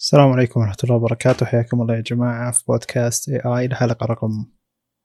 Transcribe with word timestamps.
السلام 0.00 0.32
عليكم 0.32 0.60
ورحمة 0.60 0.76
الله 0.84 0.94
وبركاته. 0.96 1.46
حياكم 1.46 1.82
الله 1.82 1.96
يا 1.96 2.00
جماعة 2.00 2.52
في 2.52 2.64
بودكاست 2.68 3.28
اي 3.28 3.40
اي 3.44 3.64
الحلقة 3.64 4.06
رقم 4.06 4.46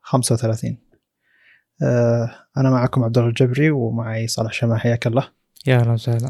35 0.01 0.77
آه 1.83 2.35
أنا 2.57 2.69
معكم 2.69 3.03
عبد 3.03 3.17
الله 3.17 3.29
الجبري 3.29 3.71
ومعي 3.71 4.27
صالح 4.27 4.53
شمع. 4.53 4.77
حياك 4.77 5.07
الله. 5.07 5.27
يا 5.67 5.75
أهلا 5.75 5.91
وسهلا. 5.91 6.29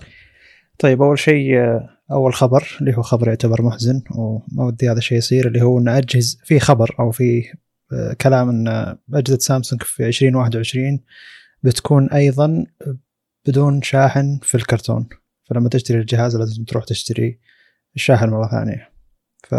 طيب 0.80 1.02
أول 1.02 1.20
شيء 1.20 1.58
آه، 1.58 1.90
أول 2.12 2.34
خبر 2.34 2.78
اللي 2.82 2.98
هو 2.98 3.02
خبر 3.02 3.28
يعتبر 3.28 3.62
محزن 3.62 4.02
وما 4.16 4.64
ودي 4.66 4.90
هذا 4.90 4.98
الشيء 4.98 5.18
يصير 5.18 5.48
اللي 5.48 5.62
هو 5.62 5.80
أن 5.80 5.88
أجهز 5.88 6.40
في 6.44 6.60
خبر 6.60 6.96
أو 7.00 7.12
في 7.12 7.44
آه، 7.94 8.14
كلام 8.14 8.50
أن 8.50 8.98
أجهزة 9.14 9.38
سامسونج 9.38 9.84
في 9.84 10.08
2021 10.08 11.00
بتكون 11.64 12.10
أيضا 12.10 12.66
بدون 13.48 13.82
شاحن 13.82 14.40
في 14.44 14.56
الكرتون. 14.56 15.10
فلما 15.50 15.70
تشتري 15.70 16.00
الجهاز 16.00 16.36
لازم 16.36 16.64
تروح 16.64 16.84
تشتري 16.84 17.40
الشاحن 17.96 18.30
مرة 18.30 18.48
ثانية. 18.48 18.90
ف 19.48 19.56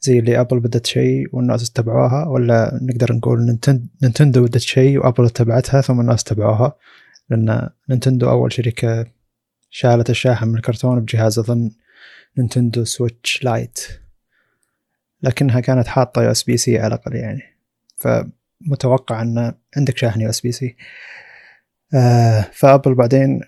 زي 0.00 0.18
اللي 0.18 0.40
ابل 0.40 0.60
بدت 0.60 0.86
شيء 0.86 1.28
والناس 1.36 1.70
اتبعوها 1.70 2.26
ولا 2.26 2.78
نقدر 2.82 3.12
نقول 3.12 3.38
نينتن- 3.46 3.86
نينتندو 4.02 4.44
بدت 4.44 4.58
شيء 4.58 4.98
وابل 4.98 5.24
اتبعتها 5.24 5.80
ثم 5.80 6.00
الناس 6.00 6.22
اتبعوها 6.22 6.76
لأن 7.30 7.68
نينتندو 7.90 8.30
أول 8.30 8.52
شركة 8.52 9.06
شالت 9.70 10.10
الشاحن 10.10 10.48
من 10.48 10.54
الكرتون 10.56 11.00
بجهاز 11.00 11.38
أظن 11.38 11.70
نينتندو 12.38 12.84
Switch 12.84 13.44
Lite 13.44 13.80
لكنها 15.22 15.60
كانت 15.60 15.86
حاطة 15.86 16.22
USB-C 16.22 16.78
على 16.78 16.86
الأقل 16.86 17.14
يعني. 17.16 17.42
فمتوقع 17.96 19.22
إن 19.22 19.54
عندك 19.76 19.98
شاحن 19.98 20.20
USB-C. 20.20 20.76
فابل 22.52 22.94
بعدين 22.94 23.40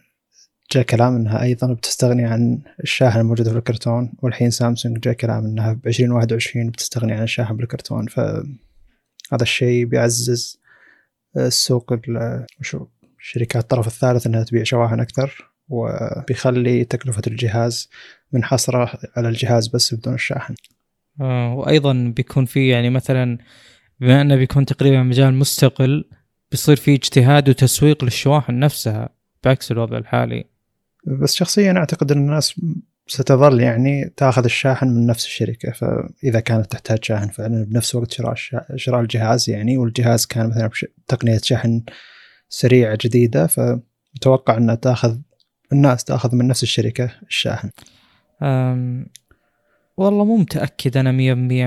جاء 0.72 0.82
كلام 0.82 1.16
إنها 1.16 1.42
أيضا 1.42 1.72
بتستغني 1.72 2.24
عن 2.24 2.58
الشاحن 2.82 3.20
الموجود 3.20 3.48
في 3.48 3.56
الكرتون 3.58 4.12
والحين 4.22 4.50
سامسونج 4.50 4.98
جاء 4.98 5.14
كلام 5.14 5.44
إنها 5.44 5.72
ب 5.72 5.86
2021 5.86 6.70
بتستغني 6.70 7.12
عن 7.12 7.22
الشاحن 7.22 7.56
بالكرتون. 7.56 8.06
فهذا 8.06 9.42
الشيء 9.42 9.84
بيعزز 9.84 10.60
السوق 11.36 11.92
ال- 11.92 12.46
وشو 12.60 12.86
شركات 13.18 13.62
الطرف 13.62 13.86
الثالث 13.86 14.26
إنها 14.26 14.44
تبيع 14.44 14.62
شواحن 14.64 15.00
أكثر 15.00 15.50
وبيخلي 15.68 16.84
تكلفة 16.84 17.22
الجهاز 17.26 17.90
منحصرة 18.32 18.98
على 19.16 19.28
الجهاز 19.28 19.68
بس 19.68 19.94
بدون 19.94 20.14
الشاحن. 20.14 20.54
آه 21.20 21.54
وأيضا 21.54 22.12
بيكون 22.16 22.44
في 22.44 22.68
يعني 22.68 22.90
مثلا 22.90 23.38
بما 24.00 24.20
إنه 24.20 24.36
بيكون 24.36 24.66
تقريبا 24.66 25.02
مجال 25.02 25.34
مستقل 25.34 26.04
بيصير 26.50 26.76
في 26.76 26.94
اجتهاد 26.94 27.48
وتسويق 27.48 28.04
للشواحن 28.04 28.58
نفسها 28.58 29.08
بعكس 29.44 29.72
الوضع 29.72 29.98
الحالي. 29.98 30.44
بس 31.06 31.34
شخصيا 31.34 31.72
أعتقد 31.72 32.12
إن 32.12 32.18
الناس 32.18 32.60
ستظل 33.06 33.60
يعني 33.60 34.12
تأخذ 34.16 34.44
الشاحن 34.44 34.88
من 34.88 35.06
نفس 35.06 35.24
الشركة. 35.24 35.72
فإذا 35.72 36.40
كانت 36.40 36.66
تحتاج 36.72 37.04
شاحن 37.04 37.28
فعلا 37.28 37.64
بنفس 37.64 37.94
وقت 37.94 38.12
شراء 38.12 38.34
شراء 38.76 39.00
الجهاز 39.00 39.50
يعني 39.50 39.76
والجهاز 39.76 40.26
كان 40.26 40.48
مثلا 40.48 40.70
تقنية 41.08 41.38
شحن 41.42 41.82
سريعة 42.48 42.98
جديدة 43.00 43.46
فمتوقع 43.46 44.56
إنها 44.56 44.74
تأخذ 44.74 45.18
الناس 45.72 46.04
تأخذ 46.04 46.34
من 46.34 46.46
نفس 46.46 46.62
الشركة 46.62 47.10
الشاحن. 47.22 47.70
والله 49.96 50.24
مو 50.24 50.36
متأكد 50.36 50.96
أنا 50.96 51.12
100% 51.12 51.14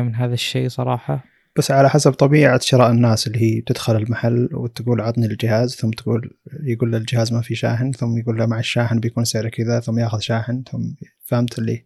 من 0.02 0.16
هذا 0.16 0.34
الشيء 0.34 0.70
صراحة. 0.70 1.33
بس 1.58 1.72
على 1.72 1.90
حسب 1.90 2.12
طبيعة 2.12 2.60
شراء 2.60 2.92
الناس 2.92 3.28
اللي 3.28 3.42
هي 3.42 3.62
تدخل 3.62 3.96
المحل 3.96 4.50
وتقول 4.54 5.02
عطني 5.02 5.26
الجهاز 5.26 5.76
ثم 5.76 5.90
تقول 5.92 6.38
يقول 6.64 6.92
له 6.92 6.98
الجهاز 6.98 7.34
ما 7.34 7.42
في 7.42 7.56
شاحن 7.56 7.92
ثم 7.92 8.18
يقول 8.18 8.38
له 8.38 8.46
مع 8.46 8.60
الشاحن 8.60 9.00
بيكون 9.00 9.26
سعره 9.26 9.50
كذا 9.50 9.80
ثم 9.80 10.00
ياخذ 10.00 10.20
شاحن 10.20 10.64
ثم 10.72 10.84
فهمت 11.26 11.60
اللي 11.60 11.86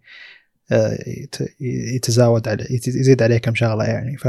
آه، 0.72 0.98
يت- 1.08 1.56
يتزاود 1.96 2.48
عليه 2.48 2.66
يزيد 2.72 3.24
عليه 3.24 3.38
كم 3.38 3.56
شغلة 3.56 3.84
يعني. 3.84 4.18
ف 4.18 4.28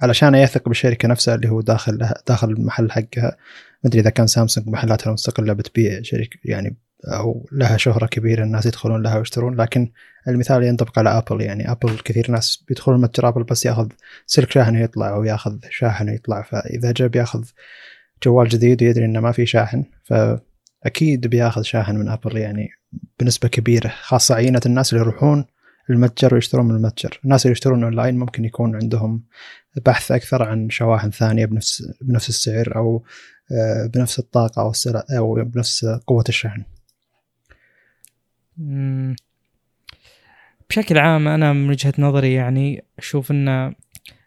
علشان 0.00 0.34
يثق 0.34 0.68
بالشركة 0.68 1.08
نفسها 1.08 1.34
اللي 1.34 1.48
هو 1.48 1.60
داخل 1.60 2.08
داخل 2.28 2.50
المحل 2.50 2.90
حقها 2.90 3.36
ما 3.84 3.88
أدري 3.90 4.00
إذا 4.00 4.10
كان 4.10 4.26
سامسونج 4.26 4.68
محلاتها 4.68 5.08
المستقله 5.08 5.52
بتبيع 5.52 6.02
شركة 6.02 6.38
يعني 6.44 6.76
أو 7.04 7.48
لها 7.52 7.76
شهرة 7.76 8.06
كبيرة 8.06 8.44
الناس 8.44 8.66
يدخلون 8.66 9.02
لها 9.02 9.18
ويشترون 9.18 9.60
لكن 9.60 9.90
المثال 10.28 10.62
ينطبق 10.62 10.98
على 10.98 11.18
ابل 11.18 11.40
يعني 11.40 11.70
ابل 11.70 11.98
كثير 11.98 12.30
ناس 12.30 12.64
بيدخلون 12.68 13.00
متجر 13.00 13.28
ابل 13.28 13.42
بس 13.42 13.66
ياخذ 13.66 13.88
سلك 14.26 14.50
شاحن 14.50 14.76
ويطلع 14.76 15.14
أو 15.14 15.24
ياخذ 15.24 15.58
شاحن 15.70 16.08
ويطلع 16.08 16.42
فإذا 16.42 16.92
جاء 16.92 17.08
بياخذ 17.08 17.44
جوال 18.22 18.48
جديد 18.48 18.82
ويدري 18.82 19.04
إنه 19.04 19.20
ما 19.20 19.32
في 19.32 19.46
شاحن 19.46 19.84
فأكيد 20.04 21.26
بياخذ 21.26 21.62
شاحن 21.62 21.96
من 21.96 22.08
ابل 22.08 22.36
يعني 22.36 22.68
بنسبة 23.20 23.48
كبيرة. 23.48 23.88
خاصة 23.88 24.34
عينة 24.34 24.60
الناس 24.66 24.92
اللي 24.92 25.04
يروحون 25.04 25.44
المتجر 25.90 26.34
ويشترون 26.34 26.68
من 26.68 26.76
المتجر. 26.76 27.20
الناس 27.24 27.46
اللي 27.46 27.52
يشترون 27.52 27.84
أونلاين 27.84 28.18
ممكن 28.18 28.44
يكون 28.44 28.74
عندهم 28.76 29.22
بحث 29.86 30.12
أكثر 30.12 30.42
عن 30.42 30.70
شواحن 30.70 31.10
ثانية 31.10 31.44
بنفس 31.44 31.92
بنفس 32.00 32.28
السعر 32.28 32.76
أو 32.76 33.04
آه، 33.52 33.86
بنفس 33.86 34.18
الطاقة 34.18 34.62
أو 34.62 34.72
أو 35.18 35.34
بنفس 35.34 35.84
قوة 36.06 36.24
الشحن. 36.28 36.64
بشكل 40.72 40.98
عام 40.98 41.28
أنا 41.28 41.52
من 41.52 41.70
وجهة 41.70 41.94
نظري 41.98 42.32
يعني 42.32 42.84
أشوف 42.98 43.30
إن 43.30 43.74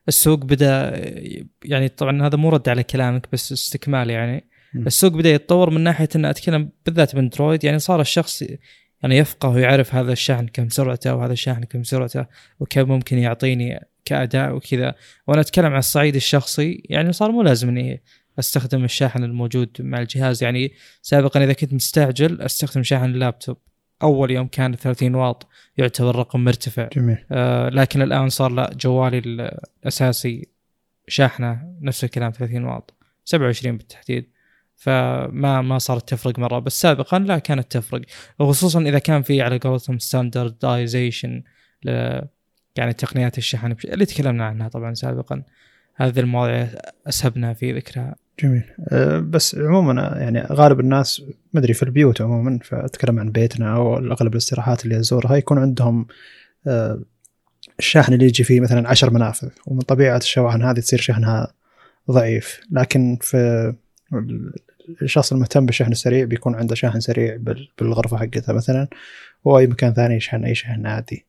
السوق 0.08 0.46
بدأ 0.46 1.02
يعني 1.66 1.90
طبعا 1.90 2.28
هذا 2.28 2.38
مو 2.38 2.50
رد 2.50 2.70
على 2.70 2.84
كلامك 2.84 3.28
بس 3.34 3.52
استكمال 3.52 4.10
يعني. 4.10 4.50
مم. 4.74 4.88
السوق 4.88 5.12
بدأ 5.12 5.30
يتطور 5.30 5.70
من 5.70 5.82
ناحية 5.82 6.10
إن 6.16 6.26
أتكلم 6.26 6.70
بالذات 6.86 7.16
بأندرويد 7.16 7.64
يعني 7.64 7.80
صار 7.80 8.02
الشخص 8.02 8.44
يعني 9.04 9.18
يفقه 9.18 9.50
ويعرف 9.50 9.96
هذا 9.96 10.12
الشاحن 10.12 10.48
كم 10.48 10.70
سرعته 10.70 11.16
وهذا 11.16 11.34
الشاحن 11.34 11.64
كم 11.64 11.84
سرعته 11.84 12.26
وكم 12.60 12.88
ممكن 12.88 13.18
يعطيني 13.18 13.80
كأداء 14.06 14.56
وكذا. 14.56 14.96
وأنا 15.28 15.42
أتكلم 15.42 15.66
على 15.66 15.80
الصعيد 15.80 16.16
الشخصي 16.16 16.84
يعني 16.90 17.14
صار 17.14 17.32
مو 17.32 17.42
لازم 17.42 17.70
إني 17.70 18.04
أستخدم 18.40 18.84
الشاحن 18.84 19.24
الموجود 19.24 19.70
مع 19.80 20.00
الجهاز. 20.00 20.44
يعني 20.44 20.72
سابقا 21.02 21.44
إذا 21.44 21.54
كنت 21.54 21.74
مستعجل 21.74 22.42
أستخدم 22.42 22.84
شاحن 22.84 23.06
اللابتوب. 23.06 23.58
أول 24.04 24.32
يوم 24.32 24.48
كان 24.48 24.76
30 24.76 25.16
واط 25.16 25.48
يعتبر 25.78 26.16
رقم 26.16 26.44
مرتفع. 26.44 26.90
جميل. 26.96 27.18
آه 27.32 27.70
لكن 27.70 28.02
الآن 28.02 28.30
صار 28.30 28.52
لا 28.52 28.72
جوالي 28.80 29.18
الأساسي 29.18 30.48
شاحنة 31.08 31.76
نفس 31.82 32.04
الكلام 32.04 32.32
30 32.32 32.64
واط 32.64 32.94
27 33.26 33.78
بالتحديد. 33.78 34.30
فما 34.76 35.62
ما 35.62 35.78
صارت 35.78 36.10
تفرق 36.10 36.40
مرة 36.40 36.60
بس 36.60 36.82
سابقا 36.82 37.20
لا 37.20 37.40
كانت 37.40 37.72
تفرق. 37.72 38.02
وخصوصا 38.40 38.82
إذا 38.82 39.00
كان 39.00 39.22
في 39.22 39.42
على 39.42 39.58
قولتهم 39.58 40.00
ستاندردايزيشن 40.00 41.44
يعني 42.78 42.94
تقنيات 42.98 43.38
الشحن 43.38 43.76
اللي 43.86 44.06
تكلمنا 44.06 44.46
عنها 44.46 44.68
طبعا 44.68 44.94
سابقا. 44.94 45.44
هذه 45.96 46.20
المواضيع 46.20 46.68
أسهبنا 47.08 47.54
في 47.54 47.72
ذكرها. 47.72 48.16
جميل. 48.40 48.64
أه، 48.90 49.20
بس 49.20 49.56
عموما 49.56 50.18
يعني 50.18 50.42
غالب 50.42 50.80
الناس 50.80 51.22
ما 51.54 51.60
أدري 51.60 51.74
في 51.74 51.84
البيوت 51.84 52.22
عموما 52.22 52.60
فأتكلم 52.64 53.20
عن 53.20 53.32
بيتنا 53.32 53.76
أو 53.76 53.98
أغلب 53.98 54.32
الاستراحات 54.34 54.86
اللي 54.86 55.00
أزورها 55.00 55.36
يكون 55.36 55.58
عندهم 55.58 56.08
أه، 56.68 57.00
الشاحن 57.80 58.14
اللي 58.14 58.26
يجي 58.26 58.44
فيه 58.44 58.60
مثلا 58.60 58.90
عشر 58.90 59.14
منافذ 59.14 59.50
ومن 59.68 59.82
طبيعة 59.82 60.18
الشواحن 60.18 60.62
هذه 60.62 60.80
تصير 60.80 61.00
شحنها 61.00 61.54
ضعيف. 62.12 62.62
لكن 62.72 63.18
في 63.22 63.74
الشخص 65.02 65.34
المهتم 65.34 65.66
بالشحن 65.66 65.92
السريع 65.92 66.26
بيكون 66.26 66.56
عنده 66.56 66.76
شاحن 66.76 67.00
سريع 67.00 67.36
بال- 67.36 67.70
بالغرفة 67.80 68.18
حقتها 68.18 68.54
مثلا 68.54 68.88
وأي 69.44 69.68
مكان 69.68 69.94
ثاني 69.94 70.16
يشحن 70.16 70.46
أي 70.46 70.56
شحن 70.56 70.86
عادي. 70.86 71.26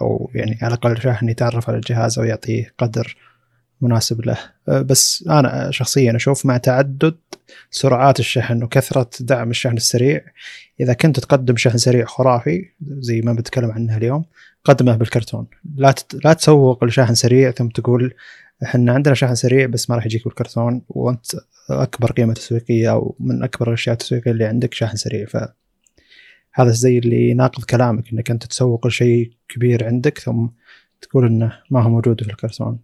أو 0.00 0.30
يعني 0.34 0.58
على 0.62 0.74
الأقل 0.74 1.00
شاحن 1.02 1.28
يتعرف 1.28 1.68
على 1.68 1.76
الجهاز 1.78 2.18
أو 2.18 2.24
يعطيه 2.24 2.74
قدر 2.78 3.16
مناسب 3.80 4.26
له. 4.26 4.38
أه، 4.68 4.82
بس 4.82 5.24
أنا 5.30 5.70
شخصيا 5.70 6.16
أشوف 6.16 6.46
مع 6.46 6.56
تعدد 6.56 7.14
سرعات 7.70 8.20
الشحن 8.20 8.62
وكثرة 8.62 9.10
دعم 9.20 9.50
الشحن 9.50 9.76
السريع 9.76 10.24
إذا 10.80 10.92
كنت 10.92 11.20
تقدم 11.20 11.56
شحن 11.56 11.78
سريع 11.78 12.04
خرافي 12.04 12.64
زي 12.88 13.20
ما 13.20 13.32
بتكلم 13.32 13.70
عنه 13.70 13.96
اليوم 13.96 14.24
قدمه 14.64 14.96
بالكرتون. 14.96 15.46
لا. 15.76 15.94
لا 16.24 16.32
تسوق 16.32 16.84
لشاحن 16.84 17.14
سريع 17.14 17.50
ثم 17.50 17.68
تقول 17.68 18.14
إحنا 18.62 18.92
عندنا 18.92 19.14
شاحن 19.14 19.34
سريع 19.34 19.66
بس 19.66 19.90
ما 19.90 19.96
راح 19.96 20.06
يجيك 20.06 20.24
بالكرتون 20.24 20.82
وأنت 20.88 21.26
أكبر 21.70 22.12
قيمة 22.12 22.34
تسويقية 22.34 22.90
أو 22.90 23.16
من 23.20 23.42
أكبر 23.42 23.68
الأشياء 23.68 23.92
التسويقية 23.92 24.30
اللي 24.30 24.44
عندك 24.44 24.74
شاحن 24.74 24.96
سريع. 24.96 25.26
ف 25.26 25.36
هذا 26.54 26.70
زي 26.70 26.98
اللي 26.98 27.30
يناقض 27.30 27.64
كلامك 27.64 28.12
إنك 28.12 28.30
أنت 28.30 28.46
تسوق 28.46 28.86
لشيء 28.86 29.32
كبير 29.48 29.86
عندك 29.86 30.18
ثم 30.18 30.46
تقول 31.00 31.26
إنه 31.26 31.58
ما 31.70 31.82
هو 31.82 31.90
موجود 31.90 32.22
في 32.22 32.30
الكرتون. 32.30 32.78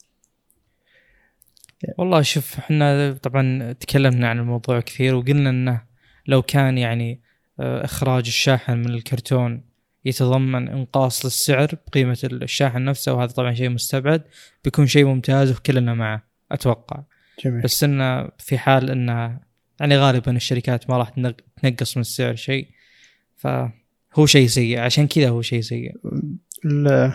والله 1.98 2.22
شوف 2.22 2.58
إحنا 2.58 3.12
طبعا 3.22 3.72
تكلمنا 3.72 4.28
عن 4.28 4.38
الموضوع 4.38 4.80
كثير 4.80 5.14
وقلنا 5.14 5.50
إنه 5.50 5.82
لو 6.26 6.42
كان 6.42 6.78
يعني 6.78 7.20
آه، 7.60 7.84
إخراج 7.84 8.26
الشاحن 8.26 8.78
من 8.78 8.90
الكرتون 8.90 9.64
يتضمن 10.04 10.68
إنقاص 10.68 11.24
للسعر 11.24 11.68
بقيمة 11.88 12.18
الشاحن 12.24 12.84
نفسه 12.84 13.12
وهذا 13.14 13.32
طبعا 13.32 13.54
شيء 13.54 13.68
مستبعد 13.68 14.22
بيكون 14.64 14.86
شيء 14.86 15.04
ممتاز 15.04 15.50
وكلنا 15.50 15.94
معه 15.94 16.22
أتوقع. 16.52 17.02
جميل. 17.44 17.62
بس 17.62 17.84
إنه 17.84 18.28
في 18.38 18.58
حال 18.58 18.90
إنه 18.90 19.38
يعني 19.80 19.96
غالبا 19.98 20.36
الشركات 20.36 20.90
ما 20.90 20.96
راح 20.98 21.08
تنق- 21.08 21.40
تنقص 21.62 21.96
من 21.96 22.00
السعر 22.00 22.34
شيء 22.34 22.68
فهو 23.36 24.26
شيء 24.26 24.46
سيء 24.46 24.78
عشان 24.78 25.06
كذا 25.06 25.28
هو 25.28 25.42
شيء 25.42 25.60
سيء. 25.60 25.92
ال- 26.64 27.12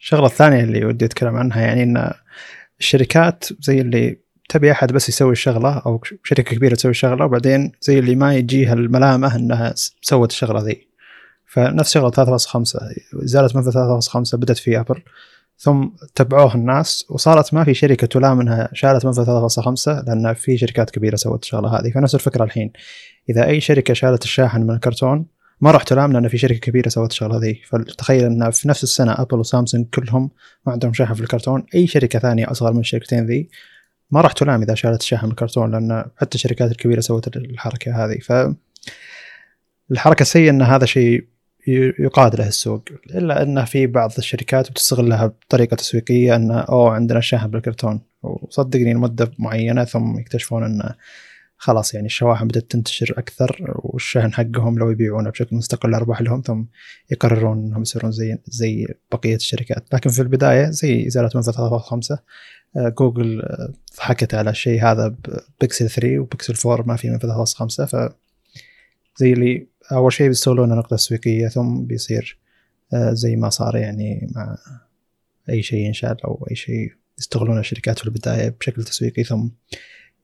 الشغلة 0.00 0.26
الثانية 0.26 0.64
اللي 0.64 0.84
ودي 0.84 1.04
أتكلم 1.04 1.36
عنها 1.36 1.60
يعني 1.62 1.82
ان 1.82 2.12
الشركات 2.80 3.44
زي 3.60 3.80
اللي 3.80 4.18
تبي 4.48 4.72
أحد 4.72 4.92
بس 4.92 5.08
يسوي 5.08 5.32
الشغلة 5.32 5.78
أو 5.78 6.00
شركة 6.24 6.54
كبيرة 6.54 6.74
تسوي 6.74 6.90
الشغلة 6.90 7.24
وبعدين 7.24 7.72
زي 7.80 7.98
اللي 7.98 8.14
ما 8.14 8.34
يجيها 8.34 8.72
الملامه 8.72 9.36
إنها 9.36 9.74
سوت 10.02 10.30
الشغلة 10.30 10.62
ذي. 10.62 10.88
فنفس 11.46 11.92
شغلة 11.92 12.10
3.5 12.10 12.56
ازاله 13.24 13.50
منفذ 13.54 14.00
3.5 14.00 14.36
بدأت 14.36 14.58
في 14.58 14.80
Apple 14.80 15.02
ثم 15.58 15.88
تبعوه 16.14 16.54
الناس 16.54 17.06
وصارت 17.10 17.54
ما 17.54 17.64
في 17.64 17.74
شركة 17.74 18.06
تلام 18.06 18.40
إنها 18.40 18.68
شالت 18.72 19.06
منفذ 19.06 19.48
3.5 19.48 19.88
لأن 19.88 20.34
في 20.34 20.58
شركات 20.58 20.90
كبيرة 20.90 21.16
سوت 21.16 21.42
الشغلة 21.42 21.68
هذه. 21.68 21.90
فنفس 21.90 22.14
الفكرة 22.14 22.44
الحين. 22.44 22.72
إذا 23.30 23.46
أي 23.46 23.60
شركة 23.60 23.94
شالت 23.94 24.24
الشاحن 24.24 24.62
من 24.62 24.70
الكرتون 24.70 25.26
ما 25.60 25.70
راح 25.70 25.82
تلام 25.82 26.12
لأن 26.12 26.28
في 26.28 26.38
شركة 26.38 26.58
كبيرة 26.58 26.88
سوت 26.88 27.10
الشغلة 27.10 27.38
ذي 27.38 27.62
فتخيل 27.66 28.24
إن 28.24 28.50
في 28.50 28.68
نفس 28.68 28.82
السنة 28.82 29.12
Apple 29.12 29.38
و 29.38 29.44
Samsung 29.44 29.86
كلهم 29.94 30.30
ما 30.66 30.72
عندهم 30.72 30.92
شاحن 30.92 31.14
في 31.14 31.20
الكرتون. 31.20 31.66
أي 31.74 31.86
شركة 31.86 32.18
ثانية 32.18 32.50
أصغر 32.50 32.72
من 32.72 32.80
الشركتين 32.80 33.26
ذي 33.26 33.48
ما 34.10 34.20
راح 34.20 34.32
تلام 34.32 34.62
إذا 34.62 34.74
شالت 34.74 35.00
الشاحن 35.00 35.26
من 35.26 35.30
الكرتون 35.32 35.72
لأن 35.72 36.04
حتى 36.16 36.34
الشركات 36.34 36.70
الكبيرة 36.70 37.00
سوت 37.00 37.36
الحركة 37.36 38.04
هذه. 38.04 38.18
ف 38.18 38.32
الحركة 39.90 40.22
السيئة 40.22 40.50
إن 40.50 40.62
هذا 40.62 40.86
شيء 40.86 41.24
يقاد 41.98 42.36
له 42.36 42.48
السوق. 42.48 42.84
إلا 43.10 43.42
إن 43.42 43.64
في 43.64 43.86
بعض 43.86 44.12
الشركات 44.18 44.70
بتستغلها 44.70 45.26
بطريقة 45.26 45.74
تسويقية 45.74 46.36
إن 46.36 46.50
أوه 46.50 46.90
عندنا 46.90 47.18
الشاحن 47.18 47.46
بالكرتون. 47.46 48.00
وصدقني 48.22 48.94
لمدة 48.94 49.32
معينة 49.38 49.84
ثم 49.84 50.18
يكتشفون 50.18 50.64
إن 50.64 50.92
خلاص 51.58 51.94
يعني 51.94 52.06
الشواحن 52.06 52.48
بدأت 52.48 52.70
تنتشر 52.70 53.14
أكثر 53.18 53.74
والشحن 53.78 54.32
حقهم 54.32 54.78
لو 54.78 54.90
يبيعونه 54.90 55.30
بشكل 55.30 55.56
مستقل 55.56 55.94
أرباح 55.94 56.22
لهم 56.22 56.42
ثم 56.46 56.64
يقررون 57.10 57.58
إنهم 57.58 57.82
يصيرون 57.82 58.12
زي 58.12 58.38
زي 58.46 58.86
بقية 59.12 59.36
الشركات. 59.36 59.94
لكن 59.94 60.10
في 60.10 60.22
البداية 60.22 60.70
زي 60.70 61.06
إزالة 61.06 61.30
منفذ 61.34 61.52
3.5 61.52 62.18
آه، 62.76 62.88
جوجل 62.88 63.42
آه، 63.42 63.72
ضحكت 63.96 64.34
على 64.34 64.50
الشيء 64.50 64.82
هذا 64.82 65.16
ببيكسل 65.58 65.90
3 65.90 66.18
وبيكسل 66.18 66.70
4 66.70 66.86
ما 66.86 66.96
في 66.96 67.10
منفذ 67.10 67.28
3.5 67.28 67.84
ف 67.84 67.96
زي 69.16 69.32
اللي 69.32 69.66
أول 69.92 70.12
شيء 70.12 70.28
بيستغلون 70.28 70.68
نقطة 70.68 70.96
تسويقية 70.96 71.48
ثم 71.48 71.84
بيصير 71.84 72.38
آه، 72.94 73.12
زي 73.12 73.36
ما 73.36 73.50
صار 73.50 73.76
يعني 73.76 74.30
مع 74.34 74.56
أي 75.50 75.62
شيء 75.62 75.78
ينشال 75.78 76.22
أو 76.24 76.46
أي 76.50 76.56
شيء 76.56 76.92
يستغلون 77.18 77.58
الشركات 77.58 77.98
في 77.98 78.04
البداية 78.04 78.48
بشكل 78.60 78.84
تسويقي 78.84 79.24
ثم 79.24 79.48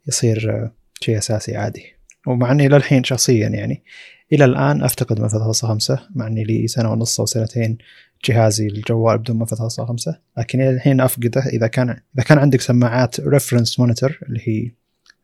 يصير 0.09 0.71
شيء 1.03 1.19
أساسي 1.19 1.57
عادي. 1.57 2.03
ومع 2.27 2.53
إني 2.53 2.69
للحين 2.69 3.05
شخصيا 3.05 3.49
يعني 3.49 3.85
إلى 4.33 4.45
الآن 4.45 4.83
أفتقد 4.83 5.21
منفذ 5.21 5.53
3.5 5.53 6.01
مع 6.15 6.27
إني 6.27 6.45
لي 6.45 6.69
سنة 6.69 6.93
ونص 6.93 7.21
أو 7.21 7.27
سنتين 7.27 7.79
جهازي 8.25 8.67
الجوال 8.67 9.19
بدون 9.19 9.39
منفذ 9.39 9.57
3.5 9.57 10.15
لكن 10.39 10.61
إلى 10.61 10.71
الحين 10.71 11.01
أفقده 11.01 11.41
إذا 11.41 11.67
كان 11.67 11.89
إذا 11.91 12.25
كان 12.27 12.39
عندك 12.39 12.61
سماعات 12.61 13.21
reference 13.21 13.81
monitor 13.81 14.19
اللي 14.23 14.41
هي 14.45 14.71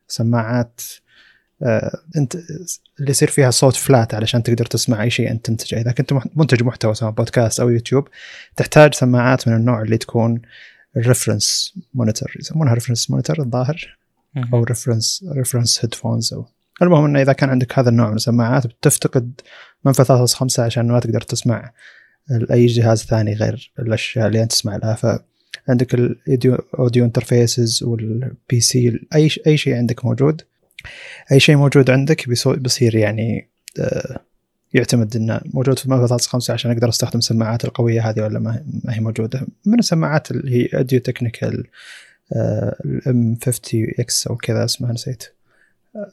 سماعات 0.07 0.81
آه 1.63 1.99
أنت 2.17 2.35
اللي 2.99 3.11
يصير 3.11 3.27
فيها 3.27 3.51
صوت 3.51 3.75
flat 3.75 4.13
علشان 4.13 4.43
تقدر 4.43 4.65
تسمع 4.65 5.03
أي 5.03 5.09
شيء 5.09 5.31
أنت 5.31 5.45
تنتجه 5.45 5.81
إذا 5.81 5.91
كنت 5.91 6.13
منتج 6.35 6.63
محتوى 6.63 6.93
سواء 6.93 7.11
بودكاست 7.11 7.59
أو 7.59 7.69
يوتيوب 7.69 8.07
تحتاج 8.55 8.93
سماعات 8.93 9.47
من 9.47 9.55
النوع 9.55 9.81
اللي 9.81 9.97
تكون 9.97 10.41
ال 10.97 11.05
reference 11.05 11.79
monitor 11.93 12.33
يسمونها 12.39 12.73
reference 12.73 13.11
monitor 13.11 13.39
الظاهر. 13.39 13.98
أو 14.53 14.63
reference 14.63 15.25
reference 15.37 15.85
headphones 15.85 16.33
أو 16.33 16.45
المهم 16.81 17.05
إنه 17.05 17.21
إذا 17.21 17.33
كان 17.33 17.49
عندك 17.49 17.79
هذا 17.79 17.89
النوع 17.89 18.09
من 18.09 18.15
السماعات 18.15 18.67
بتفتقد 18.67 19.41
منفذ 19.85 20.25
3.5 20.25 20.59
عشان 20.59 20.87
ما 20.87 20.99
تقدر 20.99 21.21
تسمع 21.21 21.71
أي 22.51 22.65
جهاز 22.65 23.03
ثاني 23.03 23.33
غير 23.33 23.71
الأشياء 23.79 24.27
اللي 24.27 24.43
أنت 24.43 24.51
تسمع 24.51 24.75
لها. 24.75 24.95
فعندك 24.95 25.93
ال 25.93 26.12
audio 26.12 27.05
interfaces 27.05 27.83
وال 27.83 28.59
PC 28.59 29.07
أي 29.15 29.29
أي 29.47 29.57
شيء 29.57 29.75
عندك 29.75 30.05
موجود. 30.05 30.41
أي 31.31 31.39
شيء 31.39 31.55
موجود 31.55 31.89
عندك 31.89 32.29
بيصير 32.29 32.95
يعني 32.95 33.49
آه، 33.79 34.19
يعتمد 34.73 35.15
إنه 35.15 35.41
موجود 35.45 35.79
في 35.79 35.89
منفذ 35.89 36.17
3.5 36.17 36.49
عشان 36.49 36.71
أقدر 36.71 36.89
أستخدم 36.89 37.19
السماعات 37.19 37.65
القوية 37.65 38.09
هذه 38.09 38.21
ولا 38.21 38.39
ما 38.39 38.63
هي 38.89 38.99
موجودة. 38.99 39.47
من 39.65 39.79
السماعات 39.79 40.31
اللي 40.31 40.51
هي 40.51 40.77
Audio 40.77 40.99
Technica 40.99 41.67
ال 42.85 43.11
M 43.11 43.37
50 43.45 43.87
X 43.99 44.27
أو 44.27 44.35
كذا 44.35 44.65
اسمها 44.65 44.93
نسيت. 44.93 45.23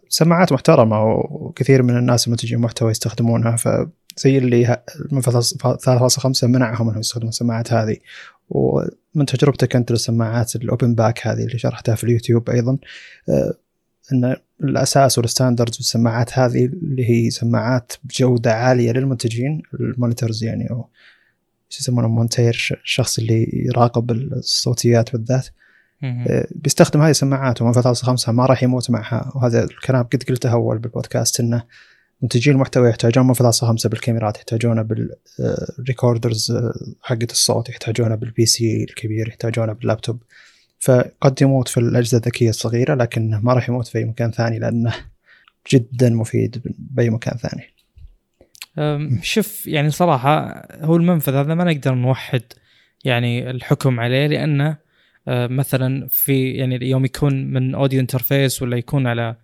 سماعات 0.08 0.52
محترمة 0.52 1.04
وكثير 1.04 1.82
من 1.82 1.96
الناس 1.96 2.26
المنتجين 2.26 2.58
محتوى 2.58 2.90
يستخدمونها 2.90 3.56
فزي 3.56 4.38
اللي 4.38 4.82
المنفذ 5.00 5.40
3.5 5.40 6.44
منعهم 6.44 6.88
إنهم 6.88 7.00
يستخدمون 7.00 7.28
السماعات 7.28 7.72
هذه. 7.72 7.96
ومن 8.50 9.26
تجربتك 9.26 9.76
أنت 9.76 9.90
للسماعات 9.90 10.56
ال 10.56 10.64
open 10.64 10.94
back 10.94 11.26
هذه 11.26 11.44
اللي 11.44 11.58
شرحتها 11.58 11.94
في 11.94 12.04
اليوتيوب 12.04 12.50
أيضا 12.50 12.78
آه، 13.28 13.54
إن 14.12 14.36
الأساس 14.64 15.18
وال 15.18 15.29
standards 15.29 15.76
والسماعات 15.76 16.38
هذه 16.38 16.64
اللي 16.64 17.10
هي 17.10 17.30
سماعات 17.30 17.92
بجودة 18.04 18.54
عالية 18.54 18.92
للمنتجين 18.92 19.62
ال 19.74 19.82
monitors 19.82 20.44
يعني 20.44 20.70
أو 20.70 20.88
يسمونه 21.80 22.08
monitor 22.08 22.78
الشخص 22.84 23.18
اللي 23.18 23.50
يراقب 23.52 24.10
الصوتيات 24.10 25.12
بالذات. 25.12 25.48
بيستخدم 26.50 27.00
هذه 27.00 27.10
السماعات 27.10 27.62
ومنفذ 27.62 27.94
3.5 27.94 28.28
ما 28.28 28.46
راح 28.46 28.62
يموت 28.62 28.90
معها. 28.90 29.32
وهذا 29.34 29.64
الكلام 29.64 30.02
قد 30.02 30.22
قلته 30.28 30.52
أول 30.52 30.78
بالبودكاست 30.78 31.40
إنه 31.40 31.64
منتجين 32.22 32.54
المحتوى 32.54 32.88
يحتاجون 32.88 33.26
منفذ 33.26 33.52
3.5 33.52 33.88
بالكاميرات 33.88 34.36
يحتاجونه 34.36 34.82
بال 34.82 35.14
recorders 35.14 36.58
حقة 37.02 37.28
الصوت 37.30 37.68
يحتاجونه 37.68 38.14
بال 38.14 38.46
PC 38.46 38.84
الكبير 38.84 39.28
يحتاجونه 39.28 39.72
باللابتوب. 39.72 40.22
فقد 40.78 41.42
يموت 41.42 41.68
في 41.68 41.80
الأجهزة 41.80 42.18
الذكية 42.18 42.50
الصغيرة 42.50 42.94
لكن 42.94 43.40
ما 43.42 43.52
راح 43.52 43.68
يموت 43.68 43.86
في 43.86 43.98
أي 43.98 44.04
مكان 44.04 44.30
ثاني 44.30 44.58
لأنه 44.58 44.94
جدا 45.72 46.10
مفيد 46.10 46.62
بأي 46.78 47.10
مكان 47.10 47.38
ثاني. 47.38 47.76
شوف 49.22 49.66
يعني 49.66 49.90
صراحة 49.90 50.66
هو 50.84 50.96
المنفذ 50.96 51.34
هذا 51.34 51.54
ما 51.54 51.64
نقدر 51.64 51.94
نوحد 51.94 52.42
يعني 53.04 53.50
الحكم 53.50 54.00
عليه 54.00 54.26
لأنه 54.26 54.68
آه، 54.68 54.78
مثلا 55.28 56.08
في 56.10 56.50
يعني 56.50 56.90
يوم 56.90 57.04
يكون 57.04 57.52
من 57.52 57.74
audio 57.74 58.00
interface 58.00 58.62
ولا 58.62 58.76
يكون 58.76 59.06
على 59.06 59.36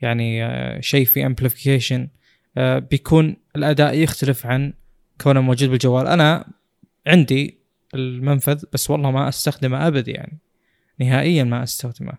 يعني 0.00 0.44
آه، 0.44 0.80
شيء 0.80 1.04
في 1.04 1.26
amplification 1.26 2.08
بيكون 2.56 3.36
الأداء 3.56 3.94
يختلف 3.98 4.46
عن 4.46 4.72
كونه 5.20 5.40
موجود 5.40 5.68
بالجوال. 5.68 6.06
أنا 6.06 6.44
عندي 7.06 7.60
المنفذ 7.94 8.64
بس 8.72 8.90
والله 8.90 9.10
ما 9.10 9.28
أستخدمه 9.28 9.86
ابد 9.86 10.08
يعني 10.08 10.38
نهائيا 11.00 11.44
ما 11.44 11.62
أستخدمه. 11.62 12.12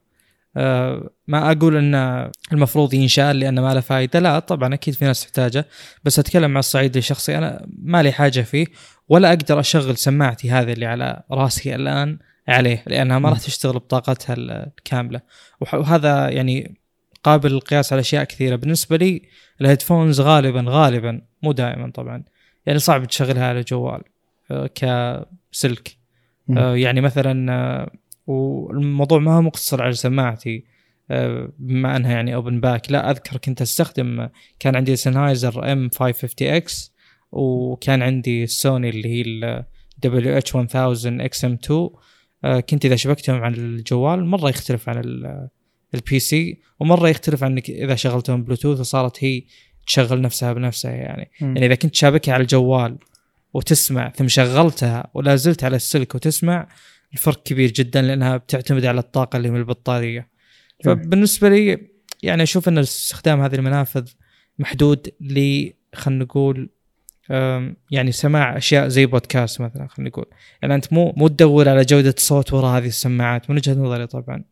آه، 0.58 1.10
ما 1.28 1.52
أقول 1.52 1.76
إن 1.76 2.32
المفروض 2.54 2.94
ينشال 2.94 3.40
لأنه 3.40 3.62
ما 3.62 3.74
له 3.74 3.80
فائده 3.80 4.20
لا 4.20 4.40
طبعا 4.40 4.74
أكيد 4.74 4.94
في 4.94 5.06
ناس 5.06 5.22
تحتاجه 5.22 5.66
بس 6.04 6.20
أتكلم 6.20 6.52
على 6.52 6.60
الصعيد 6.60 6.98
الشخصي. 6.98 7.38
أنا 7.38 7.68
ما 7.84 8.04
لي 8.04 8.12
حاجة 8.12 8.42
فيه 8.42 8.66
ولا 9.10 9.30
أقدر 9.30 9.60
أشغل 9.60 9.98
سماعتي 9.98 10.52
هذه 10.52 10.74
اللي 10.74 10.86
على 10.86 11.24
راسي 11.32 11.76
الآن. 11.76 12.20
عليه 12.48 12.84
لأنها 12.88 13.20
ما 13.20 13.30
راح 13.30 13.40
تشتغل 13.40 13.74
بطاقتها 13.74 14.36
الكاملة. 14.38 15.22
وهذا 15.74 16.30
يعني 16.30 16.76
قابل 17.24 17.52
للقياس 17.52 17.94
على 17.94 18.00
أشياء 18.00 18.24
كثيرة. 18.24 18.56
بالنسبة 18.56 18.98
لي 18.98 19.22
الهيدفونز 19.62 20.22
غالبا 20.22 20.66
غالبا 20.68 21.22
مو 21.44 21.52
دائما 21.52 21.92
طبعا. 21.92 22.24
يعني 22.66 22.80
صعب 22.80 23.06
تشغلها 23.06 23.48
على 23.48 23.62
جوال 23.62 24.02
آه، 24.52 24.70
كسلك. 24.76 25.98
آه، 26.58 26.76
يعني 26.76 27.02
مثلا 27.02 27.54
آه، 27.54 27.92
والموضوع 28.28 29.20
ما 29.20 29.36
هو 29.38 29.42
مقتصر 29.42 29.84
على 29.84 29.94
سماعتي 29.94 30.66
بما 31.60 31.96
أنها 31.96 32.12
يعني 32.12 32.36
open 32.36 32.60
back 32.60 32.92
لا 32.92 33.12
أذكر 33.12 33.38
كنت 33.38 33.62
أستخدم 33.62 34.30
كان 34.60 34.76
عندي 34.76 34.96
Sennheiser 34.96 35.72
M 35.72 35.90
550 35.90 36.48
X 36.48 36.94
وكان 37.32 38.02
عندي 38.02 38.44
السوني 38.44 38.90
اللي 38.90 39.10
هي 39.10 39.22
ال 39.22 39.64
WH 40.06 40.56
1000 40.56 40.76
XM 41.06 41.54
2 41.54 41.80
آه، 41.80 41.92
كنت 42.70 42.86
إذا 42.86 42.96
شبكتهم 42.96 43.44
على 43.44 43.56
الجوال 43.56 44.26
مرة 44.26 44.50
يختلف 44.50 44.90
عن 44.90 44.98
ال- 44.98 45.48
ال 45.96 46.20
PC 46.20 46.62
ومرة 46.80 47.10
يختلف 47.10 47.44
عنك 47.44 47.70
إذا 47.70 47.96
شغلتهم 47.96 48.44
بلوتوث 48.44 48.80
وصارت 48.80 49.24
هي 49.24 49.44
تشغل 49.88 50.22
نفسها 50.22 50.54
بنفسها 50.54 50.92
يعني 50.92 51.32
مم. 51.42 51.48
يعني 51.56 51.66
إذا 51.66 51.76
كنت 51.76 51.96
شابكها 51.96 52.34
على 52.34 52.42
الجوال 52.42 52.98
وتسمع 53.54 54.10
ثم 54.10 54.28
شغلتها 54.28 55.12
ولا 55.14 55.36
زلت 55.36 55.64
على 55.64 55.76
السلك 55.76 56.16
وتسمع 56.16 56.68
الفرق 57.14 57.44
كبير 57.44 57.72
جدا 57.72 58.02
لأنها 58.02 58.38
بتعتمد 58.38 58.86
على 58.86 59.00
الطاقة 59.00 59.38
اللي 59.38 59.50
من 59.50 59.58
البطارية. 59.60 60.30
فبالنسبة 60.84 61.50
لي 61.50 61.88
يعني 62.24 62.44
أشوف 62.44 62.68
إن 62.68 62.78
استخدام 62.78 63.42
هذه 63.42 63.56
المنافذ 63.56 64.08
محدود 64.60 65.08
ل 65.22 65.70
خلينا 65.96 66.24
نقول 66.24 66.70
يعني 67.92 68.12
سماع 68.12 68.58
أشياء 68.58 68.88
زي 68.88 69.06
بودكاست 69.06 69.62
مثلا 69.62 69.88
خلينا 69.88 70.10
نقول. 70.10 70.26
يعني 70.62 70.76
أنت 70.76 70.94
مو 70.94 71.14
مو 71.18 71.28
تدور 71.28 71.70
على 71.70 71.82
جودة 71.82 72.16
صوت 72.18 72.54
وراء 72.54 72.78
هذه 72.78 72.88
السماعات 72.88 73.50
من 73.50 73.56
وجهة 73.56 73.74
نظري 73.74 74.08
طبعا. 74.08 74.44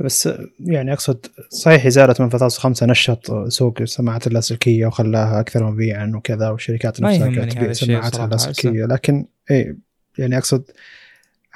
بس 0.00 0.28
يعني 0.60 0.92
أقصد 0.92 1.26
صحيح 1.50 1.86
إزالة 1.86 2.14
منفذ 2.20 2.48
3.5 2.48 2.82
نشط 2.82 3.48
سوق 3.48 3.80
السماعات 3.80 4.26
اللاسلكية 4.26 4.86
وخلاها 4.86 5.40
أكثر 5.40 5.70
مبيعا 5.70 6.12
وكذا 6.16 6.48
والشركات 6.48 7.00
نفسها 7.00 7.28
هذا 7.28 7.72
تبيع 7.72 7.72
صراحة، 7.72 8.24
اللاسلكية. 8.24 8.84
لكن 8.84 9.26
اي 9.50 9.76
يعني 10.18 10.38
أقصد 10.38 10.64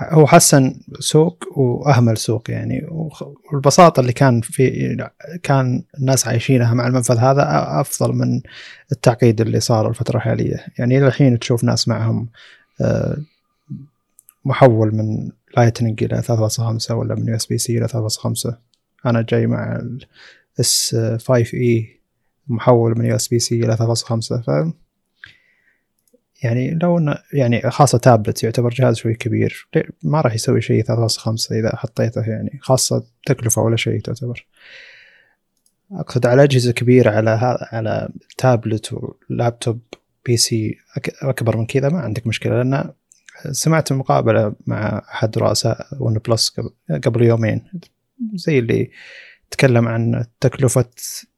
هو 0.00 0.26
حسن 0.26 0.80
سوق 0.98 1.44
وأهمل 1.58 2.16
سوق 2.16 2.50
يعني. 2.50 2.86
والبساطة 3.52 4.00
اللي 4.00 4.12
كان 4.12 4.40
في 4.40 4.96
كان 5.42 5.82
الناس 5.98 6.28
عايشينها 6.28 6.74
مع 6.74 6.86
المنفذ 6.86 7.18
هذا 7.18 7.44
أفضل 7.80 8.12
من 8.12 8.40
التعقيد 8.92 9.40
اللي 9.40 9.60
صار 9.60 9.88
الفترة 9.88 10.16
الحالية. 10.16 10.66
يعني 10.78 11.06
الحين 11.06 11.38
تشوف 11.38 11.64
ناس 11.64 11.88
معهم 11.88 12.28
آه، 12.80 13.16
محول 14.44 14.94
من 14.94 15.30
Lightning 15.56 16.04
إلى 16.04 16.22
3.5 16.22 16.90
ولا 16.90 17.14
من 17.14 17.28
USB-C 17.28 17.78
إلى 17.78 17.88
3.5 17.88 18.54
أنا 19.06 19.22
جاي 19.22 19.46
مع 19.46 19.80
ال 20.56 20.76
S 20.76 20.96
5 21.26 21.34
e 21.54 22.00
محول 22.48 22.98
من 22.98 23.04
USB-C 23.04 23.64
إلى 23.64 23.76
3.5 23.76 23.84
ف 24.46 24.50
يعني 26.42 26.78
لو 26.82 26.98
إنه 26.98 27.18
يعني 27.32 27.70
خاصة 27.70 27.98
تابلت 27.98 28.42
يعتبر 28.42 28.70
جهاز 28.70 28.96
شوي 28.96 29.14
كبير 29.14 29.68
ما 30.02 30.20
راح 30.20 30.34
يسوي 30.34 30.60
شيء 30.60 30.84
3.5 30.84 31.52
إذا 31.52 31.76
حطيته 31.76 32.20
يعني 32.20 32.58
خاصة 32.62 33.04
تكلفة 33.26 33.62
ولا 33.62 33.76
شيء 33.76 34.00
تعتبر. 34.00 34.46
أقصد 35.92 36.26
على 36.26 36.42
أجهزة 36.42 36.72
كبيرة 36.72 37.10
على 37.10 37.58
على 37.72 38.08
تابلت 38.38 38.92
ولابتوب 38.92 39.80
PC 40.26 40.78
أكبر 41.22 41.56
من 41.56 41.66
كذا 41.66 41.88
ما 41.88 42.00
عندك 42.00 42.26
مشكلة. 42.26 42.62
لأن 42.62 42.90
سمعت 43.50 43.92
مقابلة 43.92 44.54
مع 44.66 45.02
أحد 45.12 45.38
رؤساء 45.38 45.86
OnePlus 46.00 46.60
قبل 47.04 47.22
يومين 47.22 47.62
زي 48.34 48.58
اللي 48.58 48.90
تكلم 49.50 49.88
عن 49.88 50.24
تكلفة 50.40 50.84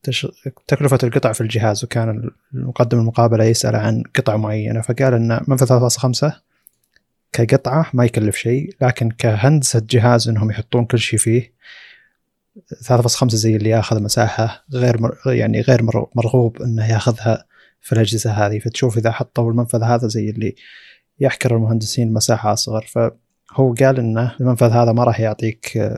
تش... 0.02 0.26
تكلفة 0.68 0.98
القطع 1.02 1.32
في 1.32 1.40
الجهاز 1.40 1.84
وكان 1.84 2.30
المقدم 2.54 2.98
المقابلة 2.98 3.44
يسأل 3.44 3.76
عن 3.76 4.02
قطع 4.16 4.36
معينة 4.36 4.80
فقال 4.80 5.14
أن 5.14 5.40
منفذ 5.48 5.88
3.5 5.88 6.32
كقطعة 7.32 7.90
ما 7.94 8.04
يكلف 8.04 8.36
شيء 8.36 8.74
لكن 8.80 9.10
كهندسة 9.10 9.82
جهاز 9.90 10.28
أنهم 10.28 10.50
يحطون 10.50 10.84
كل 10.84 10.98
شيء 10.98 11.18
فيه 11.18 11.52
3.5 12.84 13.26
زي 13.28 13.56
اللي 13.56 13.70
ياخذ 13.70 14.02
مساحة 14.02 14.64
غير 14.72 15.00
مر... 15.00 15.16
يعني 15.26 15.60
غير 15.60 15.82
مر- 15.82 16.08
مرغوب 16.14 16.62
أنه 16.62 16.90
ياخذها 16.92 17.44
في 17.80 17.92
الأجهزة 17.92 18.30
هذه. 18.30 18.58
فتشوف 18.58 18.98
إذا 18.98 19.10
حطوا 19.10 19.50
المنفذ 19.50 19.82
هذا 19.82 20.08
زي 20.08 20.30
اللي 20.30 20.54
يحكر 21.20 21.56
المهندسين 21.56 22.12
مساحة 22.12 22.52
أصغر. 22.52 22.86
فهو 22.88 23.74
قال 23.74 23.98
أن 23.98 24.30
المنفذ 24.40 24.70
هذا 24.70 24.92
ما 24.92 25.04
راح 25.04 25.20
يعطيك 25.20 25.90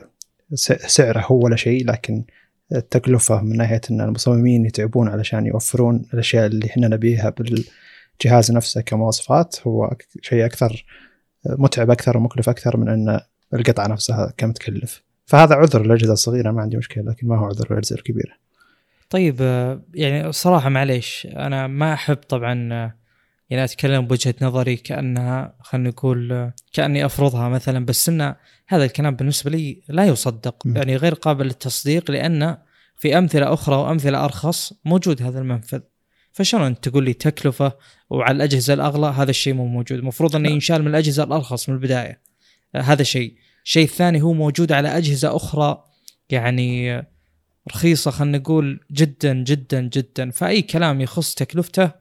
سعره 0.53 1.19
هو 1.19 1.45
ولا 1.45 1.55
شيء 1.55 1.85
لكن 1.85 2.23
التكلفة 2.71 3.41
من 3.41 3.57
ناحية 3.57 3.81
أن 3.91 4.01
المصممين 4.01 4.65
يتعبون 4.65 5.07
علشان 5.09 5.45
يوفرون 5.45 6.05
الأشياء 6.13 6.45
اللي 6.45 6.65
إحنا 6.65 6.87
نبيها 6.87 7.29
بالجهاز 7.29 8.51
نفسه 8.51 8.81
كمواصفات 8.81 9.67
هو 9.67 9.95
شيء 10.21 10.45
أكثر 10.45 10.85
متعب 11.45 11.91
أكثر 11.91 12.17
ومكلف 12.17 12.49
أكثر 12.49 12.77
من 12.77 12.89
أن 12.89 13.19
القطعة 13.53 13.87
نفسها 13.87 14.33
كم 14.37 14.51
تكلف 14.51 15.03
فهذا 15.25 15.55
عذر 15.55 15.85
للأجهزة 15.85 16.13
الصغيرة 16.13 16.51
ما 16.51 16.61
عندي 16.61 16.77
مشكلة 16.77 17.03
لكن 17.03 17.27
ما 17.27 17.39
هو 17.39 17.45
عذر 17.45 17.67
للأجهزة 17.71 17.95
الكبيرة. 17.95 18.33
طيب 19.09 19.35
يعني 19.93 20.31
صراحة 20.31 20.69
معليش 20.69 21.27
أنا 21.35 21.67
ما 21.67 21.93
أحب 21.93 22.15
طبعا 22.15 22.91
يعني 23.49 23.63
أتكلم 23.63 24.07
بوجهة 24.07 24.35
نظري 24.41 24.75
كأنها 24.75 25.55
خلينا 25.61 25.89
نقول 25.89 26.51
كأني 26.73 27.05
أفرضها 27.05 27.49
مثلا 27.49 27.85
بس 27.85 28.09
إن 28.09 28.35
هذا 28.67 28.85
الكلام 28.85 29.15
بالنسبة 29.15 29.51
لي 29.51 29.81
لا 29.89 30.05
يصدق. 30.05 30.63
يعني 30.65 30.95
غير 30.95 31.13
قابل 31.13 31.45
للتصديق 31.45 32.11
لأن 32.11 32.57
في 32.95 33.17
أمثلة 33.17 33.53
أخرى 33.53 33.75
وأمثلة 33.75 34.25
أرخص 34.25 34.73
موجود 34.85 35.21
هذا 35.21 35.39
المنفذ. 35.39 35.79
فشلون 36.31 36.63
أنت 36.63 36.89
تقول 36.89 37.03
لي 37.03 37.13
تكلفة 37.13 37.73
وعلى 38.09 38.35
الأجهزة 38.35 38.73
الأغلى 38.73 39.07
هذا 39.07 39.29
الشيء 39.29 39.53
مو 39.53 39.65
موجود؟ 39.65 39.97
المفروض 39.97 40.35
لا. 40.35 40.49
ينشال 40.49 40.81
من 40.81 40.87
الأجهزة 40.87 41.23
الأرخص 41.23 41.69
من 41.69 41.75
البداية. 41.75 42.21
آه، 42.75 42.81
هذا 42.81 43.03
شيء. 43.03 43.35
الشيء 43.63 43.83
الثاني 43.83 44.21
هو 44.21 44.33
موجود 44.33 44.71
على 44.71 44.97
أجهزة 44.97 45.35
أخرى 45.35 45.83
يعني 46.29 46.97
رخيصة 47.71 48.11
خلينا 48.11 48.37
نقول 48.37 48.79
جدا 48.91 49.33
جدا 49.33 49.81
جدا. 49.81 50.31
فأي 50.31 50.61
كلام 50.61 51.01
يخص 51.01 51.33
تكلفته 51.33 51.91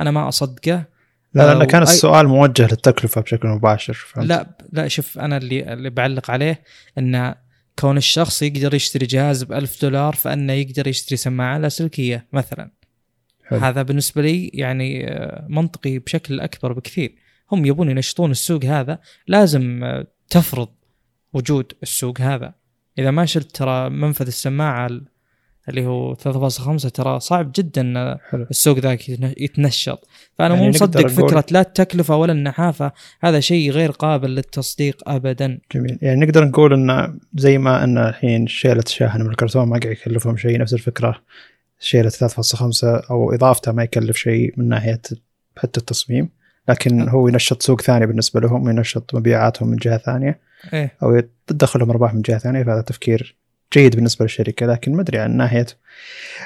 أنا 0.00 0.10
ما 0.10 0.28
أصدقه. 0.28 0.93
لا 1.34 1.50
آه، 1.50 1.54
لأن 1.54 1.64
كان 1.64 1.82
السؤال 1.82 2.28
موجه 2.28 2.62
للتكلفة 2.62 3.20
بشكل 3.20 3.48
مباشر 3.48 3.94
فهمت؟ 3.94 4.26
لا 4.26 4.58
لا 4.72 4.88
شوف 4.88 5.18
أنا 5.18 5.36
اللي 5.36 5.72
اللي 5.72 5.90
بعلق 5.90 6.30
عليه 6.30 6.62
إن 6.98 7.34
كون 7.78 7.96
الشخص 7.96 8.42
يقدر 8.42 8.74
يشتري 8.74 9.06
جهاز 9.06 9.44
ب 9.44 9.52
1000 9.52 9.82
دولار 9.82 10.14
فإنه 10.14 10.52
يقدر 10.52 10.86
يشتري 10.86 11.16
سماعة 11.16 11.58
لاسلكيه 11.58 12.26
مثلا 12.32 12.70
حلو. 13.44 13.58
هذا 13.58 13.82
بالنسبة 13.82 14.22
لي 14.22 14.48
يعني 14.54 15.10
آه، 15.12 15.46
منطقي 15.48 15.98
بشكل 15.98 16.40
أكبر 16.40 16.72
بكثير 16.72 17.14
هم 17.52 17.66
يبون 17.66 17.90
ينشطون 17.90 18.30
السوق 18.30 18.64
هذا 18.64 18.98
لازم 19.26 19.84
آه، 19.84 20.06
تفرض 20.30 20.68
وجود 21.32 21.72
السوق 21.82 22.20
هذا 22.20 22.54
إذا 22.98 23.10
ما 23.10 23.26
شلت 23.26 23.56
ترى 23.56 23.90
منفذ 23.90 24.26
السماعة 24.26 24.86
ال- 24.86 25.04
اللي 25.68 25.86
هو 25.86 26.14
3.5 26.14 26.88
ترى 26.88 27.20
صعب 27.20 27.52
جدا 27.54 27.98
آه، 27.98 28.20
حلو. 28.30 28.46
السوق 28.50 28.78
ذاك 28.78 29.08
يتن- 29.08 29.34
يتنشط. 29.38 30.08
فأنا 30.38 30.54
يعني 30.54 30.66
مو 30.66 30.70
مصدق 30.70 31.06
فكرة 31.06 31.44
لا 31.50 31.60
التكلفه 31.60 32.16
ولا 32.16 32.32
النحافة 32.32 32.92
هذا 33.20 33.40
شيء 33.40 33.70
غير 33.70 33.90
قابل 33.90 34.30
للتصديق 34.34 35.02
ابدا. 35.08 35.58
جميل. 35.74 35.98
يعني 36.02 36.20
نقدر 36.26 36.44
نقول 36.44 36.72
إن 36.72 37.18
زي 37.34 37.58
ما 37.58 37.84
إن 37.84 37.98
الحين 37.98 38.46
شيلة 38.46 38.82
الشاحن 38.86 39.20
من 39.22 39.30
الكرتون 39.30 39.68
ما 39.68 39.78
قاعد 39.78 39.92
يكلفهم 39.92 40.36
شيء 40.36 40.58
نفس 40.58 40.74
الفكرة. 40.74 41.20
شيلة 41.80 42.08
3.5 42.08 42.84
أو 43.10 43.32
إضافته 43.34 43.72
ما 43.72 43.82
يكلف 43.82 44.16
شيء 44.16 44.54
من 44.56 44.68
ناحية 44.68 45.00
حتى 45.56 45.80
التصميم 45.80 46.28
لكن 46.68 47.08
هو 47.08 47.28
ينشط 47.28 47.62
سوق 47.62 47.80
ثاني 47.80 48.06
بالنسبة 48.06 48.40
لهم 48.40 48.68
ينشط 48.68 49.14
مبيعاتهم 49.14 49.68
من 49.68 49.76
جهة 49.76 49.98
ثانية 49.98 50.40
إيه. 50.72 50.92
أو 51.02 51.22
تدخلهم 51.46 51.90
أرباح 51.90 52.14
من 52.14 52.22
جهة 52.22 52.38
ثانية 52.38 52.62
فهذا 52.62 52.80
تفكير 52.80 53.36
جيد 53.74 53.96
بالنسبة 53.96 54.24
للشركة 54.24 54.66
لكن 54.66 54.92
ما 54.92 55.02
أدري 55.02 55.18
عن 55.18 55.36
ناحية 55.36 55.66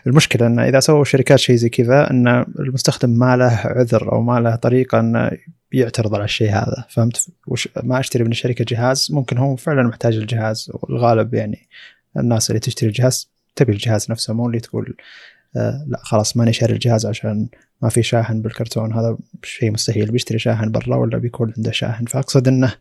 المشكلة 0.06 0.46
ان 0.46 0.58
إذا 0.58 0.80
سووا 0.80 1.02
الشركات 1.02 1.38
شيء 1.38 1.56
زي 1.56 1.68
كذا 1.68 2.10
إن 2.10 2.28
المستخدم 2.58 3.10
ما 3.10 3.36
له 3.36 3.60
عذر 3.64 4.12
أو 4.12 4.22
ما 4.22 4.40
له 4.40 4.56
طريقة 4.56 5.00
إنه 5.00 5.30
يعترض 5.72 6.14
على 6.14 6.24
الشيء 6.24 6.50
هذا 6.50 6.86
فهمت؟ 6.90 7.26
وش 7.46 7.68
ما 7.82 8.00
أشتري 8.00 8.24
من 8.24 8.30
الشركة 8.30 8.64
جهاز 8.68 9.08
ممكن 9.10 9.38
هو 9.38 9.56
فعلا 9.56 9.82
محتاج 9.82 10.16
الجهاز 10.16 10.70
والغالب 10.74 11.34
يعني 11.34 11.68
الناس 12.16 12.50
اللي 12.50 12.60
تشتري 12.60 12.88
الجهاز 12.88 13.30
تبي 13.56 13.72
الجهاز 13.72 14.10
نفسه 14.10 14.34
مو 14.34 14.46
اللي 14.46 14.60
تقول 14.60 14.96
آه 15.56 15.84
لا 15.88 15.98
خلاص 16.02 16.36
ماني 16.36 16.52
شاري 16.52 16.72
الجهاز 16.72 17.06
عشان 17.06 17.48
ما 17.82 17.88
في 17.88 18.02
شاحن 18.02 18.42
بالكرتون 18.42 18.92
هذا 18.92 19.18
شيء 19.42 19.70
مستحيل 19.70 20.10
بيشتري 20.10 20.38
شاحن 20.38 20.70
برا 20.70 20.96
ولا 20.96 21.18
بيكون 21.18 21.52
عنده 21.56 21.70
شاحن؟ 21.70 22.04
فأقصد 22.04 22.48
إنه 22.48 22.74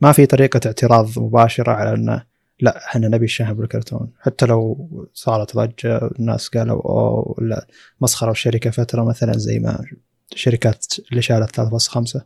ما 0.00 0.12
في 0.12 0.26
طريقة 0.26 0.60
اعتراض 0.66 1.18
مباشرة 1.18 1.72
على 1.72 1.94
إنه 1.94 2.31
لا 2.62 2.86
إحنا 2.86 3.08
نبي 3.08 3.24
الشاحن 3.24 3.54
بالكرتون. 3.54 4.10
حتى 4.20 4.46
لو 4.46 4.88
صارت 5.14 5.56
ضجة 5.56 6.10
الناس 6.18 6.48
قالوا 6.48 6.82
أوه 6.82 7.34
ولا 7.38 7.66
مسخرة 8.00 8.30
الشركة 8.30 8.70
فترة 8.70 9.04
مثلا 9.04 9.32
زي 9.32 9.58
ما 9.58 9.84
الشركات 10.32 10.86
اللي 11.10 11.22
شالت 11.22 11.60
3.5 11.60 12.22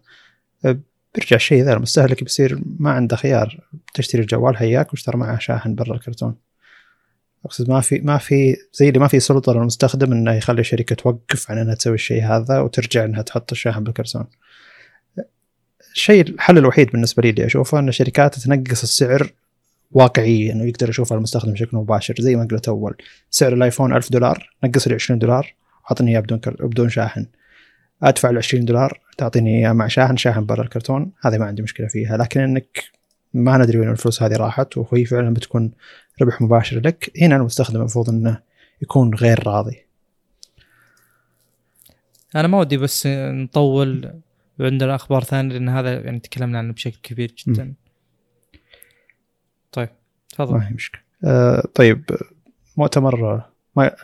بيرجع 1.15 1.37
الشيء 1.37 1.63
ذا 1.63 1.73
المستهلك 1.73 2.23
بيصير 2.23 2.61
ما 2.79 2.91
عنده 2.91 3.17
خيار. 3.17 3.61
تشتري 3.95 4.23
الجوال 4.23 4.57
هياك 4.57 4.91
واشترى 4.93 5.19
معه 5.19 5.39
شاحن 5.39 5.75
برا 5.75 5.95
الكرتون. 5.95 6.35
أقصد 7.45 7.71
ما 7.71 7.81
في 7.81 7.99
ما 7.99 8.19
في 8.19 8.57
زي 8.73 8.89
اللي 8.89 8.99
ما 8.99 9.09
في 9.09 9.21
سلطة 9.21 9.53
للمستخدم 9.53 10.13
إنه 10.13 10.33
يخلي 10.33 10.61
الشركة 10.61 10.95
توقف 10.95 11.51
عن 11.51 11.59
إنها 11.59 11.75
تسوي 11.75 11.95
الشيء 11.95 12.25
هذا 12.25 12.61
وترجع 12.61 13.05
إنها 13.05 13.23
تحط 13.23 13.53
الشاحن 13.53 13.85
بالكرتون. 13.85 14.25
الشيء 15.95 16.29
الحل 16.29 16.59
الوحيد 16.59 16.91
بالنسبة 16.91 17.23
لي 17.23 17.31
اللي 17.31 17.47
أشوفه 17.47 17.79
إن 17.79 17.89
الشركات 17.89 18.39
تنقص 18.39 18.83
السعر 18.83 19.33
واقعيا 19.91 20.53
إنه 20.53 20.65
يقدر 20.65 20.89
يشوفها 20.89 21.17
المستخدم 21.17 21.53
بشكل 21.53 21.77
مباشر. 21.77 22.15
زي 22.19 22.37
ما 22.37 22.49
قلت 22.51 22.69
أول 22.69 22.97
سعر 23.31 23.53
الآيفون 23.53 23.97
1000 23.97 24.13
دولار 24.13 24.51
نقص 24.65 24.89
لي 24.89 24.95
20 24.95 25.19
دولار 25.19 25.55
اعطني 25.91 26.11
إياه 26.11 26.21
بدون 26.21 26.39
كر... 26.39 26.67
بدون 26.67 26.89
شاحن. 26.89 27.27
أدفع 28.03 28.31
ال 28.31 28.37
20 28.37 28.65
دولار 28.65 29.01
تعطيني 29.19 29.59
إياه 29.59 29.73
مع 29.73 29.87
شاحن 29.87 30.17
شاحن 30.17 30.47
برا 30.47 30.63
الكرتون. 30.63 31.13
هذه 31.25 31.39
ما 31.39 31.45
عندي 31.45 31.63
مشكلة 31.63 31.87
فيها. 31.87 32.17
لكن 32.17 32.41
إنك 32.41 32.85
ما 33.35 33.59
ندري 33.59 33.79
وين 33.79 33.91
الفلوس 33.91 34.23
هذه 34.23 34.37
راحت 34.37 34.77
وهي 34.77 35.05
فعلا 35.05 35.35
بتكون 35.35 35.73
ربح 36.23 36.43
مباشر 36.43 36.81
لك. 36.81 37.13
هنا 37.21 37.37
المستخدم 37.37 37.81
المفروض 37.81 38.11
إنه 38.11 38.41
يكون 38.83 39.15
غير 39.15 39.47
راضي. 39.47 39.87
أنا 42.37 42.49
ما 42.49 42.59
ودي 42.59 42.77
بس 42.77 43.07
نطول 43.07 44.13
وعندنا 44.61 44.95
أخبار 44.95 45.25
ثانية 45.25 45.53
لأن 45.53 45.69
هذا 45.69 46.01
يعني 46.01 46.21
تكلمنا 46.21 46.59
عنه 46.59 46.73
بشكل 46.73 46.99
كبير 47.03 47.35
جدا. 47.39 47.75
طيب 49.77 49.89
تفضل. 50.29 50.55
ما 50.55 50.69
هي 50.69 50.75
مشكلة. 50.75 51.01
آه 51.25 51.69
طيب 51.75 52.05
مؤتمر 52.77 53.43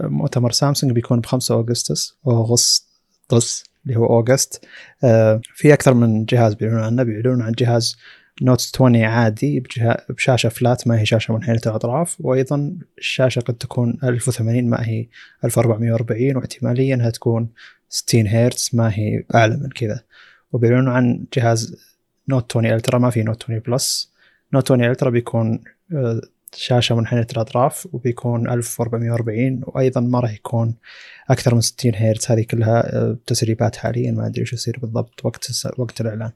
مؤتمر 0.00 0.52
سامسونج 0.52 0.92
بيكون 0.92 1.20
ب 1.20 1.26
5 1.26 1.54
أغسطس 1.54 2.18
أغسطس 2.26 3.64
اللي 3.86 3.96
هو 3.98 4.06
اوغست 4.06 4.64
آه 5.04 5.40
في 5.54 5.72
أكثر 5.72 5.94
من 5.94 6.24
جهاز 6.24 6.54
بيعلنون 6.54 6.82
عنه 6.82 7.02
بيعلنون 7.02 7.42
عن 7.42 7.52
جهاز 7.52 7.96
Note 8.42 8.70
20 8.74 8.96
عادي 8.96 9.62
بشاشة 10.08 10.48
flat 10.48 10.88
ما 10.88 11.00
هي 11.00 11.06
شاشة 11.06 11.34
منحنيه 11.34 11.60
الأطراف. 11.66 12.16
وأيضا 12.20 12.78
الشاشة 12.98 13.40
قد 13.40 13.54
تكون 13.54 13.98
1080 14.04 14.70
ما 14.70 14.88
هي 14.88 15.06
1440 15.44 16.36
واحتماليا 16.36 16.94
انها 16.94 17.10
تكون 17.10 17.48
60 17.88 18.26
هرتز 18.26 18.70
ما 18.72 18.90
هي 18.94 19.24
أعلى 19.34 19.56
من 19.56 19.68
كذا. 19.68 20.00
وبيعلنوا 20.52 20.92
عن 20.92 21.24
جهاز 21.36 21.76
Note 22.28 22.56
20 22.56 22.66
Ultra 22.66 22.98
ما 22.98 23.10
في 23.10 23.22
Note 23.22 23.44
20 23.44 23.58
Plus 23.58 24.11
Note 24.54 24.72
20 24.72 24.90
Ultra 24.90 25.10
بيكون 25.10 25.60
آه، 25.92 26.20
شاشة 26.54 26.94
منحنيه 26.94 27.26
الاطراف 27.32 27.88
وبيكون 27.92 28.48
1440 28.48 29.60
وأيضا 29.66 30.00
ما 30.00 30.20
راح 30.20 30.34
يكون 30.34 30.74
أكثر 31.30 31.54
من 31.54 31.60
60 31.60 31.92
هرتز 31.94 32.30
هذه 32.30 32.42
كلها 32.42 32.96
آه، 32.96 33.16
تسريبات 33.26 33.76
حاليا 33.76 34.12
ما 34.12 34.26
أدري 34.26 34.40
إيش 34.40 34.52
يصير 34.52 34.78
بالضبط 34.82 35.24
وقت 35.24 35.50
وقت 35.78 36.00
الإعلان. 36.00 36.30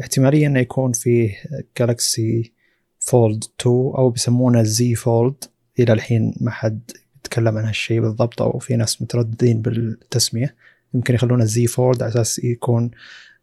احتماليا 0.00 0.46
إنه 0.46 0.60
يكون 0.60 0.92
فيه 0.92 1.36
Galaxy 1.78 2.52
Fold 2.98 3.44
2 3.60 3.76
أو 3.76 4.10
بيسمونه 4.10 4.62
Z 4.62 4.94
Fold 4.94 5.44
إلى 5.78 5.92
الحين 5.92 6.34
ما 6.40 6.50
حد 6.50 6.90
يتكلم 7.16 7.58
عن 7.58 7.64
هالشيء 7.64 8.00
بالضبط 8.00 8.42
أو 8.42 8.58
في 8.58 8.76
ناس 8.76 9.02
مترددين 9.02 9.62
بالتسمية. 9.62 10.54
يمكن 10.94 11.14
يخلونه 11.14 11.44
Z 11.44 11.66
Fold 11.66 12.02
على 12.02 12.10
أساس 12.10 12.44
يكون 12.44 12.90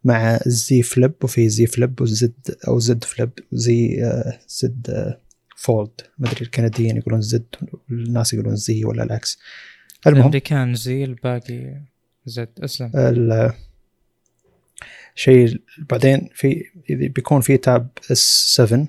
مع 0.08 0.38
ال 0.46 0.64
Z 0.64 0.82
Flip 0.82 1.12
وفي 1.22 1.48
Z 1.48 1.66
Flip 1.66 2.00
وال 2.00 2.37
Z 2.37 2.56
أو 2.68 2.78
Z 2.78 3.04
Flip 3.04 3.30
آه، 4.02 4.38
Z 4.48 4.90
آه، 4.90 5.20
Fold 5.56 5.90
ما 6.18 6.28
أدري 6.30 6.40
الكنديين 6.42 6.96
يقولون 6.96 7.20
زد 7.20 7.44
والناس 7.90 8.34
يقولون 8.34 8.56
زي 8.56 8.84
ولا 8.84 9.02
العكس. 9.02 9.38
المهم 10.06 10.20
الأمريكان 10.20 10.74
زي 10.74 11.04
الباقي 11.04 11.74
زد 12.26 12.48
اسلم 12.64 12.90
ال- 12.94 13.52
شيء 15.14 15.60
بعدين 15.90 16.28
في 16.34 16.64
بيكون 16.90 17.40
في 17.40 17.56
تاب 17.56 17.88
اس 18.12 18.54
7 18.56 18.86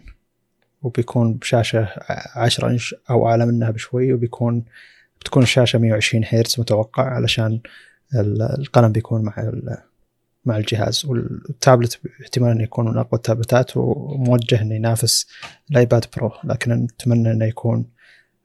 وبيكون 0.82 1.34
بشاشة 1.34 1.88
10 2.36 2.68
إنش 2.70 2.96
أو 3.10 3.30
أعلى 3.30 3.46
منها 3.46 3.72
بشوي 3.72 4.14
وبيكون 4.14 4.64
بتكون 5.22 5.44
الشاشه 5.44 5.80
120 5.80 6.24
هرتز 6.28 6.60
متوقع 6.60 7.04
علشان 7.04 7.60
ال- 8.16 8.42
القلم 8.60 8.92
بيكون 8.92 9.22
مع 9.24 9.34
مع 10.46 10.58
الجهاز 10.58 11.06
والتابلت 11.06 12.00
احتمال 12.22 12.52
انه 12.52 12.64
يكون 12.64 12.86
من 12.86 12.98
أقوى 12.98 13.18
التابلتات 13.18 13.78
وموجه 13.78 14.62
انه 14.62 14.76
ينافس 14.76 15.28
الآيباد 15.72 16.06
pro. 16.18 16.32
لكن 16.44 16.72
نتمنى 16.72 17.32
انه 17.32 17.46
يكون 17.46 17.86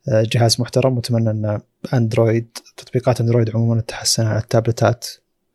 آه، 0.08 0.22
جهاز 0.32 0.60
محترم 0.60 0.96
واتمنى 0.96 1.30
أن 1.30 1.60
أندرويد 1.94 2.58
تطبيقات 2.76 3.20
أندرويد 3.20 3.50
عموما 3.56 3.80
تتحسن 3.80 4.26
على 4.26 4.38
التابلتات 4.38 5.06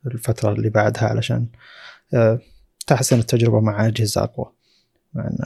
الفترة 0.06 0.52
اللي 0.52 0.70
بعدها 0.70 1.04
علشان 1.04 1.46
آه، 2.14 2.40
تحسن 2.86 3.18
التجربة 3.18 3.60
مع 3.60 3.86
أجهزة 3.86 4.22
أقوى. 4.22 4.52
مع 5.14 5.26
أن 5.26 5.38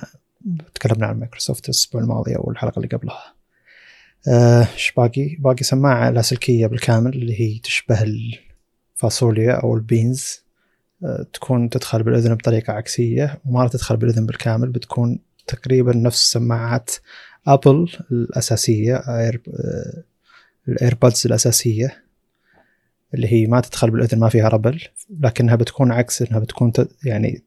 تكلمنا 0.74 1.06
عن 1.06 1.18
مايكروسوفت 1.18 1.64
الأسبوع 1.64 2.00
الماضي 2.00 2.36
أو 2.36 2.50
الحلقة 2.50 2.76
اللي 2.76 2.88
قبلها. 2.88 3.34
آه، 4.28 4.68
إيش 4.74 4.92
باقي؟ 4.96 5.36
باقي 5.38 5.64
سماعة 5.64 6.10
لاسلكيه 6.10 6.66
بالكامل 6.66 7.12
اللي 7.12 7.40
هي 7.40 7.58
تشبه 7.58 8.02
الفاصوليا 8.02 9.52
أو 9.52 9.74
ال 9.76 9.86
beans. 9.86 10.43
تكون 11.32 11.70
تدخل 11.70 12.02
بالأذن 12.02 12.34
بطريقة 12.34 12.72
عكسية 12.72 13.40
وما 13.44 13.68
تدخل 13.68 13.96
بالأذن 13.96 14.26
بالكامل 14.26 14.68
بتكون 14.68 15.18
تقريبا 15.46 15.96
نفس 15.96 16.32
سماعات 16.32 16.90
ابل 17.46 17.92
الأساسية 18.12 18.96
اير 18.96 19.42
الايربودز 20.68 21.26
الأساسية 21.26 22.04
اللي 23.14 23.32
هي 23.32 23.46
ما 23.46 23.60
تدخل 23.60 23.90
بالأذن 23.90 24.18
ما 24.18 24.28
فيها 24.28 24.48
rubber 24.48 24.80
لكنها 25.20 25.56
بتكون 25.56 25.92
عكس 25.92 26.22
إنها 26.22 26.38
بتكون 26.38 26.72
يعني 27.04 27.42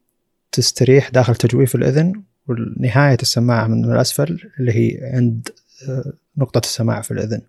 تستريح 0.52 1.10
داخل 1.10 1.36
تجويف 1.36 1.76
الأذن 1.76 2.24
ونهاية 2.48 3.18
السماعة 3.22 3.68
من 3.68 3.86
الأسفل 3.86 4.52
اللي 4.60 4.72
هي 4.72 5.00
عند 5.14 5.50
آه، 5.90 6.14
نقطة 6.38 6.60
السماع 6.60 7.02
في 7.02 7.12
الأذن 7.12 7.42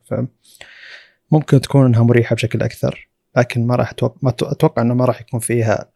فممكن 1.31 1.61
تكون 1.61 1.87
إنها 1.87 2.03
مريحة 2.03 2.35
بشكل 2.35 2.63
أكثر. 2.63 3.08
لكن 3.37 3.67
ما 3.67 3.77
راح 3.77 3.91
أتوقع, 3.91 4.31
أتوقع 4.43 4.83
إنه 4.83 4.95
ما 4.95 5.05
راح 5.05 5.21
يكون 5.21 5.41
فيها 5.41 5.91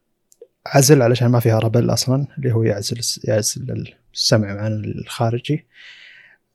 عزل 0.67 1.03
علشان 1.03 1.29
ما 1.29 1.41
فيها 1.41 1.59
ربل 1.59 1.93
أصلا 1.93 2.27
اللي 2.39 2.53
هو 2.53 2.62
يعزل 2.62 3.01
يعزل 3.25 3.95
السمع 4.15 4.49
عن 4.61 4.85
الخارجي. 4.85 5.67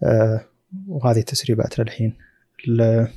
آه، 0.04 0.46
وهذه 0.88 1.22
تسريبات 1.22 1.80
للحين. 1.80 2.18
ال- 2.68 3.08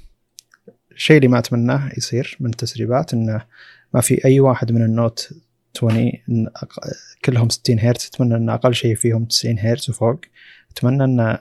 الشيء 0.93 1.17
اللي 1.17 1.29
ما 1.29 1.39
أتمناه 1.39 1.91
يصير 1.99 2.37
من 2.41 2.51
التسريبات 2.51 3.15
إنه 3.15 3.47
ما 3.95 4.01
في 4.01 4.25
أي 4.25 4.41
واحد 4.41 4.73
من 4.73 4.83
النوت 4.83 5.31
20 5.77 6.13
إن 6.29 6.47
أق- 6.59 6.95
كلهم 7.25 7.49
60 7.49 7.79
هرتز. 7.81 8.07
أتمنى 8.15 8.35
إن 8.37 8.51
أقل 8.51 8.75
شيء 8.75 8.95
فيهم 8.95 9.25
90 9.25 9.59
هرتز 9.59 9.91
وفوق. 9.91 10.21
أتمنى 10.71 11.05
إن 11.05 11.39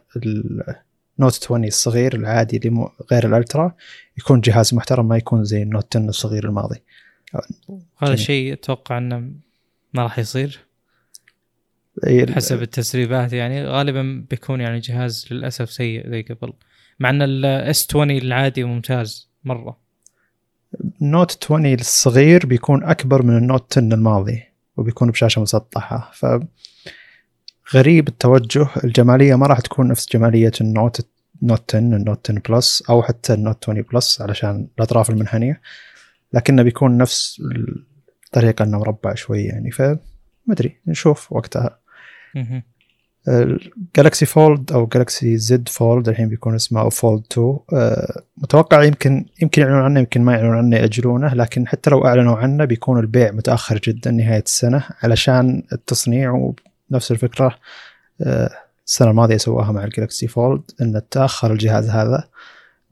النوت 1.20 1.44
20 1.44 1.64
الصغير 1.64 2.16
العادي 2.16 2.58
اللي 2.58 2.70
مو 2.70 2.92
غير 3.12 3.28
الألترا 3.28 3.76
يكون 4.18 4.42
جهاز 4.42 4.74
محترم 4.74 5.08
ما 5.08 5.18
يكون 5.18 5.44
زي 5.44 5.64
النوت 5.64 5.98
10 5.98 6.10
الصغير 6.10 6.46
الماضي. 6.46 6.84
هذا. 7.98 8.14
الشيء 8.14 8.54
أتوقع 8.54 8.98
إنه 8.98 9.20
ما 9.94 10.04
راح 10.04 10.20
يصير. 10.20 10.60
حسب 12.30 12.62
التسريبات 12.62 13.34
يعني. 13.34 13.66
غالبا 13.66 14.26
بيكون 14.30 14.62
يعني 14.62 14.80
جهاز 14.80 15.28
للأسف 15.32 15.72
سيء 15.72 16.10
زي 16.10 16.22
قبل. 16.22 16.54
مع 17.00 17.10
إن 17.10 17.22
الاس 17.22 17.88
20 17.90 18.12
العادي 18.12 18.64
ممتاز 18.64 19.30
مرة. 19.44 19.78
النوت 21.02 21.44
20 21.44 21.74
الصغير 21.74 22.46
بيكون 22.46 22.84
أكبر 22.84 23.24
من 23.24 23.38
النوت 23.38 23.78
10 23.78 23.94
الماضي 23.94 24.44
وبيكون 24.78 25.12
بشاشة 25.12 25.42
مسطحة. 25.42 26.12
ف 26.14 26.26
غريب 27.74 28.08
التوجه. 28.08 28.68
الجمالية 28.84 29.36
ما 29.36 29.48
راح 29.48 29.60
تكون 29.60 29.88
نفس 29.88 30.08
جمالية 30.12 30.52
النوت 30.62 31.08
نوت 31.44 31.76
10 31.76 31.80
النوت 31.80 32.32
10 32.32 32.42
plus 32.50 32.84
أو 32.90 33.04
حتى 33.04 33.34
النوت 33.34 33.70
20 33.70 33.82
plus 33.82 34.22
علشان 34.22 34.68
الأطراف 34.78 35.10
المنحنية 35.10 35.62
لكنه 36.34 36.64
بيكون 36.64 36.98
نفس 36.98 37.42
الطريقة 38.26 38.64
إنه 38.64 38.80
مربع 38.80 39.16
شوي 39.16 39.44
يعني. 39.44 39.72
ف 39.72 39.82
ما 39.82 40.54
أدري 40.54 40.78
نشوف 40.88 41.32
وقتها. 41.32 41.80
مهم. 42.36 42.64
جالكسي 43.96 44.26
فولد 44.26 44.72
أو 44.72 44.86
جالكسي 44.86 45.38
زد 45.38 45.70
فولد 45.70 46.10
الحين 46.10 46.30
بيكون 46.30 46.56
اسمه 46.56 46.82
أو 46.82 46.90
فولد 46.90 47.24
2 47.32 47.58
آه، 47.74 48.24
متوقع 48.38 48.84
يمكن 48.84 49.26
يمكن 49.42 49.62
يعلنون 49.62 49.82
عنه 49.82 50.00
يمكن 50.00 50.22
ما 50.22 50.34
يعلنون 50.34 50.58
عنه 50.58 50.78
يأجلونه 50.78 51.34
لكن 51.34 51.68
حتى 51.68 51.90
لو 51.90 52.06
أعلنوا 52.06 52.36
عنه 52.36 52.66
بيكون 52.66 53.00
البيع 53.00 53.32
متأخر 53.32 53.80
جدا 53.84 54.12
نهاية 54.12 54.44
السنة 54.46 54.84
علشان 55.04 55.64
التصنيع 55.74 56.52
ونفس 56.92 57.12
الفكرة. 57.12 57.60
آه، 58.22 58.50
السنة 58.86 59.10
الماضية 59.10 59.38
سواها 59.38 59.72
مع 59.72 59.84
الجالكسي 59.84 60.28
فولد 60.28 60.62
انه 60.82 61.02
تأخر 61.12 61.52
الجهاز 61.52 61.90
هذا 61.90 62.30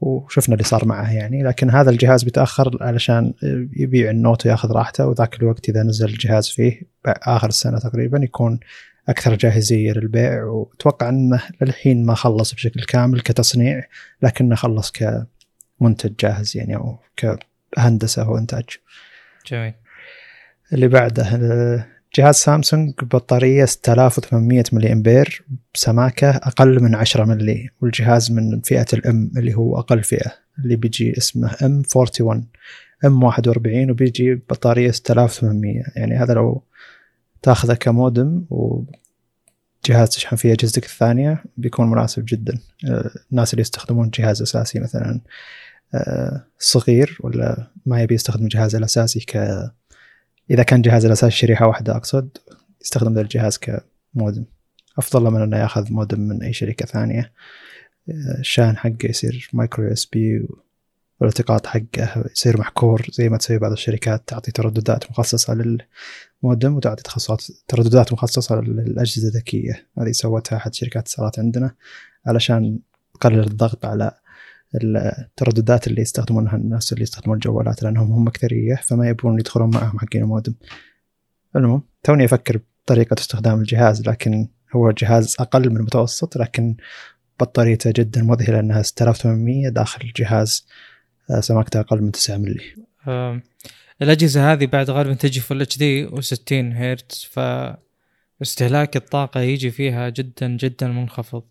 وشفنا 0.00 0.54
اللي 0.54 0.64
صار 0.64 0.84
معه 0.84 1.12
يعني. 1.12 1.42
لكن 1.42 1.70
هذا 1.70 1.90
الجهاز 1.90 2.24
بيتأخر 2.24 2.78
علشان 2.80 3.34
يبيع 3.76 4.10
النوت 4.10 4.46
ويأخذ 4.46 4.72
راحته 4.72 5.06
وذاك 5.06 5.42
الوقت 5.42 5.68
إذا 5.68 5.82
نزل 5.82 6.08
الجهاز 6.08 6.48
فيه 6.48 6.82
آخر 7.06 7.48
السنة 7.48 7.78
تقريبا 7.78 8.20
يكون 8.22 8.60
أكثر 9.08 9.34
جاهزية 9.34 9.92
للبيع. 9.92 10.44
وأتوقع 10.44 11.08
إنه 11.08 11.42
للحين 11.60 12.06
ما 12.06 12.14
خلص 12.14 12.54
بشكل 12.54 12.82
كامل 12.82 13.20
كتصنيع 13.20 13.84
لكنه 14.22 14.54
خلص 14.54 14.92
كمنتج 14.92 16.12
جاهز 16.20 16.56
يعني 16.56 16.76
أو 16.76 16.98
كهندسة 17.16 18.30
وانتاج. 18.30 18.64
جميل. 19.46 19.74
اللي 20.72 20.88
بعده 20.88 21.97
جهاز 22.14 22.34
سامسونج 22.34 22.94
بطارية 23.02 23.64
6800 23.64 24.64
ملي 24.72 24.92
أمبير 24.92 25.44
بسماكه 25.74 26.30
أقل 26.30 26.82
من 26.82 26.94
10 26.94 27.24
ملي 27.24 27.70
والجهاز 27.80 28.32
من 28.32 28.60
فئة 28.60 28.86
الأم 28.92 29.30
اللي 29.36 29.54
هو 29.54 29.78
أقل 29.78 30.02
فئة 30.02 30.32
اللي 30.58 30.76
بيجي 30.76 31.18
اسمه 31.18 31.54
ام 31.62 31.82
41 31.94 32.46
ام 33.04 33.22
41 33.22 33.90
وبيجي 33.90 34.34
بطاريه 34.34 34.90
6800 34.90 35.82
يعني 35.96 36.16
هذا 36.16 36.34
لو 36.34 36.62
تاخذه 37.42 37.74
كمودم 37.74 38.44
وجهاز 38.50 40.08
تشحن 40.08 40.36
فيه 40.36 40.52
أجهزتك 40.52 40.84
الثانية 40.84 41.44
بيكون 41.56 41.90
مناسب 41.90 42.24
جدا. 42.28 42.58
آه، 42.88 43.10
الناس 43.32 43.52
اللي 43.52 43.60
يستخدمون 43.60 44.10
جهاز 44.10 44.42
أساسي 44.42 44.80
مثلا 44.80 45.20
آه، 45.94 46.44
صغير 46.58 47.18
ولا 47.20 47.70
ما 47.86 48.02
يبي 48.02 48.14
يستخدم 48.14 48.48
جهازه 48.48 48.78
الأساسي 48.78 49.20
ك 49.20 49.36
إذا 50.50 50.62
كان 50.62 50.82
جهاز 50.82 51.04
الاساسي 51.04 51.36
شريحة 51.36 51.66
واحدة 51.66 51.96
أقصد 51.96 52.38
يستخدم 52.80 53.14
ذا 53.14 53.20
الجهاز 53.20 53.58
كمودم. 53.58 54.44
أفضل 54.98 55.24
له 55.24 55.30
من 55.30 55.42
إنه 55.42 55.56
يأخذ 55.56 55.92
مودم 55.92 56.20
من 56.20 56.42
أي 56.42 56.52
شركة 56.52 56.86
ثانية. 56.86 57.32
آه، 58.08 58.38
الشاحن 58.38 58.76
حقه 58.76 59.08
يصير 59.08 59.50
micro 59.52 59.92
USB 59.92 60.48
والالتقاط 61.20 61.66
حقه 61.66 62.24
يصير 62.32 62.60
محكور 62.60 63.06
زي 63.12 63.28
ما 63.28 63.36
تسوي 63.36 63.58
بعض 63.58 63.72
الشركات 63.72 64.28
تعطي 64.28 64.50
ترددات 64.50 65.10
مخصصة 65.10 65.54
للمودم 65.54 66.76
وتعطي 66.76 67.02
تخصصات 67.02 67.44
ترددات 67.68 68.12
مخصصة 68.12 68.60
للأجهزة 68.60 69.28
الذكية. 69.28 69.86
هذه 69.98 70.12
سوتها 70.12 70.56
أحد 70.56 70.74
شركات 70.74 70.94
الاتصالات 70.94 71.38
عندنا 71.38 71.74
علشان 72.26 72.78
تقلل 73.14 73.40
الضغط 73.40 73.84
على 73.84 74.12
الترددات 74.74 75.86
اللي 75.86 76.02
يستخدمونها 76.02 76.56
الناس 76.56 76.92
اللي 76.92 77.02
يستخدمون 77.02 77.36
الجوالات 77.36 77.82
لأنهم 77.82 78.12
هم 78.12 78.28
اكثريه 78.28 78.74
فما 78.74 79.08
يبون 79.08 79.40
يدخلون 79.40 79.70
معهم 79.70 79.98
حقين 79.98 80.22
المودم 80.22 80.54
المهم 81.56 81.82
توني 82.02 82.24
أفكر 82.24 82.60
بطريقة 82.84 83.16
استخدام 83.18 83.58
الجهاز 83.60 84.08
لكن 84.08 84.48
هو 84.76 84.90
جهاز 84.90 85.36
أقل 85.40 85.70
من 85.70 85.76
المتوسط 85.76 86.36
لكن 86.36 86.76
بطاريته 87.40 87.92
جدا 87.96 88.22
مذهلة 88.22 88.60
انها 88.60 88.82
6800 88.82 89.68
داخل 89.68 90.12
جهاز 90.16 90.66
آه، 91.30 91.40
سماكته 91.40 91.80
أقل 91.80 92.02
من 92.02 92.12
9 92.12 92.36
ملي 92.36 92.74
الأجهزة 94.02 94.52
هذه 94.52 94.66
بعد 94.66 94.90
غالبا 94.90 95.14
تجي 95.14 95.40
فل 95.40 95.62
اتش 95.62 95.78
دي 95.78 96.08
و60 96.08 96.52
هرتز 96.52 97.28
فاستهلاك 98.40 98.96
الطاقة 98.96 99.40
يجي 99.40 99.70
فيها 99.70 100.08
جدا 100.08 100.56
جدا 100.56 100.88
منخفض. 100.88 101.42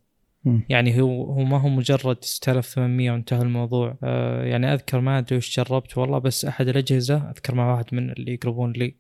يعني 0.70 1.02
هو 1.02 1.24
هو 1.24 1.44
ما 1.44 1.58
هو 1.58 1.70
مجرد 1.70 2.18
6800 2.24 3.12
وانتهى 3.12 3.42
الموضوع. 3.42 3.98
آه 4.04 4.44
يعني 4.44 4.74
أذكر 4.74 5.00
ما 5.00 5.18
أدري 5.18 5.38
وش 5.38 5.60
جربت 5.60 5.98
والله 5.98 6.20
بس 6.20 6.46
أحد 6.46 6.68
الأجهزة 6.68 7.30
أذكر 7.30 7.56
مع 7.56 7.74
واحد 7.74 7.86
من 7.92 8.12
اللي 8.12 8.34
يقربون 8.34 8.72
لي 8.72 8.96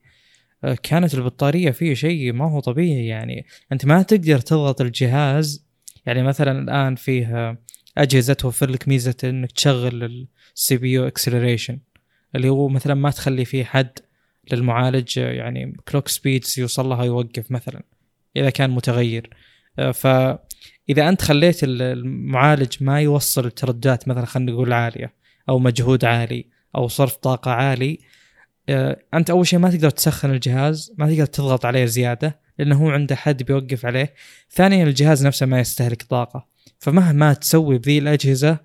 آه 0.63 0.77
كانت 0.83 1.13
البطارية 1.13 1.71
فيه 1.71 1.93
شيء 1.93 2.33
ما 2.33 2.51
هو 2.51 2.59
طبيعي. 2.59 3.07
يعني 3.07 3.45
أنت 3.71 3.85
ما 3.85 4.01
تقدر 4.01 4.39
تضغط 4.39 4.81
الجهاز. 4.81 5.67
يعني 6.05 6.23
مثلا 6.23 6.59
الآن 6.59 6.95
فيه 6.95 7.57
أجهزة 7.97 8.33
توفر 8.33 8.69
لك 8.69 8.87
ميزة 8.87 9.15
إنك 9.23 9.51
تشغل 9.51 10.27
ال 10.55 10.77
CPU 10.77 10.91
acceleration 10.91 11.79
اللي 12.35 12.49
هو 12.49 12.67
مثلا 12.67 12.93
ما 12.93 13.09
تخلي 13.09 13.45
فيه 13.45 13.63
حد 13.63 13.99
للمعالج 14.51 15.19
آه، 15.19 15.31
يعني 15.31 15.77
كلوك 15.91 16.07
سبيدز 16.07 16.59
يوصل 16.59 16.89
لها 16.89 17.05
يوقف 17.05 17.51
مثلا 17.51 17.83
إذا 18.35 18.49
كان 18.49 18.69
متغير. 18.69 19.29
آه، 19.79 19.91
فاذا 20.87 21.09
أنت 21.09 21.21
خليت 21.21 21.63
ال- 21.63 21.81
المعالج 21.81 22.73
ما 22.81 23.01
يوصل 23.01 23.45
الترددات 23.45 24.07
مثلا 24.07 24.25
خلينا 24.25 24.51
نقول 24.51 24.73
عالية 24.73 25.13
أو 25.49 25.59
مجهود 25.59 26.05
عالي 26.05 26.45
أو 26.75 26.87
صرف 26.87 27.15
طاقة 27.15 27.51
عالي 27.51 27.99
آه، 28.69 28.99
أنت 29.13 29.29
أول 29.29 29.47
شيء 29.47 29.59
ما 29.59 29.69
تقدر 29.71 29.89
تسخن 29.89 30.31
الجهاز 30.31 30.93
ما 30.97 31.07
تقدر 31.13 31.25
تضغط 31.25 31.65
عليه 31.65 31.85
زيادة 31.85 32.39
لأنه 32.59 32.75
هو 32.83 32.89
عنده 32.89 33.15
حد 33.15 33.43
بيوقف 33.43 33.85
عليه. 33.85 34.13
ثانيا 34.51 34.83
الجهاز 34.83 35.25
نفسه 35.25 35.45
ما 35.45 35.59
يستهلك 35.59 36.03
طاقة 36.03 36.47
فمهما 36.79 37.33
تسوي 37.33 37.77
بذي 37.77 37.97
الأجهزة 37.97 38.57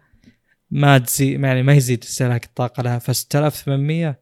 ما 0.71 0.99
تزي 0.99 1.33
يعني 1.33 1.63
ما 1.63 1.73
يزيد 1.75 2.05
استهلاك 2.05 2.45
الطاقة 2.45 2.83
لها. 2.83 2.99
ف 2.99 3.17
6800 3.17 4.19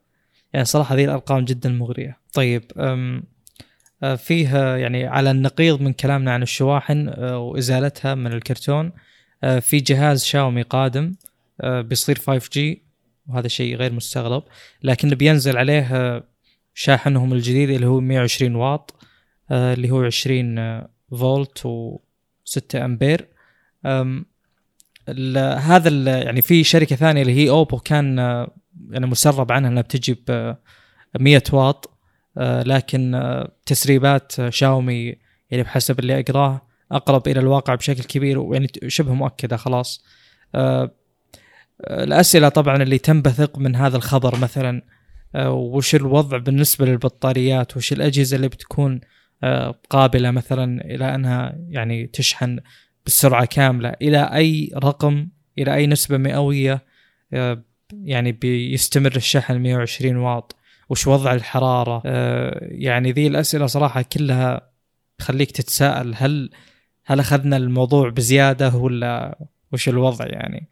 يعني 0.52 0.64
صراحة 0.64 0.94
ذي 0.94 1.04
الأرقام 1.04 1.44
جدا 1.44 1.68
مغرية. 1.70 2.18
طيب 2.32 2.62
آه، 4.02 4.14
فيه 4.14 4.74
يعني 4.76 5.06
على 5.06 5.30
النقيض 5.30 5.80
من 5.80 5.92
كلامنا 5.92 6.32
عن 6.32 6.42
الشواحن 6.42 7.08
آه، 7.08 7.38
وإزالتها 7.38 8.14
من 8.14 8.32
الكرتون. 8.32 8.92
آه، 9.44 9.58
في 9.58 9.80
جهاز 9.80 10.24
شاومي 10.24 10.62
قادم 10.62 11.12
بيصير 11.64 12.18
5G 12.18 12.58
وهذا 13.26 13.48
شيء 13.48 13.76
غير 13.76 13.92
مستغرب. 13.92 14.42
لكن 14.82 15.08
بينزل 15.08 15.56
عليه 15.56 16.22
شاحنهم 16.74 17.32
الجديد 17.32 17.70
اللي 17.70 17.86
هو 17.86 18.00
120 18.00 18.54
واط 18.54 18.94
اللي 19.50 19.90
هو 19.90 20.02
20 20.02 20.58
آه، 20.58 20.88
فولت 21.10 21.58
و6 21.66 22.74
أمبير. 22.74 23.28
هذا 25.58 26.18
يعني 26.22 26.42
في 26.42 26.64
شركة 26.64 26.96
ثانية 26.96 27.22
اللي 27.22 27.34
هي 27.34 27.50
اوبو 27.50 27.78
كان 27.78 28.18
يعني 28.90 29.06
مسرب 29.06 29.52
عنها 29.52 29.70
إنها 29.70 29.82
بتجي 29.82 30.22
ب 30.28 30.56
100 31.20 31.42
واط. 31.52 31.89
لكن 32.40 33.14
آه، 33.14 33.50
تسريبات 33.66 34.40
آه، 34.40 34.50
شاومي 34.50 35.16
يعني 35.50 35.62
بحسب 35.62 35.98
اللي 35.98 36.20
أقراه 36.20 36.62
أقرب 36.92 37.28
إلى 37.28 37.40
الواقع 37.40 37.74
بشكل 37.74 38.02
كبير 38.02 38.38
ويعني 38.38 38.68
شبه 38.88 39.14
مؤكدة 39.14 39.56
خلاص. 39.56 40.04
آه، 40.54 40.90
آه، 41.84 42.04
الأسئلة 42.04 42.48
طبعا 42.48 42.76
اللي 42.82 42.98
تنبثق 42.98 43.58
من 43.58 43.76
هذا 43.76 43.96
الخبر 43.96 44.38
مثلا 44.38 44.82
آه، 45.34 45.52
وش 45.52 45.94
الوضع 45.94 46.38
بالنسبة 46.38 46.86
للبطاريات 46.86 47.76
وش 47.76 47.92
الأجهزة 47.92 48.36
اللي 48.36 48.48
بتكون 48.48 49.00
آه، 49.44 49.74
قابلة 49.90 50.30
مثلا 50.30 50.84
إلى 50.84 51.14
أنها 51.14 51.56
يعني 51.68 52.06
تشحن 52.06 52.58
بالسرعه 53.04 53.44
كاملة 53.44 53.94
إلى 54.02 54.22
أي 54.34 54.70
رقم 54.74 55.28
إلى 55.58 55.74
أي 55.74 55.86
نسبة 55.86 56.16
مئوية 56.16 56.84
آه، 57.32 57.64
يعني 58.04 58.32
بيستمر 58.32 59.16
الشحن 59.16 59.58
120 59.58 60.16
واط. 60.16 60.56
وش 60.90 61.06
وضع 61.06 61.32
الحرارة. 61.34 62.02
آه، 62.06 62.58
يعني 62.62 63.12
ذي 63.12 63.26
الأسئلة 63.26 63.66
صراحة 63.66 64.02
كلها 64.02 64.60
تخليك 65.18 65.50
تتساءل 65.50 66.14
هل 66.16 66.50
هل 67.04 67.20
أخذنا 67.20 67.56
الموضوع 67.56 68.08
بزيادة 68.08 68.76
ولا 68.76 69.38
وش 69.72 69.88
الوضع 69.88 70.26
يعني؟ 70.26 70.66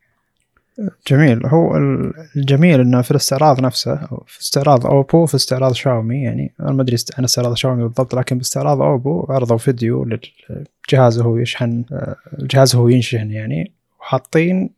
جميل. 1.10 1.46
هو 1.46 1.76
ال- 1.76 2.12
الجميل 2.36 2.80
إنه 2.80 3.02
في 3.02 3.10
الاستعراض 3.10 3.60
نفسه 3.60 3.96
في 4.26 4.40
استعراض 4.40 4.86
أوبو 4.86 5.26
في 5.26 5.34
استعراض 5.34 5.72
شاومي. 5.72 6.22
يعني 6.22 6.52
أنا 6.60 6.72
ما 6.72 6.82
أدري 6.82 6.96
عن 7.18 7.24
استعراض 7.24 7.54
شاومي 7.54 7.82
بالضبط 7.82 8.14
لكن 8.14 8.38
باستعراض 8.38 8.80
أوبو 8.80 9.26
عرضوا 9.28 9.56
فيديو 9.56 10.04
للجهاز 10.04 11.18
وهو 11.18 11.36
يشحن 11.36 11.84
آه، 11.92 12.16
الجهاز 12.38 12.74
وهو 12.76 12.88
ينشحن 12.88 13.30
يعني 13.30 13.72
وحاطين 14.00 14.70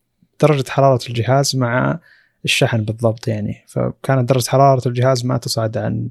درجة 0.42 0.70
حرارة 0.70 1.00
الجهاز 1.08 1.56
مع 1.56 1.98
الشحن 2.44 2.84
بالضبط 2.84 3.28
يعني. 3.28 3.64
فكانت 3.66 4.28
درجة 4.28 4.50
حرارة 4.50 4.88
الجهاز 4.88 5.24
ما 5.24 5.36
تصعد 5.36 5.76
عن 5.76 6.08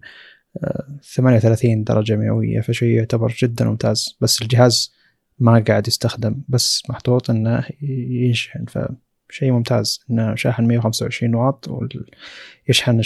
آه، 0.64 0.88
38 1.04 1.84
درجة 1.84 2.16
مئوية 2.16 2.62
فشيء 2.62 2.98
يعتبر 2.98 3.36
جدا 3.38 3.66
ممتاز. 3.66 4.18
بس 4.22 4.42
الجهاز 4.42 4.94
ما 5.40 5.64
قاعد 5.68 5.88
يستخدم 5.88 6.42
بس 6.50 6.84
محطوط 6.90 7.30
إنه 7.30 7.64
ينشحن. 7.82 8.66
فشيء 8.66 9.52
ممتاز 9.52 10.00
إنه 10.12 10.36
شاحن 10.36 10.68
125 10.68 11.36
واط 11.36 11.68
ويشحن 12.68 13.02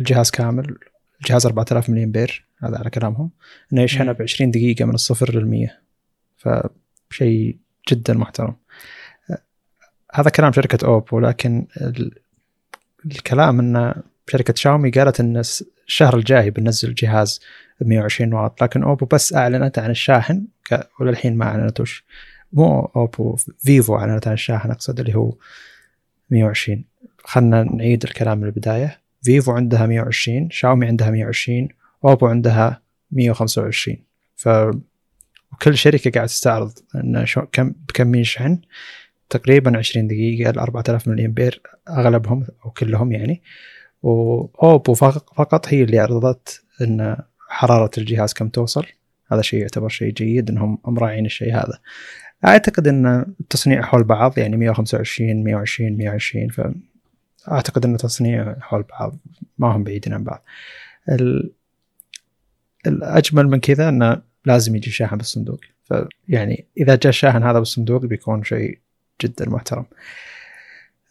الجهاز 0.00 0.30
كامل. 0.30 0.76
الجهاز 1.20 1.46
4000 1.46 1.90
ملي 1.90 2.04
امبير 2.04 2.46
هذا 2.58 2.78
على 2.78 2.90
كلامهم. 2.90 3.30
إنه 3.72 3.82
يشحنه. 3.82 4.12
ب 4.12 4.22
20 4.22 4.50
دقيقة 4.50 4.84
من 4.84 4.94
الصفر 4.94 5.34
للمية 5.34 5.80
فشيء 6.36 7.58
جدا 7.88 8.14
محترم. 8.14 8.56
آه، 9.30 9.42
هذا 10.12 10.30
كلام 10.30 10.52
شركة 10.52 10.86
اوبو 10.86 11.20
لكن 11.20 11.66
الكلام 13.06 13.60
إن 13.60 14.02
شركة 14.30 14.54
شاومي 14.56 14.90
قالت 14.90 15.20
إن 15.20 15.42
الشهر 15.86 16.16
الجاي 16.16 16.50
بننزل 16.50 16.94
جهاز 16.94 17.40
ب 17.80 17.86
120 17.88 18.32
واط 18.32 18.62
لكن 18.62 18.82
أوبو 18.82 19.06
بس 19.06 19.34
أعلنت 19.34 19.78
عن 19.78 19.90
الشاحن 19.90 20.46
وللحين 21.00 21.36
ما 21.36 21.44
أعلنت 21.44 21.80
وش. 21.80 22.04
مو 22.52 22.90
أوبو 22.96 23.36
فيفو 23.58 23.96
أعلنت 23.96 24.28
عن 24.28 24.34
الشاحن 24.34 24.70
أقصد 24.70 25.00
اللي 25.00 25.14
هو 25.14 25.34
120 26.30 26.84
خلنا 27.24 27.62
نعيد 27.62 28.04
الكلام 28.04 28.38
من 28.38 28.44
البداية. 28.44 29.00
فيفو 29.22 29.52
عندها 29.52 29.86
120 29.86 30.50
شاومي 30.50 30.86
عندها 30.86 31.10
120 31.10 31.68
أوبو 32.04 32.26
عندها 32.26 32.82
125 33.10 33.96
ف 34.36 34.48
وكل 35.52 35.78
شركة 35.78 36.10
قاعدة 36.10 36.26
تستعرض 36.26 36.72
إن 36.94 37.26
شو 37.26 37.42
كم 37.52 37.74
بكم 37.88 38.14
يشحن 38.14 38.60
تقريبا 39.30 39.78
20 39.78 40.06
دقيقة 40.08 40.50
ل 40.50 40.58
4000 40.58 41.08
ملي 41.08 41.26
امبير 41.26 41.62
أغلبهم 41.88 42.46
أو 42.64 42.70
كلهم 42.70 43.12
يعني. 43.12 43.42
واوبو 44.02 44.94
فق- 44.94 45.34
فقط 45.34 45.68
هي 45.68 45.82
اللي 45.82 45.98
عرضت 45.98 46.62
إن 46.80 47.16
حرارة 47.48 47.90
الجهاز 47.98 48.32
كم 48.32 48.48
توصل. 48.48 48.86
هذا 49.32 49.42
شيء 49.42 49.60
يعتبر 49.60 49.88
شيء 49.88 50.12
جيد 50.12 50.50
إنهم 50.50 50.78
مراعين 50.84 51.26
الشيء 51.26 51.54
هذا. 51.54 51.78
أعتقد 52.44 52.88
إن 52.88 53.06
التصنيع 53.40 53.82
حول 53.82 54.04
بعض 54.04 54.38
يعني 54.38 54.56
125 54.56 55.44
120 55.44 55.96
120 55.96 56.48
فاعتقد 57.46 57.84
إن 57.84 57.94
التصنيع 57.94 58.56
حول 58.60 58.82
بعض 58.82 59.18
ما 59.58 59.76
هم 59.76 59.84
بعيدين 59.84 60.14
عن 60.14 60.24
بعض. 60.24 60.44
ال... 61.08 61.52
الأجمل 62.86 63.46
من 63.48 63.60
كذا 63.60 63.88
انه 63.88 64.22
لازم 64.44 64.76
يجي 64.76 64.90
شاحن 64.90 65.16
بالصندوق. 65.16 65.60
فيعني 65.84 66.66
إذا 66.78 66.94
جاء 66.94 67.08
الشاحن 67.08 67.42
هذا 67.42 67.58
بالصندوق 67.58 68.04
بيكون 68.06 68.44
شيء 68.44 68.78
جدا 69.20 69.48
محترم. 69.48 69.84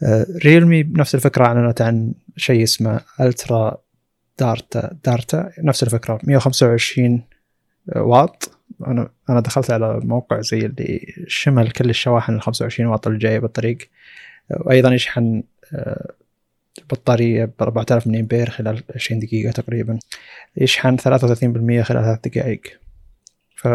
آه، 0.04 0.26
ريلمي 0.45 0.84
بنفس 0.84 1.15
الفكرة 1.15 1.45
أعلنت 1.45 1.82
عن 1.82 2.13
شيء 2.38 2.63
اسمه 2.63 3.02
الترا 3.22 3.78
دارتا 4.39 4.98
دارتا 5.06 5.52
نفس 5.60 5.84
الفكرة 5.84 6.19
125 6.24 7.24
واط. 7.95 8.52
أنا 8.88 9.10
أنا 9.30 9.39
دخلت 9.39 9.72
على 9.72 10.00
موقع 10.04 10.41
زي 10.41 10.60
اللي 10.60 11.13
شمل 11.28 11.72
كل 11.72 11.89
الشواحن 11.89 12.36
ال 12.36 12.41
25 12.41 12.89
واط 12.89 13.08
اللي 13.08 13.19
جاية 13.19 13.39
بالطريق. 13.39 13.78
وأيضا 14.50 14.93
يشحن 14.93 15.43
آه، 15.74 16.13
البطاريه 16.80 17.45
ب 17.45 17.54
4000 17.62 18.08
ملي 18.08 18.19
امبير 18.19 18.50
خلال 18.50 18.84
20 18.95 19.19
دقيقة 19.19 19.52
تقريبا. 19.52 20.00
يشحن 20.58 20.98
33% 20.98 21.82
خلال 21.82 22.04
ثلاث 22.04 22.19
دقائق. 22.24 22.62
ف 23.56 23.67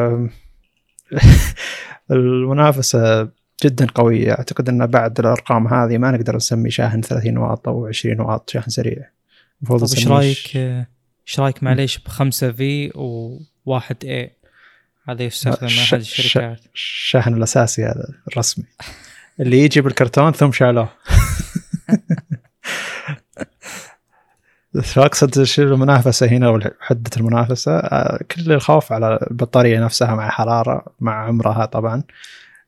المنافسة 2.11 3.29
جدا 3.63 3.87
قويه 3.87 4.31
أعتقد 4.33 4.69
أن 4.69 4.87
بعد 4.87 5.21
الأرقام 5.21 5.67
هذه 5.69 5.99
ما 5.99 6.11
نقدر 6.11 6.37
نسمي 6.37 6.71
شاحن 6.71 7.01
30 7.01 7.39
واط 7.39 7.69
أو 7.69 7.87
20 7.87 8.21
واط 8.21 8.51
شاحن 8.51 8.71
سريع. 8.71 9.09
المفروض 9.61 9.85
طيب 9.85 9.99
إيش 9.99 10.09
رأيك؟ 10.09 10.57
إيش 11.27 11.41
رأيك 11.41 11.63
معليش 11.63 11.99
ب 11.99 12.09
5 12.09 12.53
في 12.53 12.91
و1 12.91 13.95
اي 14.05 14.31
هذا 15.09 15.23
يستخدم 15.23 15.67
احد 15.67 15.99
الشركات 15.99 16.61
الشاحن 16.75 17.35
الأساسي 17.35 17.85
هذا 17.85 18.09
الرسمي. 18.29 18.65
اللي 19.41 19.59
يجي 19.59 19.81
بالكرتون 19.81 20.33
ثم 20.33 20.53
شالوه. 20.53 20.89
فاقصد 24.83 25.47
المنافسة 25.59 26.27
هنا 26.27 26.49
وحده 26.49 27.11
المنافسة. 27.17 27.79
آه، 27.79 28.19
كل 28.31 28.53
الخوف 28.53 28.93
على 28.93 29.27
البطارية 29.31 29.85
نفسها 29.85 30.15
مع 30.15 30.31
حرارة 30.31 30.85
مع 31.01 31.27
عمرها 31.27 31.67
طبعا. 31.67 32.03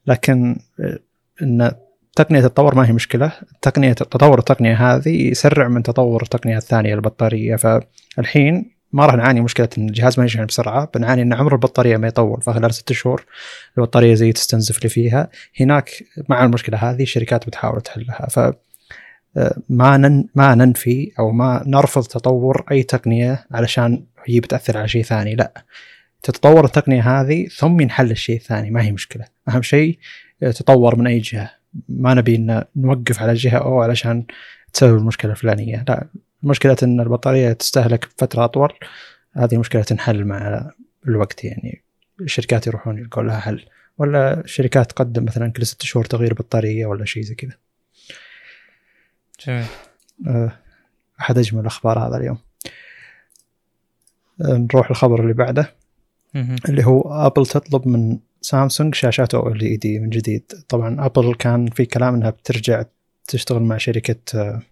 لكن 0.06 0.58
آه، 0.80 0.98
إن 1.42 1.72
تقنية 2.16 2.46
التطور 2.46 2.74
ما 2.74 2.88
هي 2.88 2.92
مشكلة. 2.92 3.32
تقنية 3.62 3.92
تطور 3.92 4.38
التقنية 4.38 4.74
هذه 4.74 5.30
يسرع 5.30 5.68
من 5.68 5.82
تطور 5.82 6.22
التقنية 6.22 6.56
الثانية 6.56 6.94
البطارية. 6.94 7.56
فالحين 7.56 8.70
ما 8.92 9.06
راح 9.06 9.14
نعاني 9.14 9.40
مشكلة 9.40 9.68
إن 9.78 9.88
الجهاز 9.88 10.18
ما 10.18 10.24
يشحن 10.24 10.46
بسرعة. 10.46 10.90
بنعاني 10.94 11.22
إن 11.22 11.32
عمر 11.32 11.52
البطارية 11.52 11.96
ما 11.96 12.08
يطول. 12.08 12.42
فخلال 12.42 12.74
ست 12.74 12.92
شهور 12.92 13.24
البطارية 13.78 14.14
زي 14.14 14.32
تستنزف 14.32 14.78
اللي 14.78 14.88
فيها. 14.88 15.30
هناك 15.60 15.90
مع 16.28 16.44
المشكلة 16.44 16.78
هذه 16.78 17.02
الشركات 17.02 17.46
بتحاول 17.46 17.80
تحلها. 17.80 18.26
ف 18.30 18.38
آه، 19.36 19.56
ما 19.68 19.96
نن 19.96 20.28
ما 20.34 20.54
ننفي 20.54 21.12
أو 21.18 21.30
ما 21.32 21.62
نرفض 21.66 22.02
تطور 22.02 22.64
أي 22.70 22.82
تقنية 22.82 23.46
علشان 23.50 24.04
هي 24.24 24.40
بتأثر 24.40 24.78
على 24.78 24.88
شيء 24.88 25.02
ثاني. 25.02 25.34
لا. 25.34 25.64
تتطور 26.22 26.64
التقنية 26.64 27.20
هذه 27.20 27.46
ثم 27.46 27.80
ينحل 27.80 28.10
الشيء 28.10 28.36
الثاني. 28.36 28.70
ما 28.70 28.82
هي 28.82 28.92
مشكلة. 28.92 29.24
أهم 29.48 29.62
شيء 29.62 29.98
آه، 30.42 30.50
تطور 30.50 30.96
من 30.96 31.06
أي 31.06 31.18
جهة. 31.18 31.50
ما 31.88 32.14
نبي 32.14 32.36
إن 32.36 32.64
نوقف 32.76 33.22
على 33.22 33.34
جهة 33.34 33.58
أو 33.58 33.82
علشان 33.82 34.26
تسبب 34.72 34.96
المشكلة 34.96 35.30
الفلانية. 35.30 35.84
لا 35.88 36.06
مشكله 36.42 36.76
إن 36.82 37.00
البطارية 37.00 37.52
تستهلك 37.52 38.08
فتره 38.18 38.44
أطول. 38.44 38.72
هذه 39.32 39.56
مشكلة 39.58 39.82
تنحل 39.82 40.24
مع 40.24 40.70
الوقت. 41.08 41.44
يعني 41.44 41.82
الشركات 42.20 42.66
يروحون 42.66 42.98
يلقون 42.98 43.26
لها 43.26 43.40
حل 43.40 43.64
ولا 43.98 44.40
الشركات 44.40 44.90
تقدم 44.90 45.24
مثلا 45.24 45.52
كل 45.52 45.66
ست 45.66 45.82
شهور 45.82 46.04
تغيير 46.04 46.34
بطارية 46.34 46.86
ولا 46.86 47.04
شيء 47.04 47.22
زي 47.22 47.34
كذا. 47.34 47.52
جميل. 49.46 49.66
آه، 50.26 50.52
أحد 51.20 51.38
أجمل 51.38 51.60
الأخبار 51.60 51.98
هذا 51.98 52.16
اليوم. 52.16 52.38
آه، 54.40 54.66
نروح 54.72 54.90
الخبر 54.90 55.22
اللي 55.22 55.32
بعده. 55.32 55.74
اللي 56.68 56.84
هو 56.86 57.00
ابل 57.26 57.46
تطلب 57.46 57.88
من 57.88 58.18
سامسونج 58.40 58.94
شاشات 58.94 59.34
OLED 59.34 59.98
من 59.98 60.08
جديد. 60.08 60.52
طبعا 60.68 61.06
ابل 61.06 61.34
كان 61.34 61.66
في 61.66 61.84
كلام 61.84 62.14
إنها 62.14 62.30
بترجع 62.30 62.84
تشتغل 63.28 63.62
مع 63.62 63.76
شركة 63.76 64.40
آه، 64.40 64.62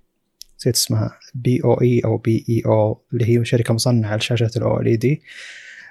نسيت 0.58 0.74
اسمها 0.74 1.18
بي 1.34 1.60
أو 1.64 1.80
إي 1.80 2.00
أو 2.04 2.16
بي 2.16 2.44
إي 2.48 2.62
أو 2.66 3.04
اللي 3.12 3.38
هي 3.38 3.44
شركة 3.44 3.74
مصنعة 3.74 4.16
لشاشات 4.16 4.56
ال 4.56 4.86
OLED 4.86 5.22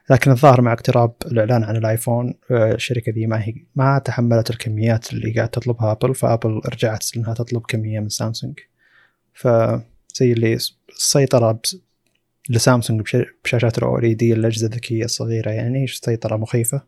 لكن 0.09 0.31
الظاهر 0.31 0.61
مع 0.61 0.73
اقتراب 0.73 1.13
الإعلان 1.25 1.63
عن 1.63 1.75
الآيفون 1.75 2.33
آه، 2.51 2.73
الشركة 2.73 3.11
ذي 3.11 3.27
ما 3.27 3.43
هي 3.43 3.53
ما 3.75 3.99
تحملت 3.99 4.49
الكميات 4.49 5.13
اللي 5.13 5.31
قاعد 5.33 5.49
تطلبها 5.49 5.91
ابل 5.91 6.15
فابل 6.15 6.61
رجعت 6.73 7.05
إنها 7.17 7.33
تطلب 7.33 7.61
كمية 7.61 7.99
من 7.99 8.09
سامسونج 8.09 8.59
فزي 9.33 9.81
اللي 10.21 10.57
السيطرة 10.89 11.59
لسامسونج 12.49 13.01
بش- 13.01 13.17
بشاشات 13.43 13.77
ال 13.77 13.97
OLED 13.97 14.33
الأجهزة 14.33 14.67
الذكية 14.67 15.05
الصغيرة 15.05 15.51
يعني 15.51 15.87
سيطرة 15.87 16.37
مخيفة. 16.37 16.81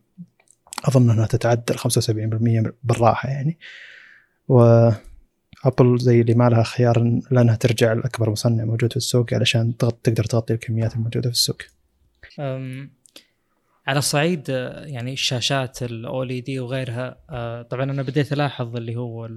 أظن 0.84 1.10
إنها 1.10 1.26
تتعدى 1.26 1.72
ال 1.72 1.78
75% 1.78 2.72
بالراحة 2.84 3.28
يعني. 3.28 3.58
وابل 4.48 5.98
زي 5.98 6.20
اللي 6.20 6.34
ما 6.34 6.48
لها 6.48 6.62
خيار 6.62 7.20
لأنها 7.30 7.56
ترجع 7.56 7.92
لأكبر 7.92 8.30
مصنع 8.30 8.64
موجود 8.64 8.90
في 8.90 8.96
السوق 8.96 9.34
علشان 9.34 9.76
تغط- 9.76 10.00
تقدر 10.02 10.24
تغطي 10.24 10.54
الكميات 10.54 10.94
الموجودة 10.94 11.30
في 11.30 11.36
السوق. 11.36 11.62
على 13.86 14.00
صعيد 14.00 14.48
يعني 14.86 15.12
الشاشات 15.12 15.82
الاولي 15.82 16.40
دي 16.40 16.60
وغيرها 16.60 17.18
طبعا 17.70 17.84
أنا 17.84 18.02
بديت 18.02 18.32
ألاحظ 18.32 18.76
اللي 18.76 18.96
هو 18.96 19.28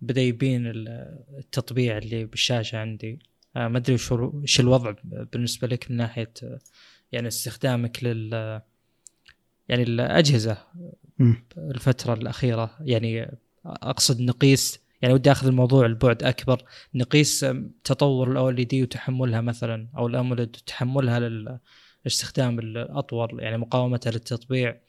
بدأ 0.00 0.20
يبين 0.20 0.66
ال- 0.66 1.18
التطبيع 1.38 1.98
اللي 1.98 2.24
بالشاشة 2.24 2.78
عندي. 2.78 3.18
ما 3.56 3.78
أدري 3.78 3.96
هو- 4.12 4.30
وش 4.34 4.60
الوضع 4.60 4.94
بالنسبة 5.04 5.68
لك 5.68 5.90
من 5.90 5.96
ناحية 5.96 6.32
آه، 6.42 6.58
يعني 7.12 7.28
استخدامك 7.28 8.04
لل 8.04 8.32
يعني 9.68 9.82
الأجهزة 9.82 10.58
مم. 11.18 11.44
الفترة 11.58 12.14
الأخيرة. 12.14 12.76
يعني 12.80 13.38
أقصد 13.66 14.20
نقيس 14.20 14.80
يعني 15.02 15.14
ودي 15.14 15.32
أخذ 15.32 15.46
الموضوع 15.46 15.86
البعد 15.86 16.22
أكبر. 16.22 16.62
نقيس 16.94 17.46
تطور 17.84 18.32
الاو 18.32 18.48
إل 18.50 18.64
دي 18.64 18.82
وتحملها 18.82 19.40
مثلا 19.40 19.88
أو 19.96 20.06
الامولد 20.06 20.56
وتحملها 20.56 21.20
للاستخدام 22.04 22.58
الأطول 22.58 23.40
يعني 23.42 23.58
مقاومتها 23.58 24.10
للتطبيع. 24.10 24.80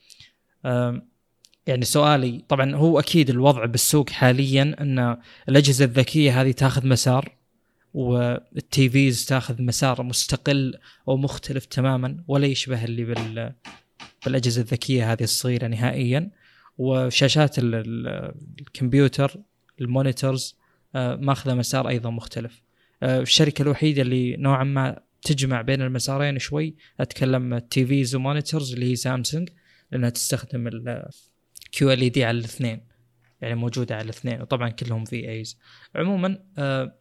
يعني 1.67 1.81
سؤالي 1.85 2.43
طبعا 2.49 2.75
هو 2.75 2.99
أكيد 2.99 3.29
الوضع 3.29 3.65
بالسوق 3.65 4.09
حاليا 4.09 4.75
إن 4.81 5.17
الأجهزة 5.49 5.85
الذكية 5.85 6.41
هذه 6.41 6.51
تأخذ 6.51 6.87
مسار. 6.87 7.36
والتي 7.93 8.89
فيز 8.89 9.25
تاخذ 9.25 9.61
مسار 9.61 10.03
مستقل 10.03 10.75
أو 11.07 11.17
مختلف 11.17 11.65
تماما 11.65 12.23
ولا 12.27 12.45
يشبه 12.47 12.85
اللي 12.85 13.03
بال 13.05 13.53
بالأجهزة 14.25 14.61
الذكية 14.61 15.11
هذه 15.11 15.23
الصغيرة 15.23 15.67
نهائيا. 15.67 16.31
وشاشات 16.77 17.59
ال- 17.59 17.75
ال- 17.75 18.33
الكمبيوتر 18.61 19.37
ال 19.81 19.90
monitors 19.90 20.57
آه، 20.95 21.15
ماخذة 21.15 21.53
مسار 21.53 21.89
أيضا 21.89 22.09
مختلف. 22.09 22.61
آه، 23.03 23.19
الشركة 23.21 23.61
الوحيدة 23.61 24.01
اللي 24.01 24.35
نوعا 24.37 24.63
ما 24.63 24.99
تجمع 25.21 25.61
بين 25.61 25.81
المسارين 25.81 26.39
شوي 26.39 26.75
أتكلم 26.99 27.57
TVs 27.57 27.85
و 27.85 28.15
monitors 28.15 28.73
اللي 28.73 28.91
هي 28.91 28.95
سامسونج 28.95 29.49
لأنها 29.91 30.09
تستخدم 30.09 30.67
ال 30.67 31.91
QLED 31.91 32.23
على 32.25 32.37
الاثنين 32.39 32.81
يعني 33.41 33.55
موجودة 33.55 33.95
على 33.95 34.03
الاثنين 34.03 34.41
وطبعا 34.41 34.69
كلهم 34.69 35.05
VAs. 35.05 35.59
عموما 35.95 36.39
آه، 36.57 36.95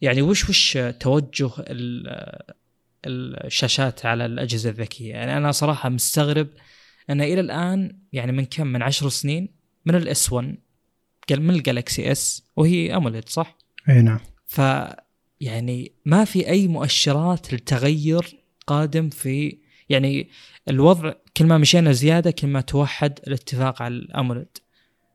يعني 0.00 0.22
وش 0.22 0.48
وش 0.48 0.78
توجه 1.00 1.50
ال- 1.58 2.56
الشاشات 3.06 4.06
على 4.06 4.26
الأجهزة 4.26 4.70
الذكية؟ 4.70 5.10
يعني 5.10 5.36
أنا 5.36 5.52
صراحة 5.52 5.88
مستغرب 5.88 6.48
أن 7.10 7.20
إلى 7.20 7.40
الآن 7.40 7.98
يعني 8.12 8.32
من 8.32 8.44
كم؟ 8.44 8.66
من 8.66 8.82
عشر 8.82 9.08
سنين 9.08 9.48
من 9.86 9.94
ال 9.94 10.13
S 10.13 10.32
1 10.32 10.56
قال 11.28 11.42
من 11.42 11.54
الجالكسي 11.54 12.12
S 12.12 12.42
وهي 12.56 12.96
AMOLED 12.96 13.28
صح؟ 13.28 13.56
إي 13.88 14.02
نعم. 14.02 14.20
ف 14.46 14.60
يعني 15.40 15.92
ما 16.04 16.24
في 16.24 16.48
أي 16.48 16.68
مؤشرات 16.68 17.52
للتغير 17.52 18.36
قادم 18.66 19.10
في 19.10 19.58
يعني 19.88 20.28
الوضع 20.68 21.12
كل 21.36 21.46
ما 21.46 21.58
مشينا 21.58 21.92
زيادة 21.92 22.30
كل 22.30 22.46
ما 22.46 22.60
توحد 22.60 23.18
الاتفاق 23.26 23.82
على 23.82 23.94
ال 23.94 24.02
AMOLED. 24.02 24.58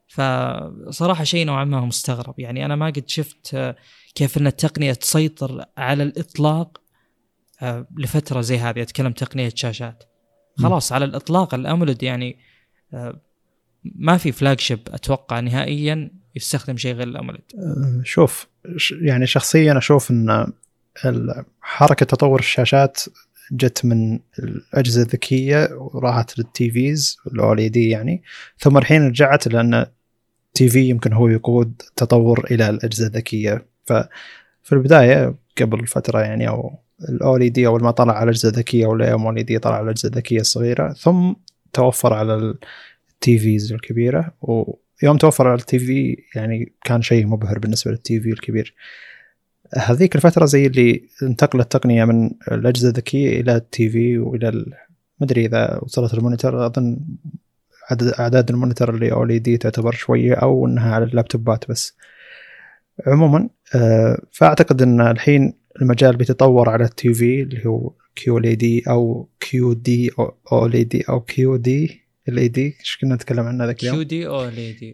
فصراحه 0.08 1.24
شيء 1.24 1.46
نوعا 1.46 1.65
ما 1.65 1.82
مستغرب. 1.82 2.39
يعني 2.39 2.65
أنا 2.65 2.76
ما 2.76 2.86
قد 2.86 3.04
شفت 3.08 3.76
كيف 4.15 4.38
أن 4.38 4.47
التقنية 4.47 4.93
تسيطر 4.93 5.65
على 5.78 6.04
الإطلاق 6.04 6.82
آه، 7.62 7.88
لفترة 7.97 8.41
زي 8.41 8.58
هذه. 8.58 8.82
أتكلم 8.82 9.12
تقنية 9.12 9.52
شاشات. 9.56 10.04
خلاص 10.58 10.91
على 10.91 11.06
الإطلاق 11.06 11.54
ال 11.54 11.61
AMOLED 11.61 12.04
يعني 12.04 12.38
آه، 12.93 13.21
ما 13.84 14.17
في 14.17 14.32
flagship 14.32 14.80
أتوقع 14.88 15.39
نهائيا 15.39 16.12
يستخدم 16.36 16.78
شيء 16.78 16.93
غير 16.93 17.08
ال 17.08 17.12
AMOLED. 17.12 17.42
أه، 17.56 18.02
شوف 18.04 18.47
يعني 19.02 19.28
شخصيا 19.28 19.78
أشوف 19.78 20.12
أن 20.12 20.54
حركة 21.62 22.06
تطور 22.06 22.39
الشاشات 22.39 23.02
جت 23.52 23.86
من 23.86 24.19
الأجهزة 24.39 25.02
الذكية 25.02 25.69
وراحت 25.71 26.39
لل 26.40 26.72
TVs 26.72 27.18
ال 27.28 27.54
OLED 27.56 27.90
يعني. 27.89 28.24
ثم 28.60 28.78
الحين 28.78 29.08
رجعت 29.08 29.47
لأن 29.47 29.86
TV 30.54 30.90
يمكن 30.89 31.13
هو 31.13 31.28
يقود 31.28 31.82
التطور 31.89 32.45
إلى 32.52 32.69
الأجهزة 32.69 33.08
الذكية. 33.08 33.71
ففي 33.86 34.72
البداية 34.72 35.36
قبل 35.62 35.88
فترة 35.88 36.20
يعني 36.20 36.48
أو 36.50 36.74
ال 37.10 37.38
OLED 37.38 37.68
أول 37.67 37.84
ما 37.84 37.91
طلع 37.91 38.13
على 38.13 38.24
الاجهزه 38.24 38.50
الذكيه 38.50 38.86
ولا 38.86 39.13
AMOLED 39.14 39.60
طلع 39.60 39.76
على 39.76 39.84
الاجهزه 39.84 40.10
الذكيه 40.10 40.39
الصغيره 40.39 40.94
ثم 40.94 41.34
توفر 41.74 42.13
على 42.13 42.36
ال 42.36 43.38
TVs 43.40 43.74
الكبيرة 43.74 44.34
ويوم 44.41 45.17
توفر 45.17 45.48
على 45.48 45.60
ال 45.60 45.80
TV 45.80 46.18
يعني 46.36 46.74
كان 46.84 47.02
شيء 47.02 47.26
مبهر 47.28 47.60
بالنسبة 47.60 47.91
لل 47.92 48.20
TV 48.20 48.30
الكبير. 48.30 48.76
هذيك 49.78 50.15
الفترة 50.15 50.46
زي 50.46 50.65
اللي 50.65 51.04
انتقلت 51.24 51.63
التقنيه 51.63 52.06
من 52.06 52.32
الأجهزة 52.52 52.89
الذكية 52.89 53.41
إلى 53.41 53.56
ال 53.56 53.90
TV 53.90 54.18
والى 54.17 54.65
أدري 55.22 55.46
إذا 55.46 55.80
وصلت 55.82 56.13
ال 56.14 56.20
monitor 56.20 56.66
أظن 56.65 57.00
عدد 57.91 58.08
أعداد 58.08 58.50
ال 58.50 58.90
monitor 58.90 59.12
ال 59.12 59.26
OLED 59.26 59.58
تعتبر 59.58 59.91
شوية 59.91 60.34
أو 60.34 60.67
إنها 60.67 60.96
على 60.96 61.06
اللابتوبات 61.06 61.70
بس. 61.70 61.96
عموما 63.08 63.50
آه، 63.76 64.22
فأعتقد 64.32 64.82
إن 64.82 65.02
الحين 65.02 65.54
المجال 65.82 66.16
بيتطور 66.16 66.70
على 66.70 66.84
ال 66.84 67.14
TV 67.14 67.42
اللي 67.42 67.66
هو 67.66 67.94
كيو 68.16 68.38
إل 68.38 68.56
دي 68.56 68.84
أو 68.88 69.30
كيو 69.40 69.74
دي 69.74 70.12
أو 70.52 70.66
إل 70.66 70.88
دي 70.88 71.04
أو 71.10 71.22
كيو 71.22 71.56
دي؟ 71.56 72.02
إل 72.30 72.52
دي؟ 72.52 72.76
إيش 72.80 72.98
كنا 73.02 73.16
نتكلم 73.16 73.46
عنها 73.46 73.66
ذاك 73.66 73.82
اليوم؟ 73.84 73.96
QD 73.96 74.28
OLED. 74.28 74.92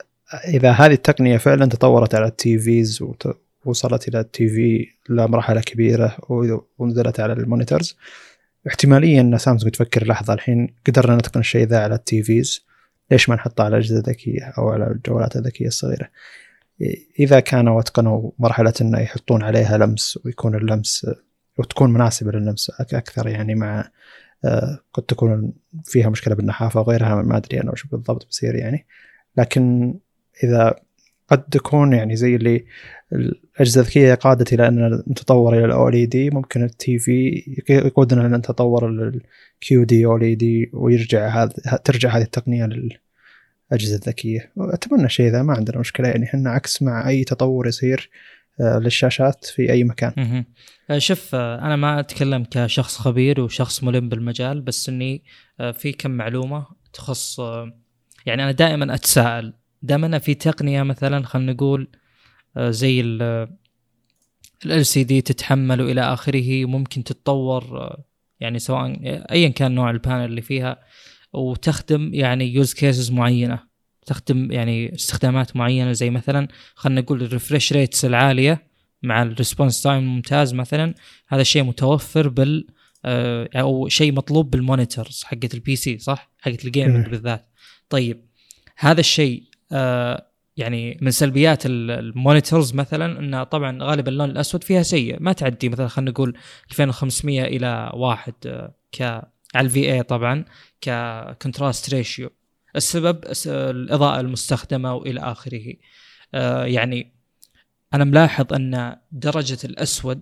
إذا 0.48 0.72
هذه 0.72 0.93
التقنية 0.93 1.38
فعلا 1.38 1.65
تطورت 1.65 2.15
على 2.15 2.28
ال 2.28 2.60
TVs 2.60 3.04
ووصلت 3.65 4.08
إلى 4.08 4.20
ال 4.20 4.50
TV 4.50 4.88
لمرحله 5.10 5.62
كبيرة 5.62 6.17
ونزلت 6.80 7.20
على 7.20 7.34
ال 7.34 7.40
monitors. 7.40 7.98
احتماليا 8.67 9.22
إن 9.22 9.38
سامسونج 9.38 9.74
تفكر 9.74 10.08
لحظة 10.08 10.34
الحين 10.34 10.76
قدرنا 10.88 11.15
نتقن 11.15 11.39
الشيء 11.39 11.67
ذا 11.67 11.80
على 11.80 11.96
ال 11.96 12.24
TVs. 12.24 12.65
ليش 13.12 13.30
ما 13.30 13.36
نحطه 13.36 13.63
على 13.63 13.78
الأجهزة 13.78 13.98
الذكية 13.98 14.54
أو 14.58 14.70
على 14.70 14.88
الجوالات 14.88 15.36
الذكية 15.36 15.67
الصغيرة؟ 15.67 16.10
إذا 17.20 17.40
كانوا 17.40 17.80
أتقنوا 17.80 18.32
مرحلة 18.40 18.74
إنه 18.82 19.00
يحطون 19.00 19.44
عليها 19.44 19.78
لمس 19.78 20.20
ويكون 20.26 20.56
اللمس 20.56 21.08
وتكون 21.58 21.94
مناسبة 21.94 22.32
لللمس 22.32 22.72
أك- 22.72 22.94
أكثر 22.94 23.28
يعني 23.28 23.56
مع 23.56 23.90
آه، 24.46 24.80
قد 24.94 25.04
تكون 25.04 25.54
فيها 25.84 26.10
مشكلة 26.10 26.36
بالنحافة 26.36 26.80
وغيرها 26.80 27.16
ما 27.24 27.38
أدري 27.38 27.62
أنا 27.62 27.72
وش 27.72 27.88
بالضبط 27.88 28.28
بصير 28.28 28.56
يعني. 28.56 28.86
لكن 29.38 29.94
إذا 30.44 30.76
قد 31.28 31.44
تكون 31.44 31.94
يعني 31.94 32.16
زي 32.16 32.36
اللي 32.36 32.66
الأجهزة 33.13 33.82
الذكية 33.82 34.13
قادت 34.13 34.54
إلى 34.54 34.68
أن 34.68 35.04
نتطور 35.08 35.54
إلى 35.58 35.66
الاو 35.66 35.90
إل 35.90 36.10
دي 36.10 36.30
ممكن 36.30 36.63
التي 36.63 37.00
في 37.00 37.44
يقودنا 37.70 38.26
أن 38.26 38.36
نتطور 38.36 38.90
للكيو 38.90 39.84
دي 39.84 40.06
أو 40.06 40.18
دي 40.18 40.70
ويرجع 40.74 41.28
هذا 41.28 41.78
ترجع 41.84 42.10
هذه 42.10 42.22
التقنية 42.22 42.66
للاجهزه 43.71 43.95
الذكيه 43.95 44.51
أتمنى 44.58 45.10
شيء 45.10 45.32
ذا 45.32 45.41
ما 45.41 45.53
عندنا 45.53 45.80
مشكلة 45.80 46.08
يعني 46.08 46.25
إحنا 46.25 46.49
عكس 46.49 46.82
مع 46.82 47.10
أي 47.10 47.23
تطور 47.23 47.67
يصير 47.67 48.10
آه، 48.62 48.80
للشاشات 48.80 49.45
في 49.45 49.71
أي 49.71 49.84
مكان. 49.84 50.43
آه، 50.89 50.97
شوف 50.97 51.36
آه، 51.36 51.60
أنا 51.60 51.75
ما 51.75 51.99
أتكلم 51.99 52.43
كشخص 52.51 52.97
خبير 52.97 53.41
وشخص 53.41 53.84
ملم 53.84 54.10
بالمجال 54.10 54.62
بس 54.62 54.89
إني 54.89 55.23
في 55.73 55.91
كم 55.91 56.12
معلومة 56.12 56.65
تخص 56.93 57.39
يعني 58.25 58.43
أنا 58.43 58.51
دائما 58.51 58.95
أتساءل. 58.95 59.53
دائما 59.82 60.19
في 60.19 60.34
تقنية 60.34 60.84
مثلا 60.84 61.25
خلينا 61.25 61.53
نقول 61.53 61.88
زي 62.58 63.01
LCD 63.02 65.22
تتحمل 65.21 65.82
وإلى 65.82 66.01
آخره 66.01 66.65
ممكن 66.65 67.03
تتطور 67.03 67.95
يعني 68.39 68.60
سواء 68.60 68.99
ايا 69.32 69.49
كان 69.49 69.71
نوع 69.71 69.89
ال 69.89 69.96
panel 69.96 70.26
اللي 70.25 70.41
فيها. 70.41 70.77
وتخدم 71.34 72.13
يعني 72.13 72.54
use 72.54 72.74
cases 72.74 73.12
معينة 73.12 73.60
تخدم 74.06 74.52
يعني 74.52 74.96
استخدامات 74.96 75.56
معينة 75.56 75.92
زي 75.92 76.10
مثلا 76.10 76.48
خلينا 76.76 77.02
نقول 77.02 77.22
ال 77.24 77.30
refresh 77.30 77.74
rates 77.74 78.06
العالية 78.06 78.68
مع 79.04 79.22
ال 79.24 79.30
response 79.30 79.82
time 79.82 79.98
الممتاز 80.04 80.54
مثلا 80.54 80.94
هذا 81.28 81.42
الشيء 81.42 81.63
متوفر 81.63 82.28
بال 82.28 82.68
آه، 83.06 83.50
أو 83.56 83.88
شيء 83.88 84.12
مطلوب 84.13 84.52
بال 84.52 84.66
monitors 84.66 85.24
حقت 85.24 85.54
ال 85.54 85.76
PC 85.76 85.98
صح؟ 85.98 86.32
حقت 86.42 86.66
ال 86.65 86.71
gaming 86.71 87.06
مم. 87.06 87.12
بالذات. 87.12 87.46
طيب 87.90 88.26
هذا 88.78 89.00
الشيء 89.00 89.44
آه، 89.72 90.28
يعني 90.58 90.98
من 91.02 91.12
سلبيات 91.12 91.66
ال- 91.66 91.92
ال 91.91 92.01
monitors 92.01 92.74
مثلا 92.74 93.20
انه 93.20 93.44
طبعا 93.44 93.78
غالبا 93.84 94.10
اللون 94.12 94.30
الأسود 94.30 94.63
فيها 94.63 94.84
سيء 94.84 95.18
ما 95.20 95.34
تعدي 95.34 95.70
مثلا 95.70 95.88
خلينا 95.88 96.12
نقول 96.12 96.38
2500 96.72 97.44
إلى 97.44 97.92
واحد 97.94 98.34
آه، 98.46 98.74
ك 98.92 99.22
على 99.58 99.65
ال 99.65 99.93
VA 99.93 100.04
طبعا 100.04 100.46
ك 100.82 100.94
contrast 100.94 101.93
ratio 101.93 102.30
السبب 102.76 103.26
الس- 103.26 103.48
الإضاءة 103.48 104.20
المستخدمة 104.20 104.93
وإلى 104.93 105.20
آخره. 105.20 105.74
آه، 106.34 106.65
يعني 106.65 107.12
أنا 107.93 108.04
ملاحظ 108.04 108.54
أن 108.54 108.96
درجة 109.12 109.58
الأسود 109.63 110.22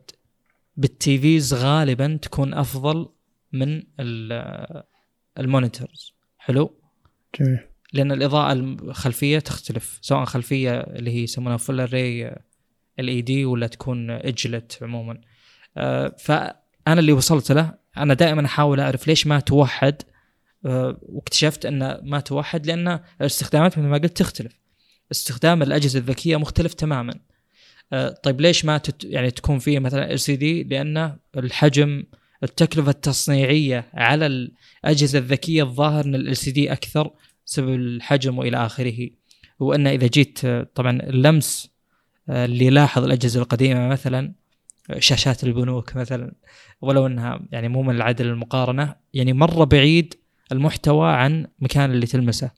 بال 0.78 1.08
TVs 1.08 1.54
غالبا 1.54 2.20
تكون 2.22 2.54
أفضل 2.54 3.10
من 3.54 3.84
ال- 4.00 4.84
ال 5.40 5.47
monitors. 5.47 6.14
حلو؟ 6.38 6.74
جميل. 7.40 7.60
لأن 7.94 8.12
الإضاءة 8.12 8.54
الخلفية 8.54 9.40
تختلف 9.40 10.00
سواء 10.02 10.26
خلفية 10.26 10.80
اللي 10.80 11.12
هي 11.12 11.24
يسمونها 11.24 11.58
full 11.58 11.80
array 11.80 12.28
LED 13.00 13.46
ولا 13.46 13.68
تكون 13.68 14.10
edge-lit 14.12 14.80
عموما. 14.82 15.22
آه، 15.78 16.16
فأنا 16.20 17.00
اللي 17.00 17.12
وصلت 17.12 17.52
له 17.52 17.85
أنا 17.98 18.14
دائما 18.14 18.46
أحاول 18.46 18.80
أعرف 18.80 19.08
ليش 19.08 19.28
ما 19.28 19.40
توحد 19.40 20.02
آه، 20.66 20.98
واكتشفت 21.02 21.66
أن 21.66 22.00
ما 22.04 22.20
توحد 22.20 22.68
لأن 22.68 23.00
الاستخدامات 23.22 23.78
مثل 23.78 23.88
ما 23.88 23.98
قلت 23.98 24.18
تختلف. 24.18 24.54
استخدام 25.12 25.64
الأجهزة 25.64 26.00
الذكية 26.00 26.38
مختلف 26.38 26.74
تماما. 26.74 27.14
آه، 27.94 28.10
طيب 28.10 28.42
ليش 28.42 28.66
ما 28.66 28.78
تت 28.78 29.04
يعني 29.04 29.32
تكون 29.32 29.60
فيه 29.60 29.80
مثلا 29.80 30.12
LCD 30.12 30.64
لأن 30.64 31.18
الحجم 31.38 32.04
التكلفة 32.44 32.92
التصنيعية 32.92 33.90
على 33.94 34.26
الأجهزة 34.26 35.20
الذكية 35.20 35.64
الظاهر 35.64 36.06
إن 36.06 36.16
ال 36.16 36.38
سي 36.38 36.52
دي 36.52 36.72
أكثر 36.72 37.12
بسبب 37.46 37.76
الحجم 37.76 38.38
وإلى 38.38 38.66
آخره. 38.66 39.10
وأن 39.60 39.88
إذا 39.88 40.08
جيت 40.08 40.46
آه، 40.46 40.68
طبعا 40.76 40.92
اللمس 40.92 41.70
اللي 42.30 42.66
يلاحظ 42.66 43.04
الأجهزة 43.04 43.42
القديمة 43.42 43.88
مثلا 43.88 44.34
شاشات 45.00 45.44
البنوك 45.44 45.96
مثلا 45.96 46.34
ولو 46.82 47.08
إنها 47.08 47.40
يعني 47.52 47.68
مو 47.68 47.82
من 47.82 47.96
العدل 47.96 48.26
المقارنة 48.26 48.96
يعني 49.14 49.34
مرة 49.34 49.64
بعيد 49.64 50.14
المحتوى 50.52 51.12
عن 51.12 51.48
مكان 51.60 51.92
اللي 51.92 52.06
تلمسه. 52.06 52.52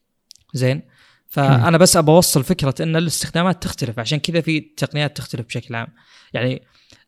زين؟ 0.53 0.81
فأنا 1.27 1.77
بس 1.77 1.97
ابى 1.97 2.11
أوصل 2.11 2.43
فكرة 2.43 2.75
إن 2.81 2.95
الاستخدامات 2.95 3.63
تختلف 3.63 3.99
عشان 3.99 4.19
كذا 4.19 4.41
في 4.41 4.59
تقنيات 4.59 5.17
تختلف 5.17 5.45
بشكل 5.45 5.75
عام. 5.75 5.87
يعني 6.33 6.61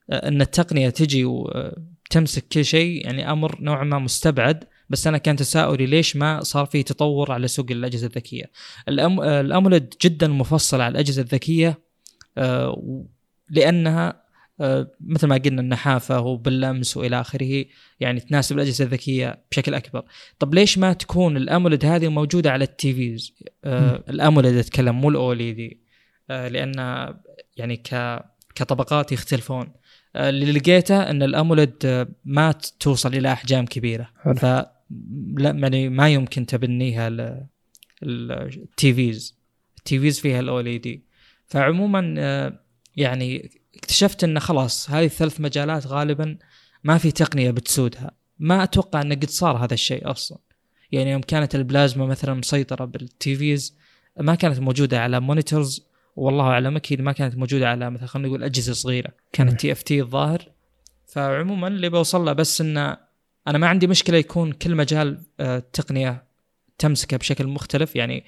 آه، 0.10 0.28
إن 0.28 0.42
التقنية 0.42 0.90
تجي 0.90 1.26
وتمسك 1.26 2.48
كل 2.48 2.66
شيء 2.66 3.06
يعني 3.06 3.32
أمر 3.32 3.62
نوعا 3.62 3.84
ما 3.84 4.00
مستبعد 4.00 4.64
بس 4.90 5.08
أنا 5.08 5.18
كان 5.18 5.36
تساؤلي 5.36 5.86
ليش 5.86 6.16
ما 6.16 6.44
صار 6.44 6.66
في 6.66 6.84
تطور 6.84 7.32
على 7.32 7.48
سوق 7.48 7.66
الأجهزة 7.72 8.08
الذكية. 8.08 8.52
آه، 8.90 9.42
الامولد 9.42 9.94
جدا 10.02 10.28
مفصل 10.28 10.82
على 10.82 10.92
الأجهزة 10.92 11.22
الذكية 11.22 11.80
آه، 12.38 13.06
لأنها 13.50 14.29
مثل 15.00 15.28
ما 15.28 15.38
قلنا 15.38 15.62
النحافه 15.62 16.20
وباللمس 16.22 16.98
وإلى 16.98 17.22
آخره 17.22 17.66
يعني 18.00 18.20
تناسب 18.20 18.56
الأجهزة 18.56 18.86
الذكية 18.86 19.44
بشكل 19.52 19.74
أكبر. 19.74 20.04
طب 20.40 20.54
ليش 20.54 20.78
ما 20.78 20.94
تكون 20.94 21.38
الامولد 21.38 21.86
هذه 21.86 22.08
موجودة 22.08 22.52
على 22.52 22.64
التيفيز؟ 22.64 23.34
آه 23.64 24.04
الامولد 24.10 24.56
اتكلم 24.56 25.02
مو 25.02 25.10
الاولي 25.10 25.54
دي 25.54 25.80
آه 26.30 26.48
لأن 26.48 26.74
يعني 27.58 27.78
ك 27.78 28.20
كطبقات 28.56 29.12
يختلفون. 29.12 29.72
آه 30.16 30.30
اللي 30.30 30.52
لقيته 30.52 31.10
إن 31.10 31.24
ال 31.24 31.31
AMOLED 31.31 31.74
آه، 31.86 32.08
ما 32.26 32.52
توصل 32.80 33.14
إلى 33.16 33.32
أحجام 33.32 33.66
كبيرة. 33.66 34.10
حلو. 34.24 34.34
ف 34.36 34.46
لا 34.46 35.50
يعني 35.52 35.90
ما 35.90 36.10
يمكن 36.10 36.46
تبنيها 36.46 37.10
ل- 37.10 37.46
ال 38.04 38.31
TVs. 38.31 39.40
ال 39.78 39.88
TVs 39.88 40.20
فيها 40.20 40.40
ال 40.40 40.78
OLED 40.78 41.04
فعموما 41.48 42.16
آه، 42.18 42.60
يعني 42.96 43.50
اكتشفت 43.80 44.24
إن 44.24 44.40
خلاص 44.40 44.90
هذه 44.90 45.06
الثلاث 45.06 45.42
مجالات 45.42 45.88
غالبا 45.88 46.38
ما 46.84 46.98
في 46.98 47.12
تقنية 47.12 47.52
بتسودها. 47.52 48.12
ما 48.40 48.64
أتوقع 48.64 49.02
انه 49.02 49.16
قد 49.16 49.30
صار 49.30 49.58
هذا 49.58 49.74
الشيء 49.74 50.12
أصلا. 50.12 50.38
يعني 50.92 51.12
يوم 51.12 51.22
كانت 51.22 51.56
البلازما 51.56 52.06
مثلا 52.06 52.34
مسيطرة 52.34 52.86
بال 52.86 53.22
TVs 53.22 53.78
ما 54.20 54.36
كانت 54.36 54.60
موجودة 54.60 55.02
على 55.02 55.20
monitors 55.20 55.90
والله 56.16 56.44
أعلم 56.44 56.76
أكيد 56.76 57.02
ما 57.02 57.12
كانت 57.12 57.36
موجودة 57.36 57.70
على 57.70 57.90
مثلا 57.90 58.08
خلينا 58.08 58.28
نقول 58.28 58.44
أجهزة 58.44 58.74
صغيرة. 58.74 59.12
كانت 59.34 59.62
TFT 59.62 60.02
الظاهر. 60.02 60.52
فعموما 61.06 61.68
اللي 61.68 61.90
بوصل 61.90 62.26
له 62.26 62.34
بس 62.34 62.62
إنه 62.62 62.98
أنا 63.48 63.58
ما 63.58 63.68
عندي 63.68 63.88
مشكلة 63.88 64.18
يكون 64.18 64.52
كل 64.52 64.76
مجال 64.76 65.24
آه، 65.40 65.64
تقنية 65.74 66.24
تمسكه 66.78 67.18
بشكل 67.18 67.48
مختلف. 67.48 67.96
يعني 67.96 68.26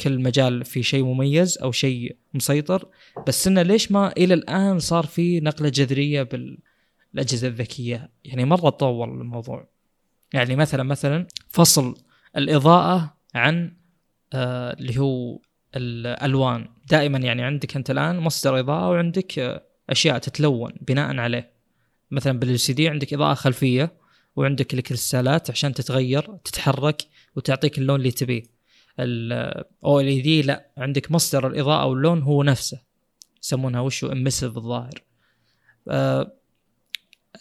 كل 0.00 0.18
مجال 0.18 0.64
في 0.64 0.82
شيء 0.82 1.04
مميز 1.04 1.58
أو 1.58 1.72
شيء 1.72 2.16
مسيطر 2.34 2.88
بس 3.26 3.46
إنه 3.46 3.62
ليش 3.62 3.92
ما 3.92 4.12
إلى 4.16 4.34
الآن 4.34 4.78
صار 4.78 5.06
في 5.06 5.40
نقلة 5.40 5.68
جذرية 5.68 6.22
بالأجهزة 6.22 7.48
الذكية؟ 7.48 8.10
يعني 8.24 8.44
مرة 8.44 8.70
تطور 8.70 9.08
الموضوع. 9.08 9.68
يعني 10.34 10.56
مثلا 10.56 10.82
مثلا 10.82 11.26
فصل 11.48 11.94
الإضاءة 12.36 13.16
عن 13.34 13.76
آه 14.32 14.72
اللي 14.72 14.98
هو 14.98 15.40
الألوان. 15.76 16.68
دائما 16.90 17.18
يعني 17.18 17.42
عندك 17.42 17.76
أنت 17.76 17.90
الآن 17.90 18.18
مصدر 18.18 18.60
إضاءة 18.60 18.88
وعندك 18.90 19.38
آه 19.38 19.62
أشياء 19.90 20.18
تتلون 20.18 20.72
بناء 20.80 21.16
عليه. 21.16 21.52
مثلا 22.10 22.38
بالال 22.38 22.60
سي 22.60 22.72
دي 22.72 22.88
عندك 22.88 23.14
إضاءة 23.14 23.34
خلفية 23.34 23.92
وعندك 24.36 24.74
الكريستالات 24.74 25.50
عشان 25.50 25.74
تتغير 25.74 26.36
تتحرك 26.44 27.02
وتعطيك 27.36 27.78
اللون 27.78 27.96
اللي 28.00 28.10
تبيه. 28.10 28.59
الاو 28.98 30.00
ال 30.00 30.22
دي 30.22 30.42
لا 30.42 30.70
عندك 30.76 31.10
مصدر 31.12 31.46
الإضاءة 31.46 31.86
واللون 31.86 32.22
هو 32.22 32.42
نفسه. 32.42 32.80
يسمونها 33.42 33.80
وشو 33.80 34.12
امسيف 34.12 34.56
الظاهر. 34.56 35.02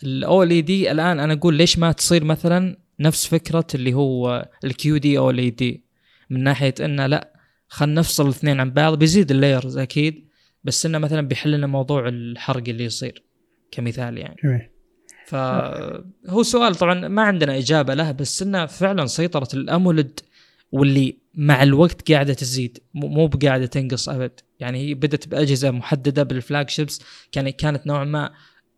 ال 0.03 0.65
OLED 0.65 0.91
الآن 0.91 1.19
أنا 1.19 1.33
أقول 1.33 1.55
ليش 1.55 1.79
ما 1.79 1.91
تصير 1.91 2.23
مثلا 2.23 2.77
نفس 2.99 3.27
فكرة 3.27 3.67
اللي 3.75 3.93
هو 3.93 4.49
ال 4.63 5.55
QD 5.55 5.65
OLED 5.65 5.83
من 6.29 6.43
ناحية 6.43 6.73
إنه 6.79 7.05
لا 7.05 7.33
خلينا 7.67 7.99
نفصل 7.99 8.23
الاثنين 8.25 8.59
عن 8.59 8.71
بعض 8.71 8.99
بيزيد 8.99 9.31
ال 9.31 9.38
layers 9.38 9.77
أكيد 9.77 10.27
بس 10.63 10.85
إنه 10.85 10.97
مثلا 10.97 11.21
بيحل 11.21 11.51
لنا 11.51 11.67
موضوع 11.67 12.07
الحرق 12.07 12.63
اللي 12.69 12.83
يصير 12.83 13.23
كمثال 13.71 14.17
يعني. 14.17 14.35
جميل. 14.43 14.69
فهو 15.27 16.43
سؤال 16.43 16.75
طبعا 16.75 17.07
ما 17.07 17.21
عندنا 17.21 17.57
إجابة 17.57 17.93
له 17.93 18.11
بس 18.11 18.41
إنه 18.41 18.65
فعلا 18.65 19.05
سيطرة 19.05 19.47
ال 19.53 19.63
AMOLED 19.63 20.19
واللي 20.71 21.17
مع 21.33 21.63
الوقت 21.63 22.11
قاعدة 22.11 22.33
تزيد. 22.33 22.79
مو 22.93 23.27
بقاعدة 23.27 23.65
تنقص 23.65 24.09
أبد. 24.09 24.39
يعني 24.59 24.79
هي 24.79 24.93
بدأت 24.93 25.27
بأجهزة 25.27 25.71
محددة 25.71 26.23
بال 26.23 26.69
flagships 26.69 27.01
كان 27.31 27.49
كانت 27.49 27.87
نوعا 27.87 28.05
ما 28.05 28.31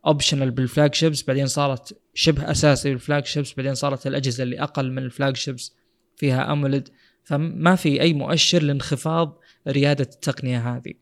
optional 0.06 0.50
بال 0.50 0.94
flagships 0.94 1.22
بعدين 1.22 1.46
صارت 1.46 2.00
شبه 2.14 2.50
أساسي 2.50 2.90
بال 2.90 3.24
flagships 3.24 3.54
بعدين 3.54 3.74
صارت 3.74 4.06
الأجهزة 4.06 4.42
اللي 4.42 4.62
أقل 4.62 4.92
من 4.92 4.98
ال 4.98 5.36
flagships 5.36 5.74
فيها 6.16 6.52
AMOLED 6.52 6.88
فما 7.24 7.76
في 7.76 8.00
أي 8.00 8.12
مؤشر 8.12 8.62
لانخفاض 8.62 9.38
ريادة 9.68 10.08
التقنية 10.14 10.76
هذه. 10.76 10.92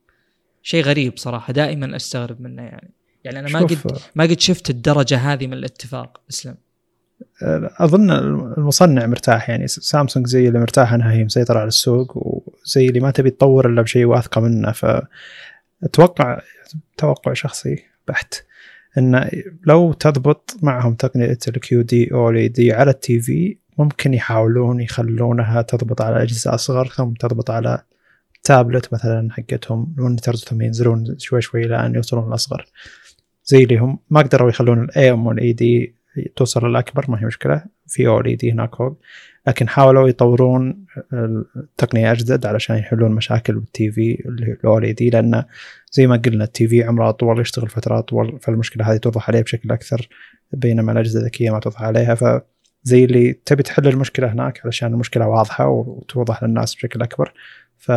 شيء 0.63 0.85
غريب 0.85 1.19
صراحة. 1.19 1.53
دائما 1.53 1.97
أستغرب 1.97 2.41
منه 2.41 2.63
يعني. 2.63 2.95
يعني 3.25 3.39
أنا 3.39 3.49
ما 3.49 3.61
قد 3.61 3.99
ما 4.15 4.25
قد 4.25 4.41
شفت 4.41 4.71
الدرجة 4.71 5.17
هذه 5.17 5.47
من 5.47 5.53
الاتفاق. 5.53 6.21
اسلم. 6.31 6.57
أظن 7.81 8.11
المصنع 8.11 9.07
مرتاح 9.07 9.51
يعني 9.51 9.67
سامسونج 9.69 10.27
زي 10.27 10.49
اللي 10.49 10.59
مرتاح 10.59 10.93
إنها 10.93 11.13
هي 11.13 11.25
مسيطرة 11.25 11.59
على 11.59 11.69
السوق 11.69 12.13
وزي 12.17 12.87
اللي 12.87 13.01
ما 13.01 13.11
تبي 13.11 13.31
تطور 13.31 13.67
إلا 13.67 13.83
بشيء 13.83 14.05
واثقة 14.05 14.41
منه. 14.41 14.73
فأتوقع 14.73 16.41
توقع 16.97 17.33
شخصي 17.33 17.85
بحت 18.09 18.35
إن 18.99 19.31
لو 19.67 19.93
تضبط 19.93 20.57
معهم 20.63 20.95
تقنية 20.95 21.39
ال 21.49 21.83
QD 21.83 22.13
OLED 22.13 22.73
على 22.73 22.91
ال 22.91 23.21
TV 23.21 23.57
ممكن 23.79 24.15
يحاولون 24.15 24.81
يخلونها 24.81 25.63
تضبط 25.63 26.03
على 26.03 26.23
أجهزة 26.23 26.55
أصغر 26.55 26.87
ثم 26.89 27.13
تضبط 27.13 27.51
على 27.51 27.83
تابلت 28.43 28.93
مثلا 28.95 29.29
حقتهم 29.33 29.95
ال 29.99 30.04
monitors 30.04 30.45
ثم 30.45 30.63
ينزلون 30.63 31.19
شوي 31.19 31.41
شوي 31.41 31.65
إلى 31.65 31.87
ان 31.87 31.95
يوصلون 31.95 32.29
الأصغر. 32.29 32.67
زي 33.45 33.63
اللي 33.65 33.77
هم 33.77 33.99
ما 34.11 34.21
قدروا 34.23 34.49
يخلون 34.49 34.85
ال 34.85 35.11
AMOLED 35.11 36.00
توصل 36.37 36.69
للأكبر 36.69 37.05
ما 37.09 37.21
هي 37.23 37.27
مشكلة. 37.27 37.65
في 37.87 38.07
OLED 38.07 38.53
هناك 38.53 38.75
فوق 38.75 39.01
لكن 39.47 39.69
حاولوا 39.69 40.09
يطورون 40.09 40.85
التقنية 41.57 42.13
أجدد 42.13 42.47
علشان 42.47 42.77
يحلون 42.77 43.13
مشاكل 43.13 43.55
بال 43.55 43.91
TV 43.91 44.23
ال 44.27 44.79
OLED 44.79 45.11
لأن 45.11 45.45
زي 45.93 46.07
ما 46.07 46.17
قلنا 46.17 46.45
التي 46.45 46.69
في 46.69 46.85
عمره 46.85 47.09
اطول 47.09 47.41
يشتغل 47.41 47.69
فترة 47.69 47.99
اطول 47.99 48.39
فالمشكلة 48.43 48.93
هذه 48.93 48.97
توضح 48.97 49.29
عليه 49.29 49.43
بشكل 49.43 49.73
أكثر 49.73 50.09
بينما 50.53 50.93
الأجهزة 50.93 51.21
الذكية 51.21 51.51
ما 51.51 51.59
توضح 51.59 51.83
عليها. 51.83 52.15
فزي 52.15 53.05
اللي 53.05 53.33
تبي 53.33 53.63
تحل 53.63 53.89
المشكلة 53.89 54.33
هناك 54.33 54.61
علشان 54.65 54.93
المشكلة 54.93 55.29
واضحة 55.29 55.69
وتوضح 55.69 56.43
للناس 56.43 56.75
بشكل 56.75 57.03
أكبر. 57.03 57.33
ف 57.79 57.93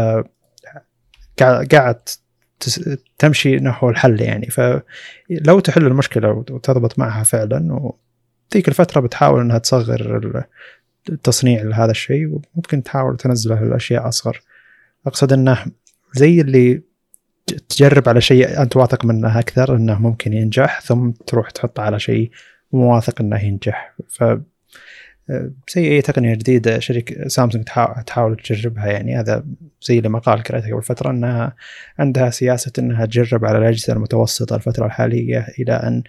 قاعد 1.72 2.00
تمشي 3.18 3.56
نحو 3.56 3.90
الحل 3.90 4.22
يعني. 4.22 4.48
فلو 4.48 5.60
تحل 5.64 5.88
المشكلة 5.88 6.32
وتضبط 6.32 7.00
معها 7.00 7.24
فعلا 7.24 7.92
وذيك 8.54 8.68
الفترة 8.68 9.02
بتحاول 9.02 9.42
إنها 9.42 9.58
تصغر 9.58 10.44
التصنيع 11.10 11.62
لهذا 11.62 11.92
الشيء 11.92 12.28
وممكن 12.28 12.84
تحاول 12.84 13.18
تنزله 13.18 13.64
لأشياء 13.64 14.08
أصغر. 14.08 14.42
أقصد 15.08 15.34
إنه 15.34 15.66
زي 16.14 16.42
اللي 16.42 16.82
تجرب 17.70 18.10
على 18.10 18.22
شيء 18.22 18.62
أنت 18.62 18.76
واثق 18.76 19.06
منه 19.06 19.40
أكثر 19.40 19.76
إنه 19.76 20.02
ممكن 20.02 20.34
ينجح 20.34 20.82
ثم 20.82 21.12
تروح 21.12 21.50
تحطه 21.50 21.84
على 21.84 22.00
شيء 22.00 22.32
مو 22.72 22.96
واثق 22.96 23.22
إنه 23.22 23.44
ينجح. 23.44 23.96
ف 24.10 24.24
زي 25.76 25.88
أي 25.92 26.02
تقنية 26.02 26.36
جديدة 26.36 26.80
شركه 26.80 27.28
سامسونج 27.28 27.66
تحاول 28.06 28.36
تجربها 28.36 28.88
يعني 28.88 29.20
هذا 29.20 29.46
زي 29.82 30.02
لما 30.02 30.20
قال 30.20 30.44
قريته 30.44 30.74
قبل 30.74 30.84
فترة 30.84 31.12
إنها 31.12 31.56
عندها 32.00 32.30
سياسة 32.30 32.72
إنها 32.80 33.06
تجرب 33.06 33.46
على 33.46 33.58
الأجهزة 33.58 33.94
المتوسطة 33.94 34.56
الفترة 34.56 34.86
الحالية 34.86 35.48
إلى 35.60 35.74
أن 35.74 36.04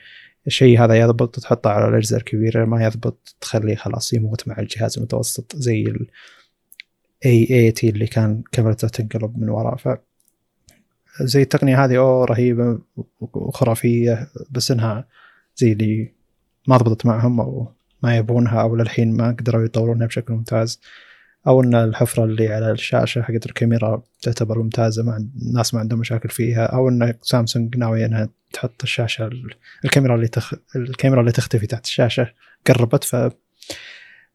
الشيء 0.47 0.85
هذا 0.85 0.95
يضبط 1.01 1.41
تحطه 1.41 1.71
على 1.71 1.89
الاجهزه 1.89 2.17
الكبيره 2.17 2.65
ما 2.65 2.85
يضبط 2.85 3.37
تخليه 3.41 3.77
خلاص 3.77 4.13
يموت 4.13 4.49
مع 4.49 4.59
الجهاز 4.59 4.99
المتوسط 4.99 5.57
زي 5.57 5.83
ال 5.83 6.07
AAT 7.25 7.85
اللي 7.85 8.07
كان 8.07 8.43
كاميرته 8.53 8.89
تنقلب 8.89 9.39
من 9.39 9.49
وراء. 9.49 9.77
ف 9.77 9.89
زي 11.21 11.43
التقنية 11.43 11.85
هذه 11.85 11.97
أوه 11.97 12.25
رهيبة 12.25 12.79
وخرافية 13.21 14.29
بس 14.51 14.71
إنها 14.71 15.09
زي 15.57 15.73
اللي 15.73 16.13
ما 16.69 16.77
ضبطت 16.77 17.07
معهم 17.07 17.41
أو 17.41 17.69
ما 18.03 18.17
يبونها 18.17 18.63
أو 18.63 18.77
للحين 18.77 19.17
ما 19.17 19.31
قدروا 19.31 19.65
يطورونها 19.65 20.07
بشكل 20.07 20.35
ممتاز. 20.35 20.81
أو 21.47 21.63
إن 21.63 21.75
الحفرة 21.75 22.25
اللي 22.25 22.49
على 22.49 22.71
الشاشة 22.71 23.23
حقت 23.23 23.47
الكاميرا 23.47 24.03
تعتبر 24.23 24.63
ممتازة 24.63 25.03
مع 25.03 25.17
الناس 25.17 25.75
ما 25.75 25.81
عندهم 25.81 25.99
مشاكل 25.99 26.29
فيها. 26.29 26.65
أو 26.65 26.89
إن 26.89 27.15
سامسونج 27.23 27.77
ناوية 27.77 28.07
إنها 28.07 28.29
تحط 28.53 28.83
الشاشة 28.83 29.31
الكاميرا 29.85 30.15
اللي 30.15 30.29
تخ... 30.29 30.55
الكاميرا 30.77 31.21
اللي 31.21 31.33
تختفي 31.33 31.67
تحت 31.67 31.85
الشاشة 31.85 32.33
قربت 32.67 33.05
ف 33.05 33.17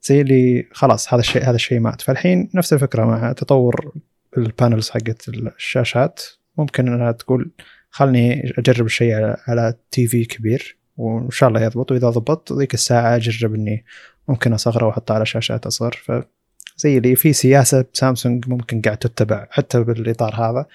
زي 0.04 0.22
اللي 0.22 0.68
خلاص 0.72 1.14
هذا 1.14 1.20
الشيء 1.20 1.44
هذا 1.44 1.56
الشيء 1.56 1.80
مات. 1.80 2.02
فالحين 2.02 2.50
نفس 2.54 2.74
الفكرة 2.74 3.06
مع 3.06 3.32
تطور 3.32 3.94
ال 4.38 4.45
panels 4.45 4.90
حقت 4.90 5.30
الشاشات. 5.30 6.22
ممكن 6.58 6.88
إنها 6.88 7.12
تقول 7.12 7.52
خلني 7.90 8.54
أجرب 8.58 8.86
الشيء 8.86 9.14
على, 9.16 9.38
على 9.48 9.74
TV 9.92 10.26
كبير 10.26 10.78
وإن 10.98 11.32
شاء 11.32 11.50
الله 11.50 11.62
يضبط. 11.62 11.92
وإذا 11.92 12.10
ضبط 12.10 12.54
ذيك 12.54 12.74
الساعة 12.74 13.16
أجرب 13.16 13.54
إني 13.54 13.86
ممكن 14.28 14.54
أصغره 14.54 14.86
وأحطه 14.86 15.14
على 15.14 15.26
شاشات 15.26 15.66
أصغر. 15.66 15.92
ف 16.04 16.12
زي 16.80 16.98
اللي 16.98 17.16
في 17.16 17.34
سياسة 17.34 17.86
بسامسونج 17.94 18.50
ممكن 18.50 18.82
قاعد 18.82 18.98
تتبع 18.98 19.48
حتى 19.52 19.84
بالإطار 19.84 20.36
هذا 20.36 20.66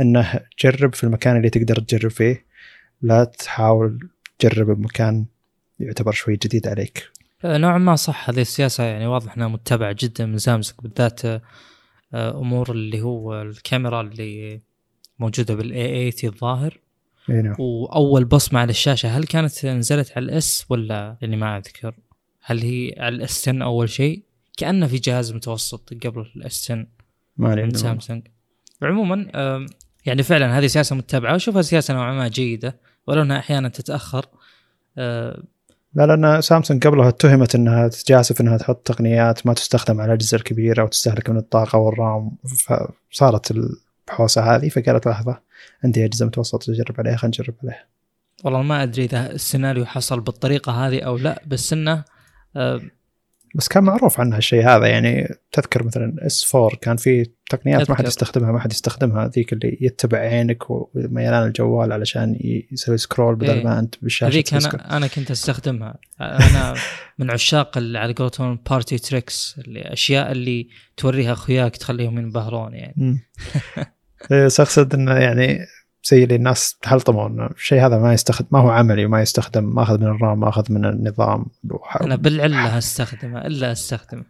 إنه 0.00 0.40
جرب 0.64 0.94
في 0.94 1.04
المكان 1.04 1.36
اللي 1.36 1.50
تقدر 1.50 1.80
تجرب 1.80 2.10
فيه. 2.10 2.44
لا 3.02 3.24
تحاول 3.24 4.08
تجرب 4.38 4.66
بمكان 4.70 5.26
يعتبر 5.80 6.12
شوي 6.12 6.36
جديد 6.36 6.68
عليك. 6.68 7.10
آه، 7.44 7.58
نوعا 7.58 7.78
ما 7.78 7.96
صح 7.96 8.30
هذه 8.30 8.40
السياسة 8.40 8.84
يعني 8.84 9.06
واضح 9.06 9.36
إنها 9.36 9.48
متبعة 9.48 9.96
جدا 9.98 10.26
من 10.26 10.38
سامسونج 10.38 10.80
بالذات 10.82 11.24
آه، 11.24 11.40
أمور 12.14 12.70
اللي 12.70 13.02
هو 13.02 13.42
الكاميرا 13.42 14.00
اللي 14.00 14.60
موجودة 15.18 15.54
بال 15.54 15.91
A 15.91 16.10
80 16.10 16.32
الظاهر. 16.34 16.78
نعم. 17.28 17.54
وأول 17.58 18.24
بصمه 18.24 18.60
على 18.60 18.70
الشاشة 18.70 19.08
هل 19.18 19.24
كانت 19.24 19.66
نزلت 19.66 20.12
على 20.16 20.24
ال 20.24 20.45
S 20.45 20.66
ولا؟ 20.68 21.16
لاني 21.22 21.36
ما 21.36 21.56
أذكر. 21.56 21.94
هل 22.42 22.60
هي 22.62 22.94
على 22.98 23.16
ال 23.16 23.32
S 23.32 23.48
10 23.48 23.64
أول 23.64 23.88
شيء؟ 23.88 24.22
كأنه 24.56 24.86
في 24.86 24.96
جهاز 24.96 25.32
متوسط 25.32 25.94
قبل 26.06 26.26
ال 26.36 26.53
S 26.53 26.70
10 26.70 26.86
ما 27.36 27.60
عند 27.60 27.76
سامسونج. 27.76 28.28
عموما 28.82 29.30
يعني 30.06 30.22
فعلا 30.22 30.58
هذه 30.58 30.66
سياسة 30.66 30.96
متبعة. 30.96 31.32
واشوفها 31.32 31.62
سياسة 31.62 31.94
نوعا 31.94 32.12
ما 32.12 32.28
جيدة 32.28 32.80
ولو 33.06 33.22
إنها 33.22 33.38
أحيانا 33.38 33.68
تتأخر 33.68 34.26
لا 35.94 36.06
لأن 36.06 36.40
سامسونج 36.40 36.86
قبلها 36.86 37.08
اتهمت 37.08 37.54
إنها 37.54 37.88
تجاسف 37.88 38.40
إنها 38.40 38.56
تحط 38.56 38.86
تقنيات 38.86 39.46
ما 39.46 39.54
تستخدم 39.54 40.00
على 40.00 40.08
الأجهزة 40.08 40.36
الكبيرة 40.36 40.84
وتستهلك 40.84 41.30
من 41.30 41.36
الطاقة 41.36 41.78
والرام. 41.78 42.36
فصارت 43.10 43.50
البحوسه 43.50 44.56
هذه 44.56 44.68
فقالت 44.68 45.06
لحظة 45.06 45.40
عندي 45.84 46.04
أجهزة 46.04 46.26
متوسطة 46.26 46.72
تجرب 46.72 46.94
عليها 46.98 47.16
خلينا 47.16 47.36
نجرب 47.40 47.54
عليها. 47.62 47.84
والله 48.44 48.62
ما 48.62 48.82
أدري 48.82 49.04
إذا 49.04 49.32
السيناريو 49.32 49.86
حصل 49.86 50.20
بالطريقة 50.20 50.72
هذه 50.72 51.00
أو 51.00 51.16
لا 51.16 51.42
بس 51.46 51.72
إنه 51.72 52.04
بس 53.54 53.68
كان 53.68 53.84
معروف 53.84 54.20
عنها 54.20 54.38
الشيء 54.38 54.68
هذا 54.68 54.86
يعني 54.86 55.28
تذكر 55.52 55.84
مثلا 55.84 56.16
إس 56.26 56.54
4 56.54 56.70
كان 56.80 56.96
في 56.96 57.26
تقنيات 57.50 57.90
ما 57.90 57.96
حد 57.96 58.06
يستخدمها 58.06 58.52
ما 58.52 58.60
حد 58.60 58.72
يستخدمها 58.72 59.28
ذيك 59.28 59.52
اللي 59.52 59.78
يتبع 59.80 60.18
عينك 60.18 60.70
وميلان 60.70 61.46
الجوال 61.46 61.92
علشان 61.92 62.36
يسوي 62.72 62.98
scroll 62.98 63.34
بدل 63.34 63.50
إيه. 63.50 63.64
ما 63.64 63.78
أنت 63.78 63.94
بالشاشة 64.02 64.32
هذيك 64.32 64.54
أنا 64.54 64.96
أنا 64.96 65.06
كنت 65.06 65.30
أستخدمها. 65.30 65.98
أنا 66.20 66.74
من 67.18 67.30
عشاق 67.30 67.78
على 67.78 68.12
قولتهم 68.12 68.58
party 68.70 68.98
tricks 68.98 69.56
اللي 69.58 69.80
أشياء 69.80 70.32
اللي 70.32 70.68
توريها 70.96 71.32
أخوياك 71.32 71.76
تخليهم 71.76 72.18
ينبهرون 72.18 72.74
يعني. 72.74 73.18
بس 74.30 74.60
اقصد 74.60 74.94
إنه 74.94 75.14
يعني 75.14 75.58
زي 76.04 76.24
اللي 76.24 76.34
الناس 76.34 76.76
تحلطموا 76.82 77.28
انه 77.28 77.46
الشيء 77.46 77.86
هذا 77.86 77.98
ما 77.98 78.12
يستخدم 78.12 78.46
ما 78.50 78.58
هو 78.58 78.70
عملي 78.70 79.04
وما 79.04 79.22
يستخدم 79.22 79.74
ماخذ 79.74 80.00
من 80.00 80.06
ال 80.06 80.15
RAM 80.15 80.40
ماخذ 80.40 80.72
من 80.72 80.84
النظام؟ 80.84 81.46
أنا 82.00 82.16
بالعلة 82.16 82.78
استخدمه 82.78 83.46
إلا 83.46 83.72
أستخدمه. 83.72 84.24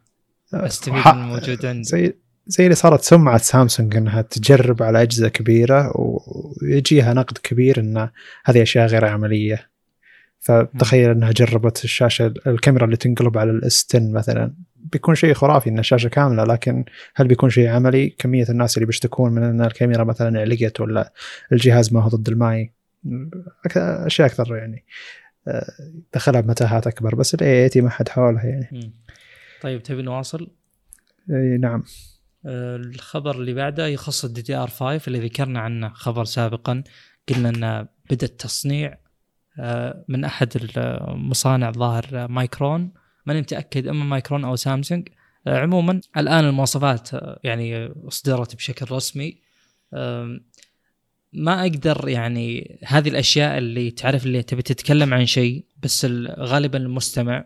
أستفيد 0.55 0.95
من 0.95 1.23
الموجود 1.23 1.67
عندي. 1.67 1.85
زي 1.85 2.15
زي 2.47 2.65
اللي 2.65 2.75
صارت 2.75 3.03
سمعة 3.03 3.39
سامسونج 3.39 3.97
إنها 3.97 4.23
تجرب 4.23 4.83
على 4.83 5.03
أجهزة 5.03 5.29
كبيرة 5.29 5.93
ويجيها 5.97 7.15
نقد 7.15 7.39
كبير 7.39 7.81
إن 7.81 8.09
هذه 8.45 8.63
أشياء 8.63 8.87
غير 8.87 9.05
عملية. 9.05 9.71
فتخيل 10.41 11.11
إنها 11.11 11.31
جربت 11.31 11.85
الشاشة 11.85 12.35
الكاميرا 12.47 12.85
اللي 12.85 12.97
تنقلب 12.97 13.39
على 13.39 13.51
ال 13.51 13.69
S 13.69 13.87
10 13.95 14.11
مثلا. 14.13 14.55
بيكون 14.93 15.15
شيء 15.15 15.35
خرافي 15.35 15.71
إن 15.71 15.79
الشاشة 15.79 16.09
كاملة 16.09 16.45
لكن 16.45 16.85
هل 17.15 17.29
بيكون 17.29 17.51
شيء 17.51 17.69
عملي؟ 17.69 18.09
كمية 18.09 18.47
الناس 18.49 18.77
اللي 18.77 18.87
بيشتكون 18.87 19.33
من 19.33 19.43
إن 19.43 19.61
الكاميرا 19.65 20.05
مثلا 20.05 20.41
علقت 20.41 20.81
ولا 20.81 21.13
الجهاز 21.53 21.93
ما 21.93 22.03
هو 22.03 22.09
ضد 22.09 22.29
الماي 22.29 22.73
أشياء 23.77 24.29
أكثر 24.29 24.57
يعني 24.57 24.85
آه، 25.49 25.67
دخلها 26.15 26.41
بمتاهات 26.41 26.87
أكبر 26.87 27.15
بس 27.15 27.35
ال 27.35 27.69
A80 27.69 27.81
ما 27.81 27.91
حد 27.91 28.09
حولها 28.09 28.45
يعني. 28.45 28.93
طيب 29.63 29.83
تبي 29.83 30.03
نواصل؟ 30.03 30.51
إي 31.31 31.59
نعم. 31.59 31.85
آه، 32.47 32.77
الخبر 32.77 33.35
اللي 33.35 33.55
بعده 33.55 33.87
يخص 33.87 34.25
ال 34.25 34.43
DDR 34.43 34.69
5 34.69 35.01
اللي 35.07 35.21
ذكرنا 35.21 35.61
عنه 35.61 35.89
خبر 35.89 36.25
سابقا 36.25 36.83
قلنا 37.29 37.49
انه 37.49 37.89
بدأ 38.11 38.27
التصنيع 38.27 38.99
آه، 39.59 40.05
من 40.09 40.25
أحد 40.25 40.49
المصانع 40.77 41.71
ظاهر 41.71 42.29
مايكرون 42.29 42.93
ماني 43.27 43.41
متأكد 43.41 43.87
إما 43.87 44.05
مايكرون 44.05 44.45
أو 44.45 44.57
سامسونج. 44.57 45.09
آه، 45.47 45.59
عموما 45.59 46.01
الآن 46.17 46.45
المواصفات 46.45 47.15
آه، 47.15 47.41
يعني 47.45 47.87
اصدرت 47.87 48.57
بشكل 48.57 48.95
رسمي. 48.95 49.43
ما 51.33 51.63
أقدر 51.63 52.09
يعني 52.09 52.79
هذه 52.85 53.09
الأشياء 53.09 53.59
اللي 53.59 53.91
تعرف 53.91 54.27
اللي 54.27 54.43
تبي 54.43 54.63
تتكلم 54.63 55.15
عن 55.15 55.27
شيء 55.27 55.65
بس 55.83 56.07
غالبا 56.39 56.79
المستمع 56.79 57.45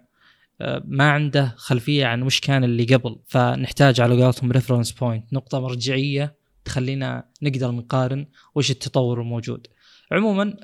آه، 0.61 0.83
ما 0.87 1.11
عنده 1.11 1.55
خلفية 1.57 2.07
عن 2.07 2.23
وش 2.23 2.41
كان 2.41 2.65
اللي 2.65 2.85
قبل. 2.85 3.17
فنحتاج 3.27 4.01
على 4.01 4.23
قولتهم 4.23 4.53
reference 4.53 4.93
point 4.93 5.33
نقطة 5.33 5.61
مرجعية 5.61 6.35
تخلينا 6.65 7.29
نقدر 7.43 7.71
نقارن 7.71 8.27
وش 8.55 8.71
التطور 8.71 9.21
الموجود. 9.21 9.67
عموما 10.13 10.57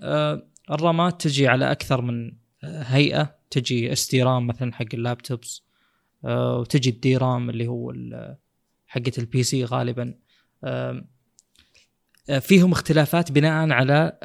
الرامات 0.71 1.23
تجي 1.23 1.49
على 1.49 1.73
أكثر 1.73 2.03
من 2.03 2.33
هيئة 2.65 3.37
تجي 3.51 3.93
SD 3.93 4.23
RAM 4.23 4.47
مثلا 4.47 4.75
حق 4.75 4.87
ال 4.95 5.03
laptops 5.03 5.63
آه، 6.25 6.59
وتجي 6.59 6.91
ال 6.91 7.17
DRAM 7.17 7.51
اللي 7.51 7.67
هو 7.67 7.95
حقة 8.87 9.13
ال 9.19 9.43
PC 9.43 9.65
غالبا. 9.65 10.15
آه، 10.65 11.05
فيهم 12.41 12.73
اختلافات 12.73 13.33
بناء 13.33 13.71
على 13.71 14.19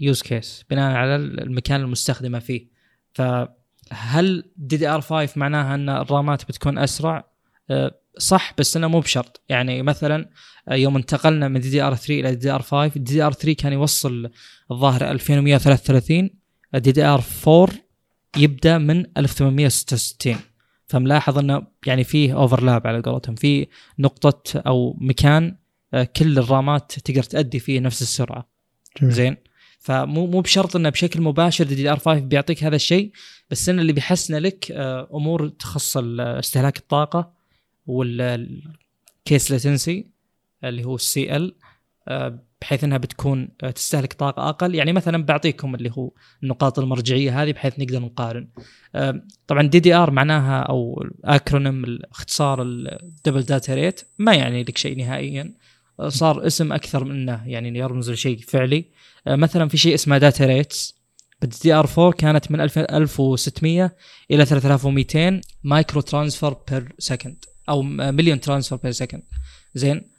ال 0.00 0.06
use 0.06 0.22
case 0.22 0.64
بناء 0.70 0.96
على 0.96 1.16
المكان 1.16 1.80
المستخدمة 1.80 2.38
فيه. 2.38 2.68
فهل 3.12 4.52
DDR 4.56 5.00
5 5.00 5.38
معناها 5.38 5.74
أن 5.74 5.88
الرامات 5.88 6.44
بتكون 6.44 6.78
أسرع؟ 6.78 7.30
آه، 7.70 8.00
صح 8.18 8.54
بس 8.58 8.76
أنه 8.76 8.88
مو 8.88 9.00
بشرط. 9.00 9.42
يعني 9.48 9.82
مثلا 9.82 10.30
يوم 10.70 10.96
انتقلنا 10.96 11.48
من 11.48 11.60
دي 11.60 11.70
دي 11.70 11.82
ار 11.82 11.94
3 11.94 12.20
إلى 12.20 12.30
دي 12.30 12.36
دي 12.36 12.50
ار 12.50 12.62
5 12.62 12.86
دي 12.94 13.12
دي 13.14 13.22
ار 13.22 13.32
3 13.32 13.52
كان 13.52 13.72
يوصل 13.72 14.30
الظاهر 14.70 15.10
2133 15.10 16.43
ال 16.74 16.92
DDR 16.92 17.22
4 17.48 17.68
يبدأ 18.36 18.78
من 18.78 19.06
1866 19.18 20.36
فملاحظ 20.86 21.38
إنه 21.38 21.66
يعني 21.86 22.04
فيه 22.04 22.34
overlap 22.36 22.86
على 22.86 23.00
قولتهم. 23.00 23.34
في 23.34 23.66
نقطة 23.98 24.60
أو 24.60 24.96
مكان 25.00 25.56
آه، 25.94 26.04
كل 26.04 26.38
الرامات 26.38 26.92
تقدر 26.92 27.22
تأدي 27.22 27.58
فيه 27.58 27.80
نفس 27.80 28.02
السرعة. 28.02 28.48
جميل. 29.00 29.12
زين؟ 29.12 29.36
فمو 29.78 30.26
مو 30.26 30.40
بشرط 30.40 30.76
إنه 30.76 30.88
بشكل 30.88 31.20
مباشر 31.20 31.64
DDR 31.64 31.98
5 31.98 32.20
بيعطيك 32.20 32.64
هذا 32.64 32.76
الشيء 32.76 33.12
بس 33.50 33.68
انه 33.68 33.82
اللي 33.82 33.92
بيحسن 33.92 34.36
لك 34.36 34.70
آه، 34.72 35.08
أمور 35.14 35.48
تخص 35.48 35.96
ال- 35.96 36.20
استهلاك 36.20 36.76
الطاقة 36.78 37.32
وال 37.86 38.52
CAS 38.52 39.50
latency 39.50 40.06
اللي 40.64 40.84
هو 40.84 40.94
ال 40.94 41.36
CL 41.36 41.54
بحيث 42.64 42.84
إنها 42.84 42.98
بتكون 42.98 43.48
آه، 43.62 43.70
تستهلك 43.70 44.12
طاقة 44.12 44.48
أقل. 44.48 44.74
يعني 44.74 44.92
مثلا 44.92 45.24
بعطيكم 45.24 45.74
اللي 45.74 45.90
هو 45.92 46.10
النقاط 46.42 46.78
المرجعية 46.78 47.42
هذه 47.42 47.52
بحيث 47.52 47.78
نقدر 47.78 47.98
نقارن. 47.98 48.48
طبعا 49.46 49.62
DDR 49.62 50.10
معناها 50.10 50.62
أو 50.62 51.06
acronym 51.24 51.98
اختصار 52.10 52.62
ال 52.62 52.73
double 52.73 53.42
data 53.42 53.74
rate 53.74 54.00
ما 54.18 54.34
يعني 54.34 54.62
لك 54.62 54.78
شيء 54.78 54.98
نهائيا. 54.98 55.54
آه، 56.00 56.08
صار 56.08 56.46
اسم 56.46 56.72
أكثر 56.72 57.04
من 57.04 57.10
إنه 57.10 57.48
يعني 57.48 57.78
يرمز 57.78 58.10
لشيء 58.10 58.38
فعلي. 58.38 58.84
آه، 59.26 59.36
مثلا 59.36 59.68
في 59.68 59.76
شيء 59.76 59.94
اسمه 59.94 60.18
data 60.18 60.46
rates 60.46 60.94
بال 61.40 61.58
DDR 61.62 61.88
4 61.98 62.12
كانت 62.12 62.50
من 62.50 62.60
1000 62.60 62.78
1600 62.78 63.96
إلى 64.30 64.44
3200 64.44 65.40
micro 65.64 66.00
transfer 66.00 66.56
per 66.70 66.94
second 66.98 67.44
أو 67.68 67.82
مليون 67.82 68.40
transfer 68.40 68.78
بير 68.78 68.92
سكند 68.92 69.22
زين. 69.74 70.14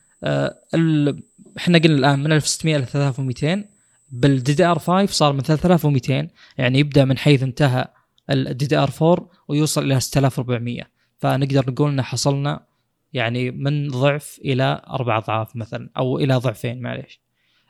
إحنا 1.58 1.78
قلنا 1.78 1.97
الآن 1.97 2.20
من 2.20 2.32
1600 2.32 2.76
إلى 2.76 2.86
3200 2.86 3.66
بال 4.10 4.54
DDR 4.54 4.80
5 4.80 5.06
صار 5.06 5.34
من 5.34 5.41
3200 5.41 6.28
يعني 6.58 6.80
يبدأ 6.80 7.06
من 7.06 7.18
حيث 7.18 7.43
انتهى 7.43 7.88
ال 8.30 8.66
DDR 8.66 8.91
4 9.01 9.30
ويوصل 9.47 9.84
إلى 9.84 9.99
6400 9.99 10.84
فنقدر 11.18 11.72
نقول 11.72 11.91
إن 11.91 12.01
حصلنا 12.01 12.66
يعني 13.14 13.51
من 13.51 13.88
ضعف 13.88 14.39
إلى 14.45 14.82
أربع 14.89 15.18
أضعاف 15.18 15.56
مثلا 15.56 15.89
أو 15.97 16.20
إلى 16.20 16.36
ضعفين 16.36 16.82
معليش. 16.82 17.22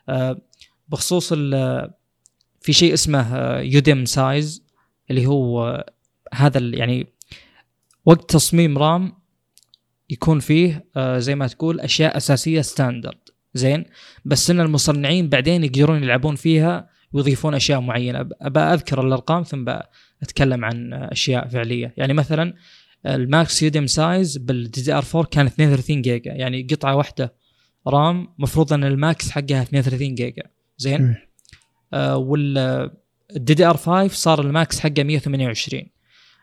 آه 0.09 0.41
بخصوص 0.87 1.33
في 2.61 2.73
شيء 2.73 2.93
اسمه 2.93 3.37
UDIMM 3.59 4.05
size 4.05 4.63
اللي 5.09 5.27
هو 5.27 5.67
آه، 5.67 5.93
هذا 6.33 6.59
يعني 6.59 7.07
وقت 8.05 8.31
تصميم 8.31 8.77
RAM 8.77 9.13
يكون 10.09 10.39
فيه 10.39 10.85
آه، 10.95 11.19
زي 11.19 11.35
ما 11.35 11.47
تقول 11.47 11.79
أشياء 11.79 12.17
أساسية 12.17 12.61
standard 12.61 13.24
زين. 13.55 13.85
بس 14.25 14.51
إن 14.51 14.59
المصنعين 14.59 15.29
بعدين 15.29 15.63
يقدرون 15.63 16.03
يلعبون 16.03 16.35
فيها 16.35 16.89
ويضيفون 17.13 17.55
أشياء 17.55 17.79
معينة. 17.79 18.29
أبى 18.41 18.59
أذكر 18.59 19.07
الأرقام 19.07 19.43
ثم 19.43 19.69
أتكلم 20.23 20.65
عن 20.65 20.93
أشياء 20.93 21.47
فعلية. 21.47 21.93
يعني 21.97 22.13
مثلا 22.13 22.53
ال 23.05 23.20
max 23.20 23.63
UDIMM 23.63 23.87
size 23.87 24.37
بال 24.37 24.81
DDR 24.81 25.05
4 25.15 25.23
كان 25.31 25.45
32 25.45 26.01
جيجا. 26.01 26.31
يعني 26.31 26.67
قطعة 26.71 26.95
واحدة 26.95 27.33
RAM 27.87 28.27
مفروض 28.39 28.73
إن 28.73 28.83
ال 28.83 28.95
max 28.95 29.31
حقها 29.31 29.61
32 29.61 30.15
جيجا. 30.15 30.43
زين؟ 30.77 30.97
جميل. 30.97 31.15
آه 31.93 32.17
وال 32.17 32.57
ال 33.35 33.53
DDR 33.53 33.77
5 33.77 34.07
صار 34.07 34.41
ال 34.41 34.51
max 34.51 34.79
حقه 34.79 35.03
128 35.03 35.83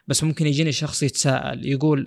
بس 0.08 0.24
ممكن 0.24 0.46
يجيني 0.46 0.72
شخص 0.72 1.02
يتساءل 1.02 1.66
يقول 1.66 2.04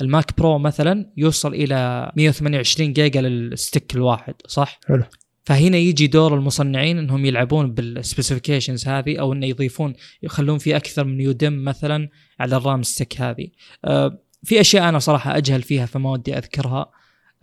ال 0.00 0.09
Mac 0.09 0.38
Pro 0.38 0.58
مثلا 0.58 1.12
يوصل 1.16 1.54
إلى 1.54 2.10
128 2.16 2.92
جيجا 2.92 3.20
لل 3.20 3.41
stick 3.41 3.94
الواحد 3.94 4.34
صح؟ 4.46 4.80
حلو. 4.88 5.04
فهنا 5.44 5.76
يجي 5.76 6.06
دور 6.06 6.34
المصنعين 6.34 6.98
إنهم 6.98 7.24
يلعبون 7.24 7.74
بال 7.74 7.88
specifications 7.88 8.88
هذه 8.88 9.20
أو 9.20 9.32
إنه 9.32 9.46
يضيفون 9.46 9.94
يخلون 10.22 10.58
في 10.58 10.76
أكثر 10.76 11.04
من 11.04 11.20
UDIMM 11.20 11.64
مثلا 11.64 12.08
على 12.40 12.56
ال 12.56 12.62
RAM 12.62 12.82
stick 12.82 13.20
هذه. 13.20 13.48
آه 13.84 14.18
في 14.44 14.60
أشياء 14.60 14.88
أنا 14.88 14.98
صراحة 14.98 15.36
أجهل 15.36 15.62
فيها 15.62 15.86
فما 15.86 16.10
ودي 16.10 16.38
أذكرها 16.38 16.90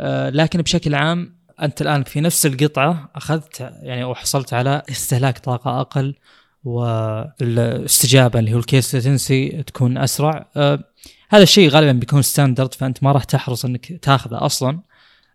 آه 0.02 0.30
لكن 0.30 0.62
بشكل 0.62 0.96
عام 0.96 1.44
أنت 1.62 1.82
الآن 1.82 2.04
في 2.04 2.22
نفس 2.22 2.46
القطعة 2.46 3.12
أخذت 3.16 3.60
يعني 3.82 4.04
وحصلت 4.04 4.54
على 4.54 4.82
استهلاك 4.90 5.40
طاقة 5.40 5.82
أقل 5.82 6.16
والاستجابة 6.64 8.40
اللي 8.40 8.54
هو 8.54 8.58
ال 8.60 8.69
CAS 8.69 8.96
latency 8.96 9.64
تكون 9.64 9.98
أسرع 9.98 10.50
آه 10.56 10.93
هذا 11.34 11.44
الشيء 11.44 11.70
غالبا 11.70 11.92
بيكون 11.92 12.22
standard 12.22 12.74
فأنت 12.74 13.04
ما 13.04 13.12
راح 13.12 13.24
تحرص 13.24 13.66
إنك 13.66 13.94
تاخذه 14.02 14.46
أصلا. 14.46 14.82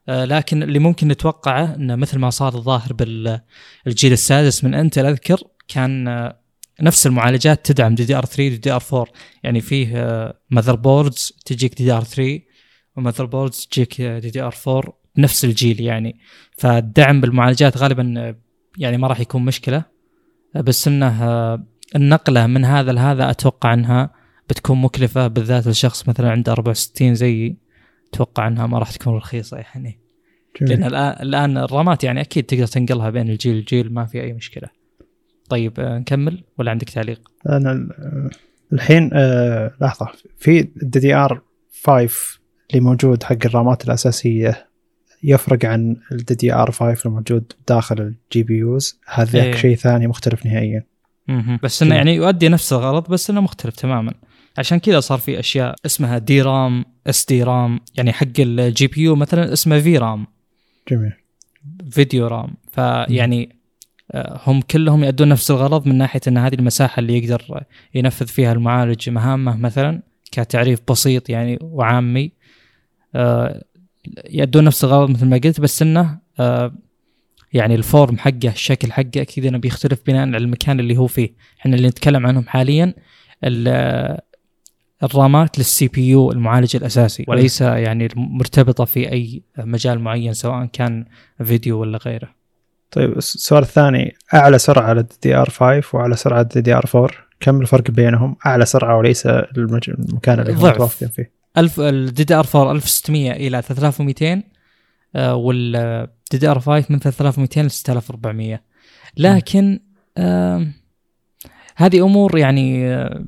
آه 0.08 0.24
لكن 0.24 0.62
اللي 0.62 0.78
ممكن 0.78 1.08
نتوقعه 1.08 1.74
إنه 1.74 1.96
مثل 1.96 2.18
ما 2.18 2.30
صار 2.30 2.54
الظاهر 2.54 2.92
بالجيل 2.92 4.12
السادس 4.12 4.64
من 4.64 4.74
أنتل 4.74 5.06
أذكر 5.06 5.40
كان 5.68 6.08
آه 6.08 6.40
نفس 6.80 7.06
المعالجات 7.06 7.66
تدعم 7.66 7.94
دي 7.94 8.04
دي 8.04 8.14
ار 8.16 8.24
3 8.24 8.48
دي 8.48 8.56
دي 8.56 8.70
ار 8.70 8.82
4 8.92 9.06
يعني 9.42 9.60
فيه 9.60 10.34
motherboards 10.50 11.32
تجيك 11.46 11.74
DDR 11.74 12.04
3 12.04 12.40
و 12.96 13.24
motherboards 13.24 13.68
تجيك 13.70 14.02
DDR 14.02 14.54
4 14.68 14.98
بنفس 15.18 15.44
الجيل 15.44 15.80
يعني. 15.80 16.20
فالدعم 16.58 17.20
بالمعالجات 17.20 17.78
غالبا 17.78 18.14
آه، 18.18 18.36
يعني 18.78 18.96
ما 18.98 19.08
راح 19.08 19.20
يكون 19.20 19.44
مشكلة. 19.44 19.84
آه، 20.56 20.60
بس 20.60 20.88
إنه 20.88 21.24
آه، 21.24 21.66
النقلة 21.96 22.46
من 22.46 22.64
هذا 22.64 22.92
لهذا 22.92 23.30
أتوقع 23.30 23.74
إنها 23.74 24.17
بتكون 24.48 24.80
مكلفة 24.82 25.26
بالذات 25.26 25.66
لشخص 25.66 26.08
مثلا 26.08 26.30
عنده 26.30 26.52
64 26.52 27.14
زيي 27.14 27.56
أتوقع 28.14 28.46
أنها 28.48 28.66
ما 28.66 28.78
راح 28.78 28.90
تكون 28.92 29.14
رخيصة 29.16 29.56
يعني 29.56 29.98
لأن 30.60 30.78
جميل. 30.80 30.84
الان 30.94 31.22
الآن 31.22 31.56
الرامات 31.58 32.04
يعني 32.04 32.20
أكيد 32.20 32.44
تقدر 32.44 32.66
تنقلها 32.66 33.10
بين 33.10 33.30
الجيل 33.30 33.54
والجيل 33.56 33.92
ما 33.94 34.06
في 34.06 34.20
أي 34.22 34.32
مشكلة. 34.32 34.68
طيب 35.50 35.80
آه، 35.80 35.98
نكمل 35.98 36.44
ولا 36.58 36.70
عندك 36.70 36.90
تعليق؟ 36.90 37.20
أنا 37.48 37.72
ال- 37.72 38.30
الحين 38.72 39.10
آه 39.12 39.72
لحظة 39.80 40.08
في 40.38 40.60
ال 40.82 41.00
DDR 41.00 41.42
5 41.84 42.38
اللي 42.70 42.80
موجود 42.80 43.22
حق 43.22 43.36
الرامات 43.44 43.84
الأساسية 43.84 44.68
يفرق 45.22 45.64
عن 45.64 45.96
ال 46.12 46.34
DDR 46.34 46.70
5 46.70 47.06
الموجود 47.08 47.52
داخل 47.68 48.00
ال 48.00 48.42
GPUs 48.42 48.98
هذاك 49.06 49.34
إيه. 49.44 49.54
شيء 49.54 49.76
ثاني 49.76 50.06
مختلف 50.06 50.46
نهائيا. 50.46 50.84
بس 51.62 51.82
إنه. 51.82 51.94
يعني 51.94 52.14
يؤدي 52.14 52.48
نفس 52.48 52.72
الغرض 52.72 53.08
بس 53.08 53.30
إنه 53.30 53.40
مختلف 53.40 53.76
تماما. 53.76 54.14
عشان 54.58 54.78
كذا 54.78 55.00
صار 55.00 55.18
في 55.18 55.38
أشياء 55.38 55.74
اسمها 55.86 56.18
DRAM 56.18 56.84
SDRAM 57.06 57.80
يعني 57.96 58.12
حق 58.12 58.26
ال 58.38 58.86
GPU 58.86 59.16
مثلا 59.16 59.52
اسمه 59.52 59.80
VRAM 59.80 60.26
جميل 60.90 61.12
video 61.90 62.26
RAM 62.26 62.54
فيعني 62.72 63.58
هم 64.46 64.60
كلهم 64.60 65.04
يؤدون 65.04 65.28
نفس 65.28 65.50
الغرض 65.50 65.88
من 65.88 65.98
ناحية 65.98 66.20
إن 66.28 66.38
هذه 66.38 66.54
المساحة 66.54 67.00
اللي 67.00 67.18
يقدر 67.18 67.64
ينفذ 67.94 68.26
فيها 68.26 68.52
المعالج 68.52 69.10
مهامه 69.10 69.56
مثلا 69.56 70.02
كتعريف 70.32 70.80
بسيط 70.90 71.30
يعني 71.30 71.58
وعامي 71.62 72.32
آه، 73.14 73.64
يؤدون 74.30 74.64
نفس 74.64 74.84
الغرض 74.84 75.10
مثل 75.10 75.26
ما 75.26 75.36
قلت 75.44 75.60
بس 75.60 75.82
إنه 75.82 76.18
آه، 76.40 76.74
يعني 77.52 77.74
ال 77.74 77.83
form 77.83 78.18
حقه 78.18 78.48
الشكل 78.48 78.92
حقه 78.92 79.10
أكيد 79.16 79.46
إنه 79.46 79.58
بيختلف 79.58 80.00
بناء 80.06 80.26
على 80.26 80.36
المكان 80.36 80.80
اللي 80.80 80.96
هو 80.96 81.06
فيه. 81.06 81.30
إحنا 81.60 81.76
اللي 81.76 81.88
نتكلم 81.88 82.26
عنهم 82.26 82.44
حاليا 82.48 82.94
ال- 83.44 84.18
الرامات 85.02 85.58
لل 85.58 85.88
CPU 85.88 86.32
المعالج 86.32 86.76
الأساسي 86.76 87.24
وليس 87.28 87.60
يعني 87.60 88.08
مرتبطة 88.16 88.84
في 88.84 89.12
أي 89.12 89.42
مجال 89.58 89.98
معين 90.00 90.32
سواء 90.32 90.64
كان 90.72 91.04
فيديو 91.44 91.80
ولا 91.80 91.98
غيره 91.98 92.28
طيب 92.90 93.16
السؤال 93.18 93.62
الثاني 93.62 94.14
أعلى 94.34 94.58
سرعة 94.58 94.82
على 94.84 95.00
ال 95.00 95.14
DDR 95.22 95.50
5 95.50 95.82
وأعلى 95.92 96.16
سرعة 96.16 96.36
على 96.36 96.44
ال 96.44 96.60
DDR 96.60 96.84
4 96.94 97.10
كم 97.40 97.60
الفرق 97.60 97.90
بينهم؟ 97.90 98.36
أعلى 98.46 98.66
سرعة 98.66 98.98
وليس. 98.98 99.26
المكان 99.26 100.40
اللي 100.40 100.52
هم. 100.52 100.64
متوافقين 100.64 101.08
فيه. 101.08 101.30
الف 101.58 101.80
ال 101.80 102.24
DDR 102.24 102.46
4 102.54 102.72
1600 102.72 103.32
إلى 103.32 103.62
3200 103.62 104.42
آه، 105.16 105.34
وال 105.34 106.38
DDR 106.38 106.60
5 106.60 106.86
من 106.90 106.98
3200 106.98 107.62
ل 107.62 107.70
6400 107.70 108.62
لكن 109.16 109.80
آم، 110.18 110.72
هذه 111.76 112.04
أمور 112.04 112.38
يعني 112.38 112.88
آه، 112.94 113.24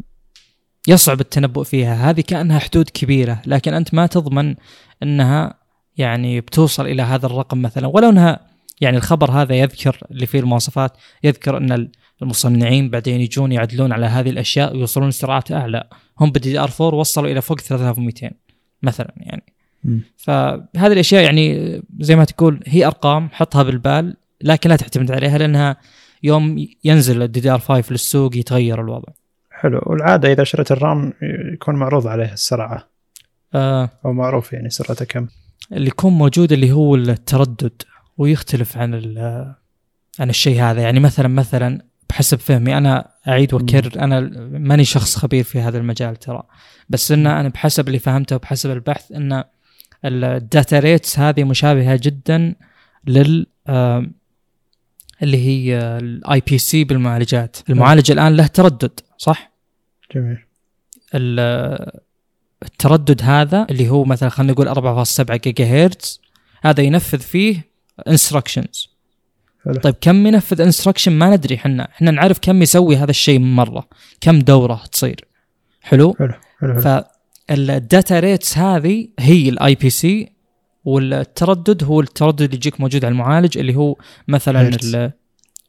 يصعب 0.89 1.21
التنبؤ 1.21 1.63
فيها. 1.63 2.11
هذه 2.11 2.21
كأنها 2.21 2.59
حدود 2.59 2.91
كبيرة 2.91 3.43
لكن 3.47 3.75
أنت 3.75 3.95
ما 3.95 4.07
تضمن 4.07 4.55
أنها 5.03 5.55
يعني 5.97 6.41
بتوصل 6.41 6.87
إلى 6.87 7.03
هذا 7.03 7.27
الرقم 7.27 7.63
مثلا. 7.63 7.87
ولو 7.87 8.09
أنها 8.11 8.41
يعني 8.81 8.97
الخبر 8.97 9.31
هذا 9.31 9.55
يذكر 9.55 10.01
اللي 10.11 10.27
فيه 10.27 10.41
المواصفات 10.41 10.93
يذكر 11.25 11.57
أن 11.57 11.89
المصنعين 12.23 12.91
بعدين 12.91 13.21
يجون 13.21 13.53
يعدلون 13.53 13.93
على 13.93 14.07
هذه 14.07 14.31
الأشياء 14.31 14.77
ويوصلون 14.77 15.09
لسرعات 15.09 15.53
أعلى. 15.53 15.85
هم 16.21 16.31
بال 16.31 16.51
DDR 16.51 16.71
4 16.81 16.99
وصلوا 16.99 17.31
إلى 17.31 17.43
فوق 17.43 17.61
3200 17.61 18.31
مثلا 18.83 19.15
يعني. 19.17 19.43
فهذه 20.17 20.93
الأشياء 20.93 21.23
يعني 21.25 21.83
زي 22.01 22.17
ما 22.17 22.25
تقول 22.25 22.61
هي 22.67 22.87
أرقام 22.87 23.29
حطها 23.33 23.63
بالبال 23.63 24.17
لكن 24.43 24.71
لا 24.71 24.77
تعتمد 24.77 25.11
عليها 25.11 25.39
لأنها 25.39 25.77
يوم 26.23 26.67
ينزل 26.85 27.23
ال 27.23 27.41
DDR 27.41 27.59
5 27.59 27.93
للسوق 27.93 28.37
يتغير 28.37 28.81
الوضع. 28.81 29.13
حلو. 29.61 29.81
والعادة 29.87 30.33
إذا 30.33 30.45
شريت 30.45 30.73
الرام 30.73 31.13
يكون 31.53 31.75
معروض 31.75 32.07
عليه 32.07 32.33
السرعه 32.33 32.89
آه. 33.55 33.91
أو 34.05 34.13
معروف 34.13 34.53
يعني 34.53 34.71
سرعته 34.71 35.05
كم. 35.05 35.27
اللي 35.73 35.87
يكون 35.89 36.13
موجود 36.13 36.53
اللي 36.53 36.73
هو 36.73 36.95
التردد 36.95 37.83
ويختلف 38.19 38.79
عن 38.79 38.95
ال- 38.95 39.55
عن 40.21 40.31
الشيء 40.31 40.63
هذا. 40.63 40.83
يعني 40.83 41.01
مثلا 41.01 41.29
مثلا 41.29 41.81
بحسب 42.11 42.39
فهمي 42.39 42.79
أنا 42.79 43.09
أعيد 43.29 43.55
وأكرر. 43.55 43.93
أنا 44.01 44.21
ماني 44.59 44.85
شخص 44.85 45.17
خبير 45.17 45.45
في 45.45 45.61
هذا 45.61 45.79
المجال 45.79 46.17
ترى. 46.17 46.43
بس 46.89 47.13
إن 47.13 47.27
أنا 47.27 47.49
بحسب 47.49 47.87
اللي 47.89 47.99
فهمته 47.99 48.37
وبحسب 48.37 48.71
البحث 48.71 49.13
إن 49.13 49.45
ال 50.05 50.19
data 50.19 50.79
rates 50.79 51.19
هذه 51.19 51.45
مشابهة 51.45 52.01
جدا 52.03 52.55
لل 53.07 53.47
اللي 55.23 55.47
هي 55.47 55.79
ال 55.79 56.43
IPC 56.47 56.85
بالمعالجات. 56.85 57.57
المعالج 57.71 58.11
الآن 58.11 58.37
له 58.37 58.47
تردد 58.47 59.01
صح؟ 59.19 59.50
جميل. 60.15 60.39
ال- 61.15 62.01
التردد 62.63 63.23
هذا 63.23 63.67
اللي 63.71 63.89
هو 63.89 64.05
مثلا 64.05 64.29
خلينا 64.29 64.53
نقول 64.53 64.69
4.7 64.69 65.37
جيجا 65.37 65.65
هرتز 65.65 66.21
هذا 66.63 66.83
ينفذ 66.83 67.19
فيه 67.21 67.65
instructions. 68.09 68.91
طيب 69.83 69.95
كم 70.01 70.27
ينفذ 70.27 70.61
instruction 70.61 71.13
ما 71.13 71.31
ندري 71.37 71.55
إحنا 71.55 71.89
إحنا 71.91 72.11
نعرف 72.11 72.39
كم 72.43 72.63
يسوي 72.63 72.97
هذا 72.97 73.11
الشيء 73.11 73.39
من 73.39 73.55
مرة. 73.57 73.89
كم 74.21 74.39
دورة 74.39 74.83
تصير. 74.93 75.25
حلو؟ 75.83 76.17
حلو 76.19 76.33
حلو, 76.61 76.73
حلو. 76.83 77.05
فال 77.49 77.73
data 77.73 78.21
rates 78.21 78.59
هذه 78.59 79.09
هي 79.19 79.49
ال 79.49 79.75
IPC 79.75 80.33
والتردد 80.85 81.85
هو 81.85 82.01
التردد 82.01 82.43
اللي 82.43 82.57
يجيك 82.57 82.81
موجود 82.81 83.05
على 83.05 83.13
المعالج 83.13 83.59
اللي 83.59 83.77
هو 83.77 83.97
مثلا 84.29 84.79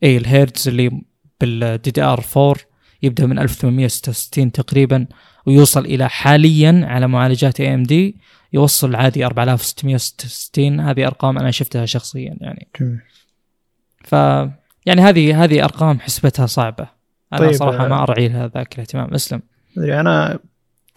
اي 0.04 0.18
الهيرتز 0.18 0.68
اللي 0.68 1.02
بال 1.41 1.91
DDR 1.91 2.24
4 2.38 2.56
يبدأ 3.04 3.26
من 3.26 3.39
1866 3.39 4.52
تقريبا 4.52 5.08
ويوصل 5.45 5.86
إلى 5.86 6.10
حاليا 6.10 6.82
على 6.84 7.08
معالجات 7.08 7.60
AMD 7.60 8.18
يوصل 8.54 8.95
عادي 8.95 9.26
4666 9.26 10.80
هذه 10.80 11.08
أرقام 11.08 11.38
أنا 11.38 11.52
شفتها 11.52 11.86
شخصيا 11.86 12.38
يعني. 12.41 12.68
ف 14.04 14.12
يعني 14.86 15.02
هذه 15.02 15.43
هذه 15.43 15.64
أرقام 15.64 15.99
حسبتها 15.99 16.45
صعبة. 16.45 16.88
أنا 17.34 17.39
طيب، 17.41 17.52
صراحة 17.52 17.86
آه، 17.86 17.88
ما 17.88 18.04
أرعي 18.04 18.28
لها 18.28 18.47
ذاك 18.47 18.74
الاهتمام. 18.76 19.14
اسلم. 19.14 19.41
أنا 19.78 20.39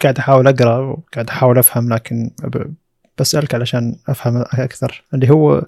قاعد 0.02 0.18
أحاول 0.18 0.46
أقرأ 0.48 0.78
وقاعد 0.78 1.28
أحاول 1.28 1.58
أفهم 1.58 1.92
لكن 1.92 2.30
ب- 2.44 2.74
بسألك 3.18 3.54
علشان 3.54 3.96
أفهم 4.08 4.44
أكثر. 4.52 5.04
اللي 5.14 5.30
هو 5.30 5.66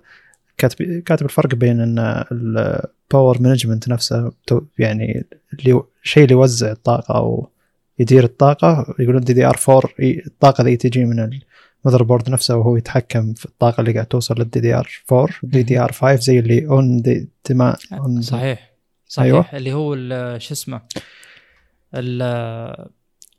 كاتب 0.58 1.02
كاتب 1.02 1.24
الفرق 1.26 1.54
بين 1.54 1.80
إن 1.80 2.24
ال 2.32 2.50
power 2.50 3.42
management 3.42 3.88
نفسه 3.88 4.32
يعني 4.78 5.24
اللي 5.52 5.82
الشيء 6.04 6.22
اللي 6.24 6.34
يوزع 6.34 6.72
الطاقة 6.72 7.16
أو 7.16 7.50
يدير 7.98 8.24
الطاقة 8.24 8.94
يقولون 8.98 9.20
DDR 9.20 9.56
4 9.68 9.82
ي- 10.00 10.22
الطاقة 10.26 10.64
ذي 10.64 10.76
تجي 10.76 11.04
من 11.04 11.38
ال 11.84 12.02
motherboard 12.02 12.30
نفسه 12.30 12.56
وهو 12.56 12.76
يتحكم 12.76 13.34
في 13.34 13.44
الطاقة 13.46 13.80
اللي 13.80 13.92
قاعد 13.92 14.06
توصل 14.06 14.34
لل 14.38 14.60
DDR 14.60 14.88
4 15.12 15.28
DDR 15.42 15.92
5 15.92 16.16
زي 16.20 16.38
اللي 16.38 16.66
on 16.66 17.02
the 17.02 17.28
dema 17.48 17.76
on 17.94 18.20
صحيح. 18.20 18.72
صحيح. 19.08 19.24
أيوة. 19.26 19.46
اللي 19.52 19.72
هو 19.72 19.94
شو 20.38 20.54
اسمه؟ 20.54 20.80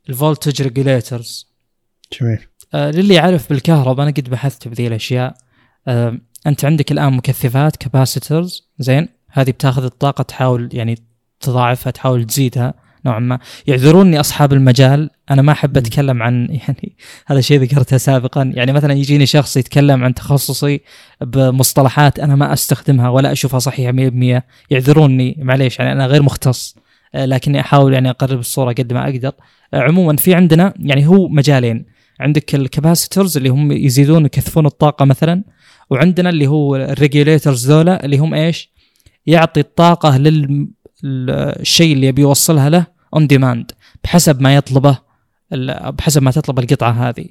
ال 0.08 0.15
voltage 0.15 0.62
regulators 0.62 1.48
جميل. 2.20 2.38
للي 2.74 3.14
يعرف 3.14 3.48
بالكهرباء 3.48 4.06
أنا 4.06 4.14
قد 4.16 4.30
بحثت 4.30 4.68
بذي 4.68 4.86
الأشياء. 4.86 5.34
آه، 5.88 6.18
أنت 6.46 6.64
عندك 6.64 6.92
الآن 6.92 7.12
مكثفات 7.12 7.76
كاباسيترز 7.76 8.68
زين؟ 8.78 9.08
هذه 9.30 9.50
بتاخذ 9.50 9.84
الطاقة 9.84 10.22
تحاول 10.22 10.68
يعني 10.72 10.98
تضاعفها 11.40 11.90
تحاول 11.90 12.24
تزيدها 12.24 12.74
نوعا 13.06 13.18
ما. 13.18 13.38
يعذروني 13.66 14.20
أصحاب 14.20 14.52
المجال 14.52 15.10
أنا 15.30 15.42
ما 15.42 15.52
أحب. 15.52 15.76
أتكلم 15.76 16.22
عن 16.22 16.48
يعني 16.68 16.96
هذا 17.26 17.40
شيء 17.40 17.60
ذكرته 17.60 17.96
سابقا. 17.96 18.52
يعني 18.54 18.72
مثلا 18.72 18.94
يجيني 18.94 19.26
شخص 19.26 19.56
يتكلم 19.56 20.04
عن 20.04 20.14
تخصصي 20.14 20.80
بمصطلحات 21.20 22.18
أنا 22.20 22.36
ما 22.36 22.52
أستخدمها 22.52 23.08
ولا 23.08 23.32
أشوفها 23.32 23.58
صحيحة 23.58 23.92
100% 23.92 24.42
يعذروني. 24.70 25.36
معليش 25.38 25.78
يعني 25.78 25.92
أنا 25.92 26.06
غير 26.06 26.22
مختص 26.22 26.76
آه، 27.14 27.24
لكني 27.24 27.60
أحاول 27.60 27.94
يعني 27.94 28.10
أقرب 28.10 28.38
الصورة 28.38 28.72
قد 28.72 28.92
ما 28.92 29.04
أقدر. 29.04 29.32
آه، 29.74 29.80
عموما 29.80 30.16
في 30.16 30.34
عندنا 30.34 30.74
يعني 30.78 31.06
هو 31.06 31.28
مجالين. 31.28 31.84
عندك 32.20 32.54
ال 32.54 32.61
capacitors 32.61 33.36
اللي 33.36 33.48
هم 33.48 33.72
يزيدون 33.72 34.24
يكثفون 34.24 34.66
الطاقة 34.66 35.04
مثلا. 35.04 35.42
وعندنا 35.90 36.30
اللي 36.30 36.46
هو 36.46 36.76
ال 36.76 36.84
regulators 36.84 37.70
ذولا 37.72 38.04
اللي 38.04 38.18
هم 38.18 38.34
إيش؟ 38.34 38.70
يعطي 39.26 39.60
الطاقة 39.60 40.18
للشيء 41.02 41.92
اللي 41.92 42.06
يبي 42.06 42.22
يوصلها 42.22 42.70
له 42.70 42.86
on 43.14 43.26
demand 43.26 43.72
بحسب 44.04 44.40
ما 44.40 44.54
يطلبه 44.54 44.98
بحسب 45.90 46.22
ما 46.22 46.30
تطلب 46.30 46.58
القطعة 46.58 46.90
هذه. 47.08 47.24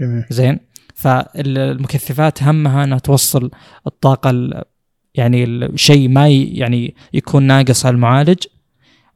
جميل. 0.00 0.24
زين؟ 0.30 0.58
فالمكثفات 0.94 2.42
همها 2.42 2.84
إنها 2.84 2.98
توصل 2.98 3.50
الطاقة 3.86 4.30
ال- 4.30 4.62
يعني 5.14 5.44
الشيء 5.44 6.08
ما 6.08 6.28
يعني 6.28 6.94
يكون 7.12 7.42
ناقص 7.42 7.86
على 7.86 7.94
المعالج. 7.94 8.38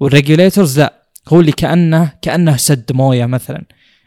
وال 0.01 0.14
regulators 0.14 0.81
لا 0.81 1.03
هو 1.29 1.41
اللي 1.41 1.53
كأنه 1.53 2.13
كأنه 2.23 2.57
سد 2.57 2.93
موية 2.93 3.27
مثلا. 3.27 3.65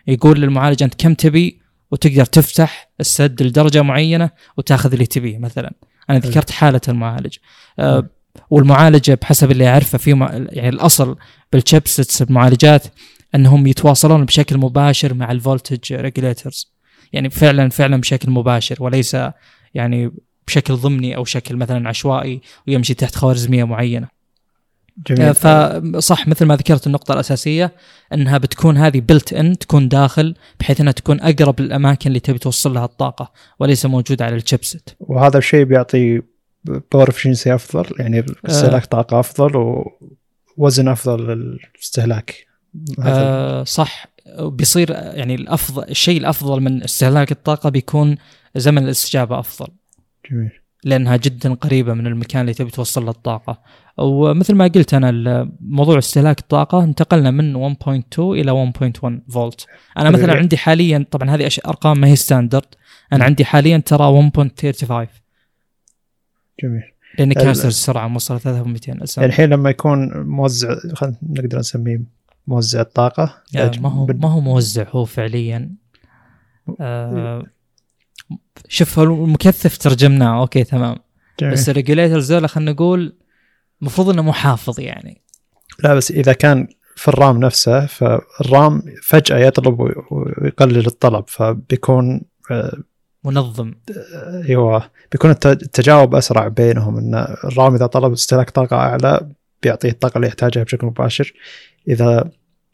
يقول 0.07 0.41
للمعالج 0.41 0.83
أنت 0.83 0.93
كم 0.95 1.13
تبي؟ 1.13 1.62
وتقدر 1.93 2.25
تفتح 2.25 2.89
السد 2.99 3.43
لدرجة 3.43 3.81
معينة 3.81 4.29
وتاخذ 4.57 4.91
اللي 4.93 5.05
تبيه 5.05 5.37
مثلا. 5.37 5.73
أنا. 6.09 6.19
ذكرت 6.19 6.51
حالة 6.51 6.81
المعالج. 6.87 7.37
أه 7.79 8.09
والمعالجة 8.49 9.17
بحسب 9.21 9.51
اللي 9.51 9.67
أعرفه 9.67 9.97
في 9.97 10.09
يعني 10.51 10.69
الأصل 10.69 11.15
بال 11.51 11.65
chipsets 11.65 12.21
المعالجات 12.21 12.83
أنهم 13.35 13.67
يتواصلون 13.67 14.25
بشكل 14.25 14.57
مباشر 14.57 15.13
مع 15.13 15.31
ال 15.31 15.39
voltage 15.39 15.93
regulators 15.93 16.73
يعني 17.13 17.29
فعلا 17.29 17.69
فعلا 17.69 17.97
بشكل 17.97 18.31
مباشر 18.31 18.83
وليس 18.83 19.17
يعني 19.73 20.11
بشكل 20.47 20.75
ضمني 20.75 21.15
أو 21.15 21.25
شكل 21.25 21.55
مثلا 21.55 21.89
عشوائي 21.89 22.41
ويمشي 22.67 22.93
تحت 22.93 23.15
خوارزمية 23.15 23.63
معينة. 23.63 24.07
جميل. 25.07 25.21
آه، 25.21 25.31
فصح 25.79 26.27
مثل 26.27 26.45
ما 26.45 26.55
ذكرت 26.55 26.87
النقطة 26.87 27.13
الأساسية 27.13 27.71
أنها 28.13 28.37
بتكون 28.37 28.77
هذه 28.77 29.01
built 29.01 29.33
in 29.33 29.57
تكون 29.57 29.87
داخل 29.87 30.35
بحيث 30.59 30.81
أنها 30.81 30.91
تكون 30.91 31.21
أقرب 31.21 31.61
للأماكن 31.61 32.07
اللي 32.07 32.19
تبي 32.19 32.39
توصل 32.39 32.73
لها 32.73 32.85
الطاقة 32.85 33.31
وليس 33.59 33.85
موجودة 33.85 34.25
على 34.25 34.35
ال 34.35 34.42
chipset 34.42 34.89
وهذا 34.99 35.37
الشيء 35.37 35.63
بيعطي 35.63 36.21
power 36.65 37.09
efficiency 37.09 37.55
أفضل 37.55 37.85
يعني 37.99 38.25
استهلاك 38.45 38.85
طاقة 38.85 39.19
أفضل 39.19 39.83
ووزن 40.57 40.87
أفضل 40.87 41.27
للاستهلاك. 41.27 42.45
آه 42.99 43.63
صح. 43.63 44.07
بيصير 44.39 44.91
يعني 44.91 45.35
الأفضل 45.35 45.83
الشيء 45.89 46.19
الأفضل 46.19 46.61
من 46.61 46.83
استهلاك 46.83 47.31
الطاقة 47.31 47.69
بيكون 47.69 48.17
زمن 48.55 48.83
الاستجابة 48.83 49.39
أفضل. 49.39 49.67
جميل. 50.31 50.62
لأنها 50.85 51.17
جدا 51.17 51.53
قريبة 51.53 51.93
من 51.93 52.07
المكان 52.07 52.41
اللي 52.41 52.53
تبي 52.53 52.71
توصل 52.71 53.03
له 53.05 53.11
الطاقة. 53.11 53.61
ومثل 53.97 54.55
ما 54.55 54.67
قلت 54.67 54.93
أنا 54.93 55.51
موضوع 55.61 55.97
استهلاك 55.97 56.39
الطاقة 56.39 56.83
انتقلنا 56.83 57.31
من 57.31 57.73
1.2 57.75 58.19
إلى 58.19 58.51
1.1 58.51 59.31
فولت 59.33 59.65
أنا. 59.97 60.09
مثلا 60.09 60.33
عندي 60.33 60.57
حاليا 60.57 61.05
طبعا 61.11 61.29
هذه 61.29 61.49
أرقام 61.67 61.99
ما 61.99 62.07
هي 62.07 62.15
ستاندرد 62.15 62.65
أنا 63.13 63.25
عندي 63.25 63.45
حاليا 63.45 63.77
ترى 63.77 64.31
1.35 64.31 65.07
جميل. 66.63 66.81
لأني 67.19 67.33
ال- 67.37 67.43
كاسر 67.43 67.67
السرعه 67.67 68.07
موصل 68.07 68.39
3200 68.39 68.87
يعني 68.89 69.03
أساسا 69.03 69.25
الحين 69.25 69.49
لما 69.49 69.69
يكون 69.69 70.09
موزع 70.27 70.75
خلينا 70.93 71.17
نقدر 71.29 71.59
نسميه 71.59 72.01
موزع 72.47 72.81
الطاقة 72.81 73.41
يعني 73.53 73.79
ما 73.81 73.89
هو 73.89 74.05
ما 74.05 74.29
هو 74.31 74.39
موزع 74.39 74.85
هو 74.89 75.05
فعليا 75.05 75.69
آه 76.79 77.43
شوف 78.67 78.99
المكثف 78.99 79.77
ترجمناه. 79.77 80.41
okay 80.41 80.63
تمام. 80.63 80.95
جميل. 81.39 81.53
بس 81.53 81.69
ال 81.69 81.75
regulators 81.75 82.31
ذولا 82.33 82.47
خلينا 82.47 82.71
نقول 82.71 83.15
المفروض 83.81 84.09
إنه 84.09 84.21
محافظ 84.21 84.79
يعني. 84.79 85.21
لا 85.83 85.93
بس 85.93 86.11
إذا 86.11 86.33
كان 86.33 86.67
في 86.95 87.07
الرام 87.07 87.39
نفسه 87.39 87.85
فالرام 87.85 88.81
فجأة 89.03 89.37
يطلب 89.37 89.79
وي- 89.79 89.95
ويقلل 90.11 90.87
الطلب 90.87 91.23
فبيكون 91.27 92.21
آه، 92.51 92.77
منظم. 93.23 93.73
أيوه. 94.49 94.89
بيكون 95.11 95.31
الت- 95.31 95.45
التجاوب 95.45 96.15
أسرع 96.15 96.47
بينهم 96.47 96.97
إن 96.97 97.15
الرام 97.43 97.75
إذا 97.75 97.85
طلب 97.85 98.11
استهلاك 98.11 98.49
طاقة 98.49 98.75
أعلى 98.77 99.29
بيعطيه 99.63 99.89
الطاقة 99.89 100.15
اللي 100.15 100.27
يحتاجها 100.27 100.63
بشكل 100.63 100.87
مباشر. 100.87 101.33
إذا 101.87 102.29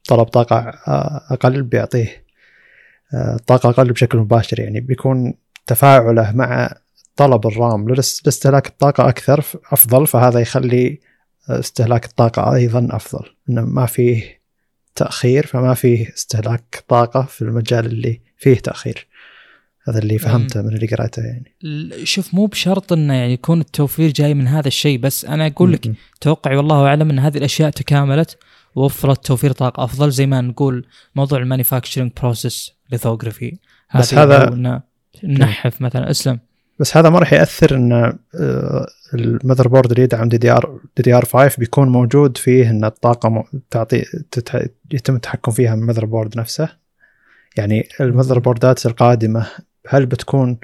طلب 0.08 0.24
طاقة 0.26 0.56
آه، 0.88 1.22
أقل 1.32 1.62
بيعطيه 1.62 2.06
آه، 2.08 2.22
طاقة 3.48 3.70
أقل 3.70 3.92
بشكل 3.92 4.18
مباشر 4.18 4.60
يعني 4.60 4.80
بيكون 4.80 5.34
تفاعله 5.68 6.32
مع 6.32 6.76
طلب 7.16 7.48
الرام 7.48 7.90
لاستهلاك 7.90 8.68
الطاقة 8.68 9.10
أكثر 9.10 9.46
أفضل 9.72 10.08
فهذا 10.08 10.40
يخلي 10.40 11.00
استهلاك 11.50 12.06
الطاقة 12.06 12.56
أيضا 12.56 12.88
أفضل. 12.92 13.26
إنه 13.50 13.62
ما 13.62 13.86
فيه 13.86 14.42
تأخير 14.96 15.46
فما 15.46 15.74
فيه 15.74 16.14
استهلاك 16.14 16.84
طاقة 16.88 17.22
في 17.22 17.42
المجال 17.42 17.86
اللي 17.86 18.22
فيه 18.38 18.56
تأخير. 18.56 19.08
هذا 19.90 20.00
اللي 20.00 20.18
فهمته 20.18 20.62
من 20.62 20.76
اللي 20.76 20.88
قرأته 20.88 21.22
يعني. 21.24 21.52
شوف 22.06 22.34
مو 22.34 22.46
بشرط 22.46 22.94
إنه 22.94 23.14
يعني 23.14 23.34
يكون 23.34 23.60
التوفير 23.62 24.12
جاي 24.12 24.34
من 24.34 24.48
هذا 24.48 24.68
الشيء 24.68 25.00
بس 25.00 25.26
أنا 25.26 25.48
أقول 25.48 25.74
لك. 25.74 25.92
توقعي 26.22 26.56
والله 26.58 26.86
أعلم 26.88 27.10
إن 27.10 27.20
هذه 27.20 27.38
الأشياء 27.38 27.70
تكاملت 27.70 28.38
ووفرت 28.76 29.26
توفير 29.26 29.52
طاقة 29.52 29.84
أفضل 29.84 30.12
زي 30.12 30.26
ما 30.26 30.42
نقول 30.42 30.86
موضوع 31.16 31.40
ال 31.40 31.45
manufacturing 31.45 32.12
process 32.22 32.72
lithography 32.92 33.58
بس 33.96 34.14
هذا- 34.14 34.82
نحف 35.24 35.82
مثلا. 35.82 36.10
اسلم. 36.12 36.40
بس 36.80 36.98
هذا 36.98 37.10
ما 37.10 37.20
راح 37.20 37.34
يأثر 37.34 37.76
إن 37.76 37.92
آه، 37.94 38.88
المذر 39.14 39.68
بورد 39.68 39.92
اللي 39.92 40.04
يدعم 40.04 40.30
دي 40.30 40.38
دي 40.38 40.52
ار 40.52 40.80
دي 40.98 41.04
دي 41.04 41.14
ار 41.14 41.26
5 41.26 41.60
بيكون 41.60 41.90
موجود 41.90 42.38
فيه 42.38 42.70
إن 42.70 42.86
الطاقة 42.86 43.44
تعطي 43.72 44.02
تتح... 44.32 44.66
يتم 44.92 45.16
التحكم 45.16 45.52
فيها 45.52 45.76
من 45.76 45.82
ال 45.82 46.06
motherboard 46.06 46.38
نفسه. 46.38 46.70
يعني 47.58 47.88
ال 48.02 48.05
motherboard 48.05 48.40
ات 48.40 48.86
القادمة 48.86 49.48
هل 49.88 50.06
بتكون 50.06 50.60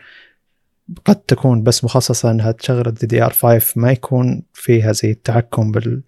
قد 1.05 1.15
تكون 1.15 1.63
بس 1.63 1.83
مخصصة 1.83 2.31
إنها 2.31 2.51
تشغل 2.51 2.87
ال 2.87 3.07
DDR 3.07 3.33
5 3.33 3.61
ما 3.75 3.91
يكون 3.91 4.43
فيها 4.53 4.91
زي 4.91 5.11
التحكم 5.11 5.71
بال 5.71 6.01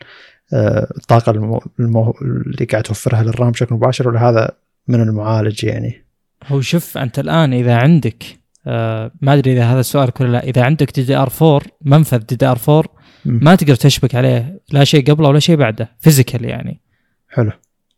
آه، 0.54 0.88
الطاقة 0.98 1.30
المو... 1.32 1.64
المو... 1.80 2.14
اللي 2.22 2.66
قاعد 2.66 2.84
توفرها 2.84 3.24
لل 3.24 3.35
RAM 3.35 3.52
بشكل 3.52 3.76
مباشر 3.76 4.10
ولا 4.10 4.30
هذا 4.30 4.52
من 4.88 5.02
المعالج 5.02 5.64
يعني؟ 5.64 6.06
هو 6.48 6.62
شوف 6.62 6.98
أنت 6.98 7.20
الآن 7.20 7.54
إذا 7.54 7.76
عندك 7.76 8.24
آه 8.68 9.12
ما 9.22 9.34
أدري 9.34 9.54
إذا 9.54 9.64
هذا 9.64 9.80
السؤال 9.80 10.12
ولا 10.22 10.32
لا 10.32 10.44
إذا 10.44 10.64
عندك 10.64 10.96
دي 10.96 11.04
دي 11.04 11.16
ار 11.16 11.32
4 11.42 11.62
منفذ 11.82 12.18
دي 12.18 12.36
دي 12.36 12.46
ار 12.46 12.60
4 12.70 12.84
مم. 13.26 13.40
ما 13.44 13.56
تقدر 13.56 13.76
تشبك 13.76 14.16
عليه 14.16 14.62
لا 14.72 14.84
شيء 14.84 15.12
قبله 15.12 15.30
ولا 15.30 15.40
شيء 15.40 15.56
بعده 15.56 15.92
physical 16.00 16.46
يعني. 16.46 16.82
حلو. 17.30 17.52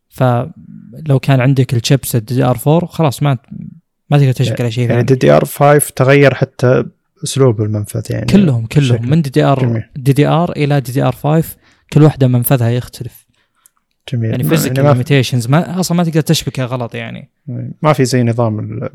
فلو 0.08 1.18
كان 1.22 1.40
عندك 1.40 1.74
ال 1.74 1.81
chips 1.81 2.16
DDR 2.16 2.58
4 2.66 2.86
خلاص 2.86 3.22
ما 3.22 3.38
ما 4.10 4.18
تقدر 4.18 4.32
تشبك 4.32 4.60
على 4.60 4.70
شيء 4.70 4.82
يعني 4.84 4.94
ثاني 4.94 5.04
دي 5.04 5.14
دي 5.14 5.30
ار 5.30 5.44
5 5.44 5.92
تغير 5.96 6.34
حتى 6.34 6.84
اسلوب 7.24 7.62
المنفذ 7.62 8.02
يعني 8.10 8.26
كلهم 8.26 8.66
كلهم. 8.66 8.96
بشكل 8.96 9.10
من 9.10 9.22
دي 9.22 9.30
دي 9.30 9.44
ار. 9.44 9.88
دي 9.96 10.12
دي 10.12 10.26
ار 10.26 10.52
إلى 10.52 10.80
دي 10.80 10.92
دي 10.92 11.02
ار 11.02 11.12
5 11.12 11.56
كل 11.92 12.02
واحدة 12.02 12.26
منفذها 12.26 12.70
يختلف. 12.70 13.26
جميل. 14.12 14.30
يعني 14.30 14.44
physical 14.44 14.84
ما, 14.84 14.88
limitations 14.90 15.48
ما 15.48 15.80
أصلا 15.80 15.96
ما 15.96 16.04
تقدر 16.04 16.20
تشبكها 16.20 16.64
غلط 16.64 16.94
يعني. 16.94 17.30
ما 17.82 17.92
في 17.92 18.04
زي 18.04 18.22
نظام 18.22 18.60
ال- 18.60 18.90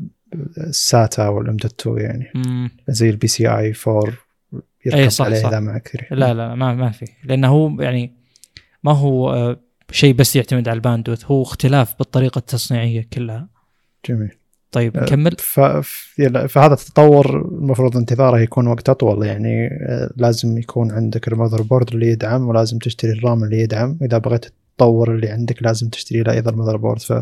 SATA 0.58 1.28
وال 1.28 1.47
M 1.47 1.56
dot 1.56 1.80
2 1.80 1.98
يعني. 1.98 2.30
مم. 2.34 2.70
زي 2.88 3.10
ال 3.10 3.26
PCI 3.26 3.72
4 3.88 4.02
يركب 4.86 4.98
أي 4.98 5.10
صح، 5.10 5.24
عليه 5.24 5.36
صح. 5.38 5.48
إذا 5.48 5.60
معك 5.60 6.06
لا 6.10 6.34
لا 6.34 6.54
ما 6.54 6.74
ما 6.74 6.90
في. 6.90 7.06
لأنه 7.24 7.48
هو 7.48 7.80
يعني 7.80 8.12
ما 8.84 8.92
هو 8.92 9.32
آه، 9.32 9.60
شيء 9.90 10.14
بس 10.14 10.36
يعتمد 10.36 10.68
على 10.68 10.76
ال 10.76 10.80
bandwidth. 10.80 11.24
هو 11.24 11.42
اختلاف 11.42 11.94
بالطريقة 11.98 12.38
التصنيعية 12.38 13.08
كلها. 13.12 13.48
جميل. 14.08 14.35
طيب 14.72 14.96
آه، 14.96 15.02
نكمل؟ 15.02 15.36
فهذا 16.48 16.74
التطور 16.74 17.40
المفروض 17.40 17.96
انتظاره 17.96 18.40
يكون 18.40 18.66
وقت 18.66 18.88
أطول 18.88 19.26
يعني 19.26 19.66
آه، 19.66 20.10
لازم 20.16 20.58
يكون 20.58 20.92
عندك 20.92 21.28
ال 21.28 21.62
motherboard 21.62 21.94
اللي 21.94 22.06
يدعم 22.06 22.48
ولازم 22.48 22.78
تشتري 22.78 23.12
ال 23.12 23.20
RAM 23.20 23.44
اللي 23.44 23.60
يدعم. 23.60 23.98
إذا 24.02 24.18
بغيت 24.18 24.46
تطور 24.76 25.14
اللي 25.14 25.28
عندك 25.28 25.62
لازم 25.62 25.88
تشتري 25.88 26.22
له 26.22 26.32
أيضا 26.32 26.50
ال 26.50 26.76
motherboard. 26.76 27.00
ف 27.00 27.12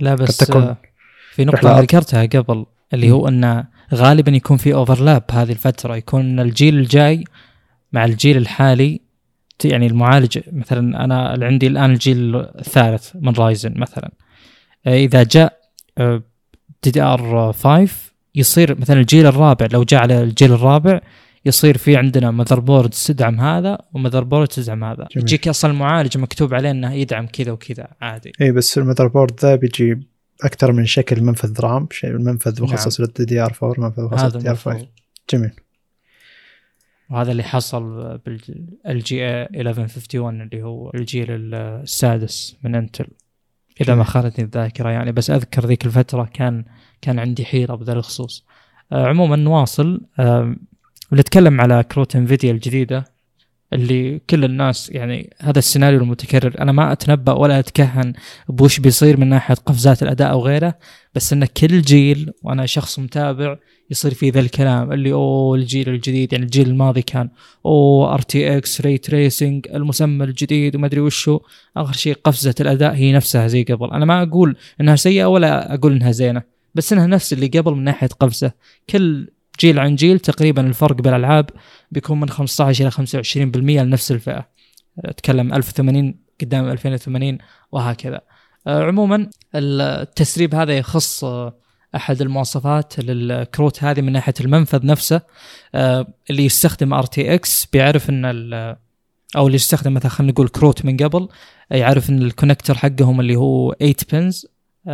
لا 0.00 0.14
بس 0.14 0.36
تكون 0.36 0.62
آه، 0.62 0.76
في 1.32 1.42
أنا 1.42 1.80
ذكرتها 1.80 2.26
قبل 2.26 2.66
اللي 2.94 3.10
هو 3.10 3.28
إنه 3.28 3.64
غالبا 3.94 4.32
يكون 4.32 4.56
في 4.56 4.74
overlap 4.74 5.22
هذه 5.30 5.52
الفترة. 5.52 5.96
يكون 5.96 6.40
الجيل 6.40 6.78
الجاي 6.78 7.24
مع 7.92 8.04
الجيل 8.04 8.36
الحالي 8.36 9.00
يعني 9.64 9.86
المعالج 9.86 10.38
مثلا 10.52 11.04
أنا 11.04 11.38
عندي 11.42 11.66
الآن 11.66 11.90
الجيل 11.90 12.36
الثالث 12.36 13.10
من 13.14 13.32
رايزن 13.32 13.74
مثلا. 13.76 14.10
إذا 14.86 15.22
جاء 15.22 15.58
DDR 16.84 17.52
5 17.52 17.88
يصير 18.34 18.80
مثلا 18.80 19.00
الجيل 19.00 19.26
الرابع 19.26 19.68
لو 19.72 19.84
جاء 19.84 20.00
على 20.00 20.22
الجيل 20.22 20.52
الرابع 20.52 21.00
يصير 21.44 21.78
في 21.78 21.96
عندنا 21.96 22.30
motherboard 22.30 22.90
تدعم 22.90 23.40
هذا 23.40 23.78
و 23.94 24.24
motherboard 24.24 24.48
تدعم 24.48 24.84
هذا. 24.84 25.08
جميل. 25.12 25.24
يجيك 25.24 25.48
أصلا 25.48 25.70
المعالج 25.70 26.18
مكتوب 26.18 26.54
عليه 26.54 26.70
إنه 26.70 26.92
يدعم 26.92 27.26
كذا 27.26 27.52
وكذا 27.52 27.88
عادي. 28.00 28.32
اي 28.40 28.52
بس 28.52 28.78
المذر 28.78 29.06
بورد 29.06 29.40
ذا 29.40 29.54
بيجي 29.54 30.00
أكثر 30.44 30.72
من 30.72 30.84
شكل 30.86 31.22
منفذ 31.22 31.60
RAM 31.60 31.88
نعم. 32.04 32.38
مخصص 32.60 33.00
لل 33.00 33.24
DDR 33.24 33.52
4 33.62 33.84
منفذ 33.84 34.02
مخصص 34.02 34.24
لل 34.24 34.38
DDR 34.38 34.54
5 34.54 34.70
المفروض 34.70 34.88
جميل. 35.32 35.50
وهذا 37.10 37.32
اللي 37.32 37.42
حصل 37.42 38.18
بال 38.18 38.37
LGA 38.37 38.66
1151 38.86 40.40
اللي 40.40 40.62
هو 40.62 40.90
الجيل 40.94 41.54
السادس 41.54 42.56
من 42.64 42.74
Intel 42.74 43.06
إذا 43.80 43.94
ما. 43.94 44.04
خانتني 44.04 44.44
الذاكرة 44.44 44.90
يعني. 44.90 45.12
بس 45.12 45.30
أذكر 45.30 45.66
ذيك 45.66 45.86
الفترة 45.86 46.30
كان 46.34 46.64
كان 47.02 47.18
عندي 47.18 47.44
حيرة 47.44 47.74
بذا 47.74 47.92
الخصوص. 47.92 48.46
آه 48.92 49.06
عموما 49.06 49.36
نواصل 49.36 50.00
آه 50.18 50.56
بنتكلم 51.12 51.60
على 51.60 51.82
كروت 51.82 52.16
إنفيديا 52.16 52.52
الجديدة. 52.52 53.04
اللي 53.72 54.20
كل 54.30 54.44
الناس 54.44 54.90
يعني 54.90 55.36
هذا 55.40 55.58
السيناريو 55.58 56.00
المتكرر. 56.00 56.60
أنا 56.60 56.72
ما 56.72 56.92
أتنبأ 56.92 57.32
ولا 57.32 57.58
أتكهن 57.58 58.12
بوش 58.48 58.80
بيصير 58.80 59.20
من 59.20 59.28
ناحية 59.28 59.54
قفزات 59.54 60.02
الأداء 60.02 60.30
أو 60.30 60.46
غيره 60.46 60.74
بس 61.14 61.32
إن 61.32 61.44
كل 61.44 61.82
جيل 61.82 62.32
وأنا 62.42 62.66
شخص 62.66 62.98
متابع 62.98 63.56
يصير 63.90 64.14
في 64.14 64.30
ذا 64.30 64.40
الكلام 64.40 64.92
اللي 64.92 65.12
أوه 65.12 65.56
الجيل 65.56 65.88
الجديد 65.88 66.32
يعني 66.32 66.44
الجيل 66.44 66.68
الماضي 66.68 67.02
كان 67.02 67.28
أوه 67.66 68.14
RTX 68.14 68.80
ray 68.80 68.98
tracing 68.98 69.68
المسمى 69.74 70.24
الجديد 70.24 70.76
وما 70.76 70.86
أدري 70.86 71.00
وشو. 71.00 71.40
آخر 71.76 71.92
شيء 71.92 72.14
قفزة 72.24 72.54
الأداء 72.60 72.94
هي 72.94 73.12
نفسها 73.12 73.46
زي 73.46 73.62
قبل. 73.62 73.90
أنا 73.90 74.04
ما 74.04 74.22
أقول 74.22 74.56
إنها 74.80 74.96
سيئة 74.96 75.24
ولا 75.24 75.74
أقول 75.74 75.92
إنها 75.92 76.10
زينة 76.10 76.42
بس 76.74 76.92
إنها 76.92 77.06
نفس 77.06 77.32
اللي 77.32 77.46
قبل 77.46 77.72
من 77.72 77.84
ناحية 77.84 78.08
قفزة. 78.08 78.52
كل 78.90 79.28
جيل 79.60 79.78
عن 79.78 79.94
جيل 79.94 80.18
تقريبا 80.18 80.66
الفرق 80.66 80.96
بالألعاب 80.96 81.50
بيكون 81.90 82.20
من 82.20 82.28
15 82.28 82.84
إلى 82.84 82.90
25% 82.90 83.82
لنفس 83.82 84.12
الفئة. 84.12 84.48
أتكلم 85.04 85.54
1080 85.54 86.14
قدام 86.40 86.68
2080 86.68 87.38
وهكذا. 87.72 88.20
آه، 88.66 88.84
عموما 88.84 89.30
التسريب 89.54 90.54
هذا 90.54 90.78
يخص 90.78 91.24
آه، 91.24 91.54
أحد 91.94 92.20
المواصفات 92.20 93.00
للكروت 93.00 93.84
هذه 93.84 94.00
من 94.00 94.12
ناحية 94.12 94.34
المنفذ 94.40 94.86
نفسه 94.86 95.20
آه، 95.74 96.06
اللي 96.30 96.44
يستخدم 96.44 96.94
RTX. 96.94 97.66
بيعرف 97.72 98.10
إن 98.10 98.24
أو 99.36 99.46
اللي 99.46 99.56
يستخدم 99.56 99.94
مثلا 99.94 100.10
خلينا 100.10 100.32
نقول 100.32 100.48
كروت 100.48 100.84
من 100.84 100.96
قبل 100.96 101.28
يعرف 101.70 102.10
إن 102.10 102.22
ال 102.22 102.27
connector 102.27 102.74
حقهم 102.74 103.20
اللي 103.20 103.36
هو 103.36 103.72
8 103.72 103.94
pins 104.12 104.46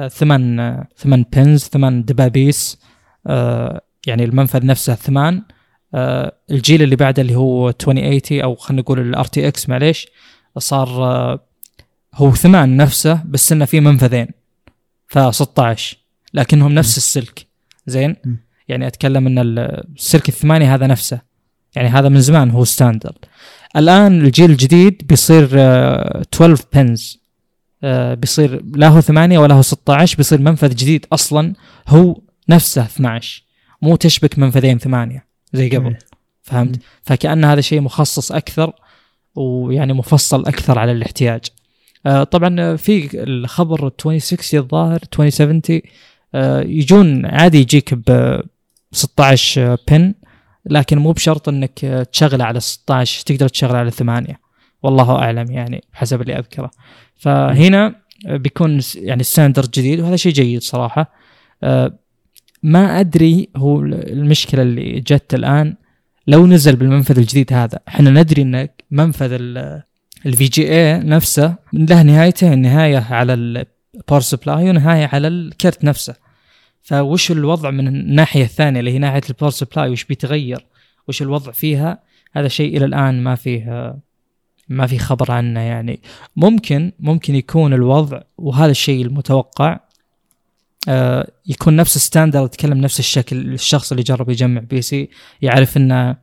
ثمان 0.08 0.84
ثمان 0.96 1.24
pins 1.32 1.64
ثمان 1.64 2.04
دبابيس 2.04 2.78
يعني 4.06 4.24
المنفذ 4.24 4.66
نفسه 4.66 4.94
ثمان 4.94 5.42
آه، 5.94 6.32
الجيل 6.50 6.82
اللي 6.82 6.96
بعده 6.96 7.22
اللي 7.22 7.34
هو 7.34 7.68
2080 7.68 8.42
أو 8.42 8.54
خلينا 8.54 8.82
نقول 8.82 9.00
ال 9.00 9.24
RTX 9.24 9.68
معليش 9.68 10.06
صار 10.58 10.88
آه، 10.88 11.46
هو 12.14 12.34
ثمان 12.34 12.76
نفسه 12.76 13.22
بس 13.26 13.52
إنه 13.52 13.64
في 13.64 13.80
منفذين 13.80 14.26
ف 15.06 15.18
16 15.18 15.96
لكنهم 16.34 16.72
نفس 16.72 16.96
السلك. 16.96 17.46
زين. 17.86 18.16
يعني 18.68 18.86
أتكلم 18.86 19.26
إن 19.26 19.38
السلك 19.38 20.28
الثماني 20.28 20.64
هذا 20.64 20.86
نفسه. 20.86 21.20
يعني 21.76 21.88
هذا 21.88 22.08
من 22.08 22.20
زمان 22.20 22.50
هو 22.50 22.64
ستاندرد 22.64 23.24
الآن 23.76 24.20
الجيل 24.20 24.50
الجديد 24.50 25.02
بيصير 25.06 25.48
آه، 25.54 26.22
12 26.34 26.64
بنز 26.74 27.24
آه، 27.84 28.14
بيصير 28.14 28.62
لا 28.74 28.88
هو 28.88 29.00
8 29.00 29.38
ولا 29.38 29.54
هو 29.54 29.62
16 29.62 30.16
بيصير 30.16 30.40
منفذ 30.40 30.68
جديد 30.68 31.06
أصلا 31.12 31.54
هو 31.88 32.20
نفسه 32.48 32.82
12 32.82 33.43
مو 33.84 33.96
تشبك 33.96 34.38
منفذين 34.38 34.78
ثمانية 34.78 35.26
زي 35.52 35.68
قبل 35.68 35.78
جميل. 35.78 35.96
فهمت؟ 36.42 36.80
فكأن 37.02 37.44
هذا 37.44 37.60
شيء 37.60 37.80
مخصص 37.80 38.32
أكثر 38.32 38.72
ويعني 39.34 39.92
مفصل 39.92 40.46
أكثر 40.46 40.78
على 40.78 40.92
الاحتياج. 40.92 41.40
آه، 42.06 42.24
طبعا 42.24 42.76
في 42.76 43.22
الخبر 43.22 43.86
2060 43.86 44.60
الظاهر 44.60 45.00
2070 45.02 45.80
آه، 46.34 46.60
يجون 46.60 47.26
عادي 47.26 47.58
يجيك 47.58 47.94
ب 47.94 48.40
16 48.92 49.76
pin 49.88 50.14
لكن 50.66 50.98
مو 50.98 51.12
بشرط 51.12 51.48
إنك 51.48 51.78
تشغله 52.12 52.44
على 52.44 52.60
16 52.60 53.22
تقدر 53.26 53.48
تشغله 53.48 53.78
على 53.78 53.90
8 53.90 54.40
والله 54.82 55.16
أعلم 55.16 55.50
يعني 55.50 55.84
حسب 55.92 56.20
اللي 56.20 56.38
أذكره. 56.38 56.70
فهنا 57.16 57.94
بيكون 58.26 58.80
يعني 58.94 59.22
standard 59.22 59.70
جديد 59.70 60.00
وهذا 60.00 60.16
شيء 60.16 60.32
جيد 60.32 60.62
صراحة. 60.62 61.12
آه، 61.62 61.98
ما 62.64 63.00
أدري 63.00 63.48
هو 63.56 63.80
المشكلة 63.82 64.62
اللي 64.62 65.00
جت 65.00 65.34
الآن. 65.34 65.74
لو 66.26 66.46
نزل 66.46 66.76
بالمنفذ 66.76 67.18
الجديد 67.18 67.52
هذا 67.52 67.78
إحنا 67.88 68.10
ندري 68.10 68.42
ان 68.42 68.68
منفذ 68.90 69.32
ال 70.26 70.44
VGA 70.44 70.98
نفسه 70.98 71.54
له 71.72 72.02
نهايتين 72.02 72.58
نهاية 72.58 73.06
على 73.10 73.34
ال 73.34 73.49
power 73.49 74.20
supply 74.20 74.70
ونهاية 74.70 75.10
على 75.12 75.28
الكرت 75.28 75.84
نفسه. 75.84 76.14
فوش 76.82 77.30
الوضع 77.30 77.70
من 77.70 77.88
الناحية 77.88 78.44
الثانية 78.44 78.80
اللي 78.80 78.92
هي 78.92 78.98
ناحية 78.98 79.20
ال 79.30 79.34
power 79.34 79.50
supply 79.50 79.90
وش 79.90 80.04
بيتغير؟ 80.04 80.66
وش 81.08 81.22
الوضع 81.22 81.52
فيها؟ 81.52 81.98
هذا 82.32 82.48
شيء 82.48 82.76
إلى 82.76 82.84
الآن 82.84 83.22
ما 83.22 83.34
فيه 83.34 83.96
ما 84.68 84.86
في 84.86 84.98
خبر 84.98 85.32
عنه 85.32 85.60
يعني. 85.60 86.00
ممكن 86.36 86.92
ممكن 87.00 87.34
يكون 87.34 87.72
الوضع 87.72 88.20
وهذا 88.38 88.70
الشيء 88.70 89.04
المتوقع 89.06 89.80
يكون 91.46 91.76
نفس 91.76 91.96
ال 91.96 92.02
standard 92.02 92.44
يتكلم 92.44 92.78
نفس 92.78 92.98
الشكل 92.98 93.36
الشخص 93.52 93.92
اللي 93.92 94.02
جرب 94.02 94.30
يجمع 94.30 94.60
PC 94.60 95.08
يعرف 95.42 95.76
إن 95.76 96.16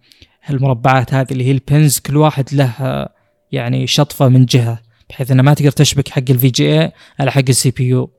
المربعات 0.49 1.13
هذه 1.13 1.31
اللي 1.31 1.45
هي 1.45 1.51
ال 1.51 1.61
pins 1.61 1.99
كل 1.99 2.17
واحد 2.17 2.53
له 2.53 2.73
آه، 2.79 3.13
يعني 3.51 3.87
شطفة 3.87 4.27
من 4.27 4.45
جهة 4.45 4.81
بحيث 5.09 5.31
إنه 5.31 5.43
ما 5.43 5.53
تقدر 5.53 5.71
تشبك 5.71 6.09
حق 6.09 6.23
ال 6.29 6.49
VGA 6.49 6.91
على 7.19 7.31
حق 7.31 7.41
ال 7.49 7.71
CPU 7.71 8.11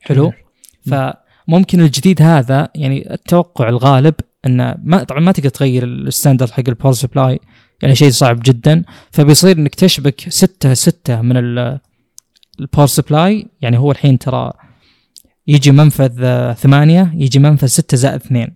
حلو؟ 0.00 0.32
فممكن 0.86 1.80
الجديد 1.80 2.22
هذا 2.22 2.68
يعني 2.74 3.14
التوقع 3.14 3.68
الغالب 3.68 4.14
إنه 4.46 4.74
ما 4.82 5.04
طبعا 5.04 5.20
ما 5.20 5.32
تقدر 5.32 5.48
تغير 5.48 5.84
ال 5.84 5.91
standard 5.91 6.50
حق 6.50 6.62
ال 6.68 6.72
power 6.72 6.94
supply 6.94 7.40
يعني 7.82 7.94
شيء 7.94 8.10
صعب 8.10 8.40
جدا. 8.44 8.84
فبيصير 9.10 9.56
إنك 9.58 9.74
تشبك 9.74 10.20
ستة 10.28 10.74
ستة 10.74 11.20
من 11.20 11.36
ال 12.58 12.63
power 12.63 12.86
supply 12.86 13.46
يعني 13.60 13.78
هو 13.78 13.90
الحين 13.92 14.18
ترى 14.18 14.52
يجي 15.50 15.70
منفذ 15.70 16.52
ثمانية 16.52 17.12
يجي 17.14 17.38
منفذ 17.38 17.66
ستة 17.66 17.96
زائد 17.96 18.20
اثنين. 18.20 18.54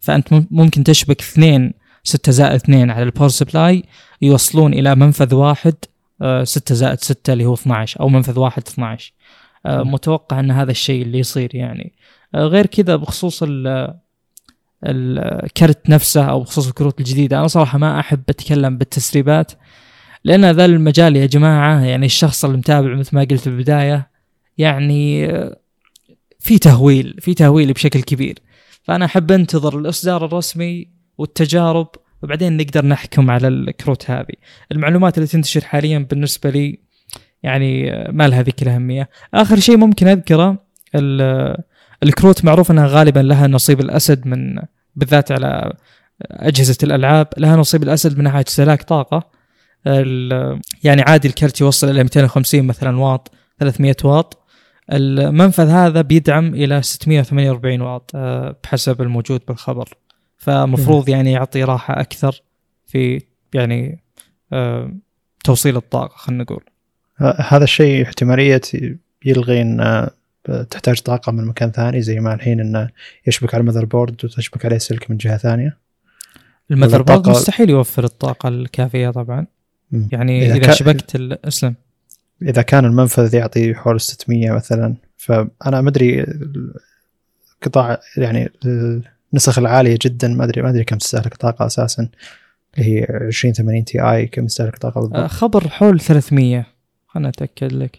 فأنت 0.00 0.28
ممكن 0.50 0.84
تشبك 0.84 1.20
اثنين 1.20 1.72
ستة 2.04 2.32
زائد 2.32 2.54
اثنين 2.54 2.90
على 2.90 3.02
ال 3.02 3.06
power 3.06 3.28
supply 3.28 3.84
يوصلون 4.22 4.74
إلى 4.74 4.94
منفذ 4.94 5.34
واحد 5.34 5.74
آه، 6.22 6.44
ستة 6.44 6.74
زائد 6.74 7.00
ستة 7.00 7.32
اللي 7.32 7.44
هو 7.44 7.54
12 7.54 8.00
أو 8.00 8.08
منفذ 8.08 8.38
واحد 8.38 8.62
12 8.68 9.12
آه، 9.66 9.82
متوقع 9.82 10.40
أن 10.40 10.50
هذا 10.50 10.70
الشيء 10.70 11.02
اللي 11.02 11.18
يصير 11.18 11.54
يعني. 11.54 11.92
آه، 12.34 12.46
غير 12.46 12.66
كذا 12.66 12.96
بخصوص 12.96 13.44
الكرت 14.84 15.90
نفسه 15.90 16.24
أو 16.24 16.40
بخصوص 16.40 16.68
الكروت 16.68 17.00
الجديدة 17.00 17.38
أنا 17.38 17.46
صراحة 17.46 17.78
ما 17.78 18.00
أحب 18.00 18.22
أتكلم 18.28 18.78
بالتسريبات 18.78 19.52
لأن 20.24 20.50
ذا 20.50 20.64
المجال 20.64 21.16
يا 21.16 21.26
جماعة 21.26 21.80
يعني 21.80 22.06
الشخص 22.06 22.44
اللي 22.44 22.56
متابع 22.56 22.94
مثل 22.94 23.16
ما 23.16 23.20
قلت 23.20 23.40
في 23.40 23.46
البداية 23.46 24.10
يعني 24.58 25.28
في 26.46 26.58
تهويل 26.58 27.16
في 27.20 27.34
تهويل 27.34 27.72
بشكل 27.72 28.00
كبير. 28.00 28.38
فأنا 28.82 29.04
أحب 29.04 29.32
أنتظر 29.32 29.78
الإصدار 29.78 30.24
الرسمي 30.24 30.88
والتجارب 31.18 31.88
وبعدين 32.22 32.56
نقدر 32.56 32.86
نحكم 32.86 33.30
على 33.30 33.48
الكروت 33.48 34.10
هذه. 34.10 34.34
المعلومات 34.72 35.18
اللي 35.18 35.26
تنتشر 35.26 35.64
حاليا 35.64 35.98
بالنسبة 35.98 36.50
لي 36.50 36.78
يعني 37.42 37.90
ما 38.12 38.28
لها 38.28 38.42
ذيك 38.42 38.62
الأهمية. 38.62 39.08
آخر 39.34 39.60
شيء 39.60 39.76
ممكن 39.76 40.08
أذكره 40.08 40.66
الكروت 42.02 42.44
معروف 42.44 42.70
أنها 42.70 42.86
غالبا 42.86 43.20
لها 43.20 43.46
نصيب 43.46 43.80
الأسد 43.80 44.26
من 44.26 44.58
بالذات 44.96 45.32
على 45.32 45.72
أجهزة 46.22 46.76
الألعاب 46.82 47.28
لها 47.38 47.56
نصيب 47.56 47.82
الأسد 47.82 48.18
من 48.18 48.24
ناحية 48.24 48.44
استهلاك 48.48 48.82
طاقة. 48.82 49.30
يعني 50.84 51.02
عادي 51.02 51.28
الكرت 51.28 51.60
يوصل 51.60 51.90
إلى 51.90 52.02
250 52.02 52.64
مثلا 52.64 52.98
واط 52.98 53.32
300 53.60 53.96
واط. 54.04 54.45
المنفذ 54.92 55.68
هذا 55.68 56.00
بيدعم 56.02 56.54
إلى 56.54 56.82
648 56.82 57.80
واط 57.80 58.10
آه، 58.14 58.56
بحسب 58.64 59.02
الموجود 59.02 59.40
بالخبر. 59.48 59.88
فمفروض 60.36 61.08
يعني 61.08 61.32
يعطي 61.32 61.64
راحة 61.64 62.00
أكثر 62.00 62.42
في 62.86 63.22
يعني 63.54 64.02
آه، 64.52 64.92
توصيل 65.44 65.76
الطاقة 65.76 66.16
خلينا 66.16 66.42
نقول. 66.42 66.64
هذا 67.38 67.64
الشيء 67.64 68.02
احتمالية 68.02 68.60
يلغي 69.24 69.62
ان 69.62 70.08
تحتاج 70.70 71.00
طاقة 71.00 71.32
من 71.32 71.44
مكان 71.44 71.70
ثاني 71.70 72.02
زي 72.02 72.20
ما 72.20 72.34
الحين 72.34 72.60
إنه 72.60 72.90
يشبك 73.26 73.54
على 73.54 73.60
ال 73.60 73.84
motherboard 73.84 74.24
وتشبك 74.24 74.64
عليه 74.64 74.78
سلك 74.78 75.10
من 75.10 75.16
جهة 75.16 75.36
ثانية؟ 75.36 75.78
ال 76.70 77.02
motherboard 77.02 77.28
مستحيل 77.28 77.70
يوفر 77.70 78.04
الطاقة 78.04 78.48
الكافية 78.48 79.10
طبعا. 79.10 79.46
يعني 80.12 80.46
إذا, 80.46 80.56
إذا 80.56 80.72
شبكت 80.72 81.16
أسلم. 81.44 81.74
إذا 82.42 82.62
كان 82.62 82.84
المنفذ 82.84 83.34
يعطي 83.34 83.74
حول 83.74 84.00
600 84.00 84.50
مثلا 84.50 84.94
فأنا 85.16 85.80
ما 85.80 85.88
أدري 85.88 86.26
قطاع 87.62 88.00
يعني 88.16 88.50
النسخ 89.32 89.58
العالية 89.58 89.98
جدا 90.02 90.28
ما 90.28 90.44
ادري 90.44 90.62
ما 90.62 90.70
أدري 90.70 90.84
كم 90.84 90.98
تستهلك 90.98 91.34
طاقة 91.34 91.66
أساسا 91.66 92.08
اللي 92.78 92.88
هي 92.88 93.04
2080 93.04 93.84
Ti 93.84 94.26
كم 94.26 94.46
تستهلك 94.46 94.78
طاقة 94.78 95.00
بالضبط؟ 95.00 95.16
آه، 95.16 95.26
خبر 95.26 95.68
حول 95.68 96.00
300 96.00 96.66
خلنا 97.06 97.28
أتأكد 97.28 97.72
لك. 97.72 97.98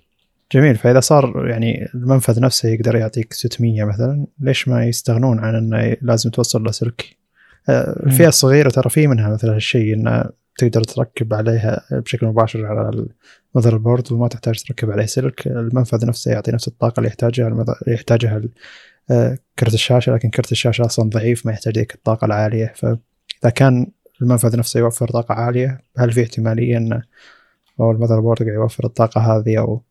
جميل 0.51 0.75
فإذا 0.75 0.99
صار 0.99 1.47
يعني 1.47 1.89
المنفذ 1.95 2.41
نفسه 2.41 2.69
يقدر 2.69 2.95
يعطيك 2.95 3.33
600 3.33 3.83
مثلا 3.83 4.25
ليش 4.39 4.67
ما 4.67 4.85
يستغنون 4.85 5.39
عن 5.39 5.55
إنه 5.55 5.97
لازم 6.01 6.29
توصل 6.29 6.63
له 6.63 6.71
سلك؟ 6.71 7.17
آه، 7.69 8.03
الفئه 8.05 8.27
الصغيره 8.27 8.69
ترى 8.69 8.89
في 8.89 9.07
منها 9.07 9.29
مثل 9.29 9.49
هالشيء 9.49 9.93
إنه 9.93 10.23
تقدر 10.57 10.83
تركب 10.83 11.33
عليها 11.33 11.81
بشكل 11.91 12.27
مباشر 12.27 12.65
على 12.65 13.07
ال 13.55 13.77
motherboard 13.77 14.11
وما 14.11 14.27
تحتاج 14.27 14.63
تركب 14.63 14.91
عليه. 14.91 15.05
سلك 15.05 15.47
المنفذ 15.47 16.05
نفسه 16.05 16.31
يعطي 16.31 16.51
نفس 16.51 16.67
الطاقة 16.67 16.99
اللي 16.99 17.07
يحتاجها 17.07 17.47
اللي 17.47 17.65
يحتاجها 17.87 18.41
آه، 19.11 19.37
كرت 19.59 19.73
الشاشة 19.73 20.13
لكن 20.13 20.29
كرت 20.29 20.51
الشاشة 20.51 20.85
أصلا 20.85 21.09
ضعيف 21.09 21.45
ما 21.45 21.51
يحتاج 21.51 21.77
ذيك 21.77 21.95
الطاقة 21.95 22.25
العالية. 22.25 22.73
فإذا 22.75 23.49
كان 23.55 23.87
المنفذ 24.21 24.57
نفسه 24.57 24.79
يوفر 24.79 25.07
طاقة 25.07 25.33
عالية 25.33 25.81
هل 25.97 26.11
في 26.11 26.23
احتمالية 26.23 26.77
انه 26.77 27.03
أو 27.79 27.91
ال 27.91 28.19
motherboard 28.19 28.43
قاعد 28.43 28.53
يوفر 28.53 28.85
الطاقة 28.85 29.21
هذه 29.21 29.59
أو 29.59 29.81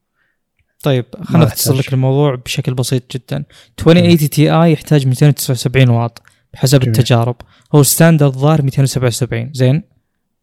طيب 0.83 1.05
خلينا 1.25 1.45
نختصر 1.45 1.75
لك 1.75 1.93
الموضوع 1.93 2.35
بشكل 2.35 2.75
بسيط 2.75 3.17
جدا. 3.17 3.45
2080 3.79 4.17
Ti 4.17 4.73
يحتاج 4.73 5.07
279 5.07 5.89
واط 5.89 6.23
بحسب 6.53 6.81
جميل. 6.81 6.95
التجارب. 6.95 7.37
هو 7.75 7.83
standard 7.83 8.33
ظاهر 8.33 8.63
277 8.63 9.51
زين؟ 9.55 9.96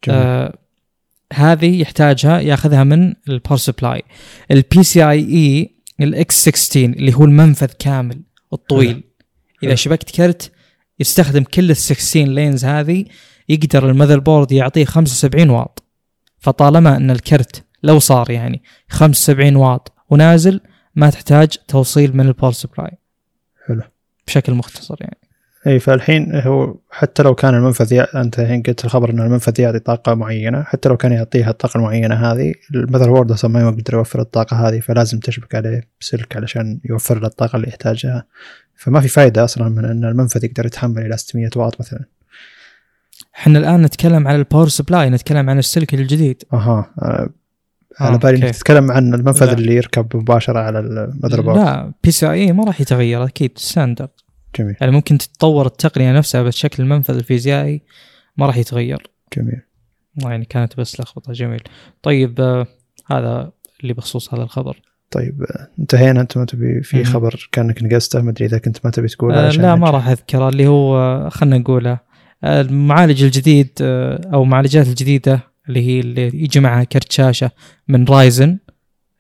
آه 0.09 0.57
هذه 1.33 1.81
يحتاجها 1.81 2.39
ياخذها 2.39 2.83
من 2.83 3.13
ال 3.29 3.34
power 3.34 3.57
supply 3.57 4.03
ال 4.51 4.58
PCIe 4.58 4.84
ال 4.84 5.09
x16 5.09 6.86
اللي 6.85 7.13
هو 7.13 7.23
المنفذ 7.23 7.71
كامل 7.79 8.21
الطويل. 8.53 9.03
إذا 9.63 9.75
شبكت 9.75 10.15
كرت 10.15 10.51
يستخدم 10.99 11.43
كل 11.43 11.71
ال 11.71 11.77
16 11.77 12.19
lanes 12.23 12.65
هذه 12.65 13.05
يقدر 13.49 13.89
ال 13.89 14.19
motherboard 14.19 14.51
يعطيه 14.51 14.85
75 14.85 15.49
واط. 15.49 15.83
فطالما 16.39 16.97
إن 16.97 17.11
الكرت 17.11 17.65
لو 17.83 17.99
صار 17.99 18.31
يعني 18.31 18.63
75 18.89 19.55
واط 19.55 19.91
ونازل 20.09 20.59
ما 20.95 21.09
تحتاج 21.09 21.57
توصيل 21.67 22.17
من 22.17 22.27
ال 22.27 22.31
power 22.31 22.51
supply 22.51 22.97
حلو. 23.67 23.81
بشكل 24.27 24.53
مختصر 24.53 24.97
يعني. 24.99 25.17
اي 25.68 25.80
فالحين 25.80 26.36
هو 26.36 26.76
حتى 26.91 27.24
لو 27.24 27.36
كان 27.36 27.55
المنفذ 27.55 28.05
أنت 28.16 28.39
الحين 28.39 28.61
قلت 28.61 28.86
الخبر 28.86 29.09
إن 29.09 29.20
المنفذ 29.20 29.59
يعطي 29.59 29.80
طاقة 29.80 30.14
معينة 30.14 30.64
حتى 30.64 30.89
لو 30.89 30.97
كان 30.97 31.11
يعطيها 31.11 31.49
الطاقة 31.49 31.78
المعينة 31.78 32.16
هذه 32.16 32.53
ال 32.75 33.09
motherboard 33.09 33.31
أصلا 33.32 33.51
ما 33.51 33.61
يقدر 33.61 33.93
يوفر 33.93 34.22
الطاقة 34.22 34.68
هذه 34.68 34.80
فلازم 34.80 35.20
تشبك 35.20 35.55
عليه 35.55 35.89
بسلك 36.01 36.36
علشان 36.36 36.80
يوفر 36.86 37.20
له 37.20 37.28
الطاقة 37.28 37.55
اللي 37.55 37.68
يحتاجها. 37.68 38.26
فما 38.76 38.99
في 38.99 39.07
فائده 39.07 39.43
أصلا 39.43 39.70
من 39.70 39.86
إن 39.86 40.05
المنفذ 40.05 40.45
يقدر 40.45 40.66
يتحمل 40.66 41.05
إلى 41.05 41.18
600 41.18 41.49
واط 41.55 41.80
مثلا. 41.80 42.05
إحنا 43.36 43.59
الآن 43.59 43.82
نتكلم 43.82 44.28
عن 44.28 44.36
ال 44.36 44.41
power 44.41 44.67
supply 44.67 45.09
نتكلم 45.09 45.49
عن 45.49 45.59
السلك 45.59 45.93
الجديد. 45.93 46.43
أها 46.53 46.89
على 47.99 48.18
بالي 48.18 48.38
إنك 48.38 48.55
تتكلم 48.55 48.91
عن 48.91 49.14
المنفذ 49.14 49.45
لا. 49.45 49.53
اللي 49.53 49.76
يركب 49.76 50.18
مباشرة 50.18 50.59
على 50.59 50.80
ال 50.79 51.41
motherboard 51.41 51.57
لا 51.57 51.93
PCIe 52.03 52.53
ما 52.53 52.64
راح 52.64 52.82
يتغير 52.82 53.24
أكيد 53.24 53.51
standard 53.55 54.09
جميل. 54.59 54.75
يعني 54.81 54.91
ممكن 54.91 55.17
تتطور 55.17 55.65
التقنية 55.65 56.13
نفسها 56.13 56.43
بس 56.43 56.55
شكل 56.55 56.83
المنفذ 56.83 57.15
الفيزيائي 57.15 57.81
ما 58.37 58.45
راح 58.45 58.57
يتغير. 58.57 59.07
جميل. 59.37 59.61
يعني 60.15 60.45
كانت 60.45 60.77
بس 60.77 60.99
لخبطة. 60.99 61.33
جميل. 61.33 61.61
طيب 62.01 62.41
آه 62.41 62.67
هذا 63.11 63.51
اللي 63.81 63.93
بخصوص 63.93 64.33
هذا 64.33 64.43
الخبر. 64.43 64.81
طيب 65.11 65.41
آه، 65.43 65.69
انتهينا. 65.79 66.21
أنت 66.21 66.37
ما 66.37 66.45
تبي 66.45 66.83
في 66.83 67.03
خبر 67.03 67.49
كأنك 67.51 67.83
نقصته 67.83 68.21
ما 68.21 68.31
أدري 68.31 68.45
إذا 68.45 68.57
كنت 68.57 68.85
ما 68.85 68.91
تبي 68.91 69.07
تقوله 69.07 69.47
آه 69.47 69.51
لا 69.51 69.75
ما 69.75 69.89
راح 69.89 70.07
أذكره. 70.07 70.49
اللي 70.49 70.67
هو 70.67 70.97
آه، 70.97 71.29
خلينا 71.29 71.57
نقوله. 71.57 71.99
المعالج 72.43 73.23
الجديد 73.23 73.69
أو 73.81 74.43
المعالجات 74.43 74.87
الجديدة 74.87 75.39
اللي 75.69 75.87
هي 75.87 75.99
اللي 75.99 76.25
يجي 76.25 76.59
معها 76.59 76.83
كرت 76.83 77.11
شاشة 77.11 77.51
من 77.87 78.05
رايزن 78.05 78.59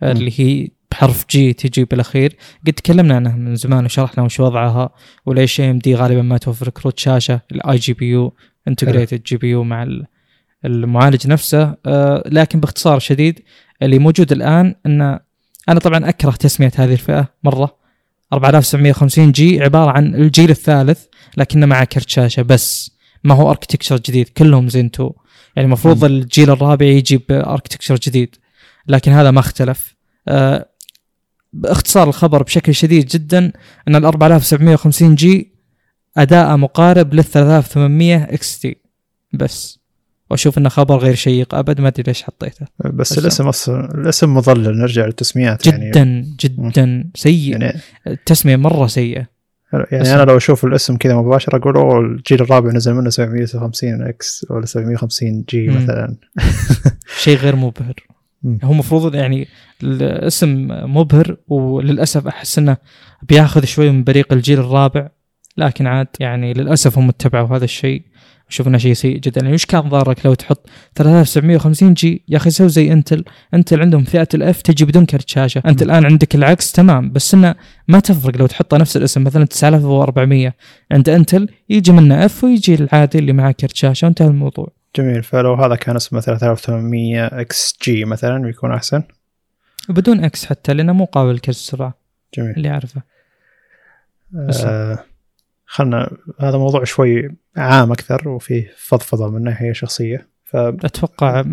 اللي 0.03 0.31
هي 0.39 0.69
بحرف 0.93 1.25
G 1.29 1.53
تجي 1.53 1.85
بالأخير. 1.85 2.35
قد 2.67 2.73
تكلمنا 2.73 3.15
عنها 3.15 3.35
من 3.35 3.55
زمان 3.55 3.85
وشرحنا 3.85 4.23
وش 4.23 4.39
وضعها 4.39 4.89
وليش 5.25 5.61
AMD 5.61 5.95
غالبا 5.95 6.21
ما 6.21 6.37
توفر 6.37 6.69
كروت 6.69 6.99
شاشة 6.99 7.41
الاي 7.51 7.77
جي 7.77 7.93
بي 7.93 8.09
يو 8.09 8.33
انتجريتد 8.67 9.23
جي 9.23 9.37
بي 9.37 9.49
يو 9.49 9.63
مع 9.63 9.87
المعالج 10.65 11.27
نفسه. 11.27 11.75
آه 11.85 12.23
لكن 12.25 12.59
باختصار 12.59 12.99
شديد 12.99 13.39
اللي 13.81 13.99
موجود 13.99 14.31
الآن 14.31 14.75
إن 14.85 15.19
أنا 15.69 15.79
طبعا 15.79 16.09
أكره 16.09 16.31
تسمية 16.31 16.71
هذه 16.75 16.93
الفئة 16.93 17.27
مرة. 17.43 17.75
4950 18.33 19.31
G 19.31 19.63
عبارة 19.63 19.91
عن 19.91 20.15
الجيل 20.15 20.49
الثالث 20.49 21.05
لكنه 21.37 21.65
مع 21.65 21.83
كرت 21.83 22.09
شاشة 22.09 22.41
بس. 22.41 22.91
ما 23.23 23.35
هو 23.35 23.49
architecture 23.51 23.97
جديد 23.97 24.29
كلهم 24.29 24.69
زين 24.69 24.85
2 24.85 25.09
يعني 25.55 25.65
المفروض 25.65 26.03
الجيل 26.03 26.49
الرابع 26.49 26.85
يجي 26.85 27.17
ب 27.17 27.23
architecture 27.23 27.95
جديد. 27.95 28.35
لكن 28.87 29.11
هذا 29.11 29.31
ما 29.31 29.39
اختلف. 29.39 29.95
آه 30.27 30.69
باختصار 31.53 32.07
الخبر 32.07 32.43
بشكل 32.43 32.75
شديد 32.75 33.05
جدا 33.05 33.51
أن 33.87 33.95
ال 33.95 34.05
4750 34.05 35.15
G 35.15 35.53
أداء 36.17 36.57
مقارب 36.57 37.13
لل 37.13 37.23
3800 37.23 38.23
XT. 38.23 38.75
بس. 39.33 39.79
وأشوف 40.31 40.57
إنه 40.57 40.69
خبر 40.69 40.97
غير 40.97 41.15
شيق 41.15 41.55
أبد 41.55 41.81
ما 41.81 41.87
أدري 41.87 42.03
ليش 42.07 42.23
حطيته. 42.23 42.65
بس, 42.85 43.13
بس- 43.13 43.17
الاسم 43.19 43.47
أصلا 43.47 43.85
الاسم 43.95 44.33
مضلل 44.33 44.77
نرجع 44.77 45.05
للتسميات 45.05 45.67
يعني. 45.67 45.89
جدا 45.91 46.25
جدا. 46.39 47.09
سيء. 47.15 47.51
يعني 47.51 47.79
التسمية 48.07 48.55
مرة 48.55 48.87
سيئة. 48.87 49.33
يعني 49.91 50.13
أنا 50.13 50.23
لو 50.23 50.37
أشوف 50.37 50.65
الاسم 50.65 50.97
كذا 50.97 51.15
مباشرة 51.15 51.57
أقول 51.57 51.75
أوه 51.77 51.99
الجيل 51.99 52.41
الرابع 52.41 52.71
نزل 52.71 52.93
منه 52.93 53.09
750 53.09 54.01
X 54.01 54.45
ولا 54.49 54.65
750 54.65 55.43
G. 55.49 55.67
مثلا. 55.67 56.15
شيء 57.17 57.37
غير 57.37 57.55
مبهر. 57.55 57.93
هو 58.63 58.71
المفروض 58.71 59.15
يعني 59.15 59.47
الاسم 59.83 60.67
مبهر 60.69 61.37
وللأسف 61.47 62.27
أحس 62.27 62.59
إنه 62.59 62.77
بياخذ 63.23 63.65
شوي 63.65 63.91
من 63.91 64.03
بريق 64.03 64.33
الجيل 64.33 64.59
الرابع. 64.59 65.09
لكن 65.57 65.87
عاد 65.87 66.07
يعني 66.19 66.53
للأسف 66.53 66.97
هم 66.97 67.09
اتبعوا 67.09 67.57
هذا 67.57 67.65
الشيء 67.65 68.01
أشوف 68.49 68.67
انه 68.67 68.77
شيء 68.77 68.93
سيء 68.93 69.17
جدا. 69.17 69.41
يعني 69.41 69.53
وش 69.53 69.65
كان 69.65 69.81
ضارك 69.81 70.25
لو 70.25 70.33
تحط 70.33 70.69
3750 70.95 71.93
G؟ 71.93 72.23
يا 72.27 72.37
أخي 72.37 72.49
سوي 72.49 72.69
زي 72.69 72.91
إنتل. 72.91 73.23
إنتل 73.53 73.81
عندهم 73.81 74.03
فئة 74.03 74.27
ال 74.33 74.47
F 74.47 74.61
تجي 74.61 74.85
بدون 74.85 75.05
كرت 75.05 75.29
شاشة. 75.29 75.61
انت 75.65 75.81
الآن 75.81 76.05
عندك 76.05 76.35
العكس 76.35 76.71
تمام. 76.71 77.11
بس 77.11 77.33
إنه 77.33 77.55
ما 77.87 77.99
تفرق 77.99 78.37
لو 78.37 78.47
تحط 78.47 78.73
نفس 78.73 78.97
الاسم 78.97 79.23
مثلا 79.23 79.45
9400 79.45 80.53
عند 80.91 81.09
إنتل 81.09 81.49
يجي 81.69 81.91
منه 81.91 82.25
F 82.25 82.43
ويجي 82.43 82.75
العادي 82.75 83.19
اللي 83.19 83.33
معاه 83.33 83.51
كرت 83.51 83.75
شاشة. 83.75 84.05
وانتهى 84.05 84.27
الموضوع. 84.27 84.82
جميل. 84.95 85.23
فلو 85.23 85.53
هذا 85.53 85.75
كان 85.75 85.95
اسمه 85.95 86.19
3800 86.19 87.25
XG 87.25 88.05
مثلا 88.05 88.37
بيكون 88.37 88.71
أحسن. 88.71 89.03
بدون 89.89 90.23
إكس 90.23 90.45
حتى 90.45 90.73
لأنه 90.73 90.93
مو 90.93 91.05
قابل 91.05 91.35
لكرت 91.35 91.49
السرعه 91.49 91.93
جميل. 92.37 92.51
اللي 92.51 92.69
أعرفه. 92.69 93.01
آه 94.65 95.03
خلنا 95.65 96.17
هذا 96.39 96.57
موضوع 96.57 96.83
شوي 96.83 97.35
عام 97.57 97.91
أكثر 97.91 98.29
وفيه 98.29 98.71
فضفضة 98.77 99.29
من 99.29 99.43
ناحية 99.43 99.73
شخصية. 99.73 100.27
ف 100.43 100.55
أتوقع 100.55 101.43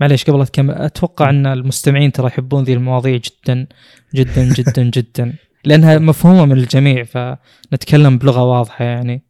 معليش 0.00 0.24
قبل 0.24 0.40
اتكمل 0.40 0.74
أتوقع 0.74 1.30
إن 1.30 1.46
المستمعين 1.46 2.12
ترى 2.12 2.26
يحبون 2.26 2.64
ذي 2.64 2.72
المواضيع 2.72 3.16
جدا 3.16 3.66
جدا 4.14 4.44
جدا 4.44 4.82
جدا. 4.82 5.34
لأنها 5.64 5.98
مفهومة 5.98 6.44
من 6.44 6.52
الجميع 6.52 7.04
فنتكلم 7.04 8.18
بلغة 8.18 8.42
واضحة 8.42 8.84
يعني. 8.84 9.22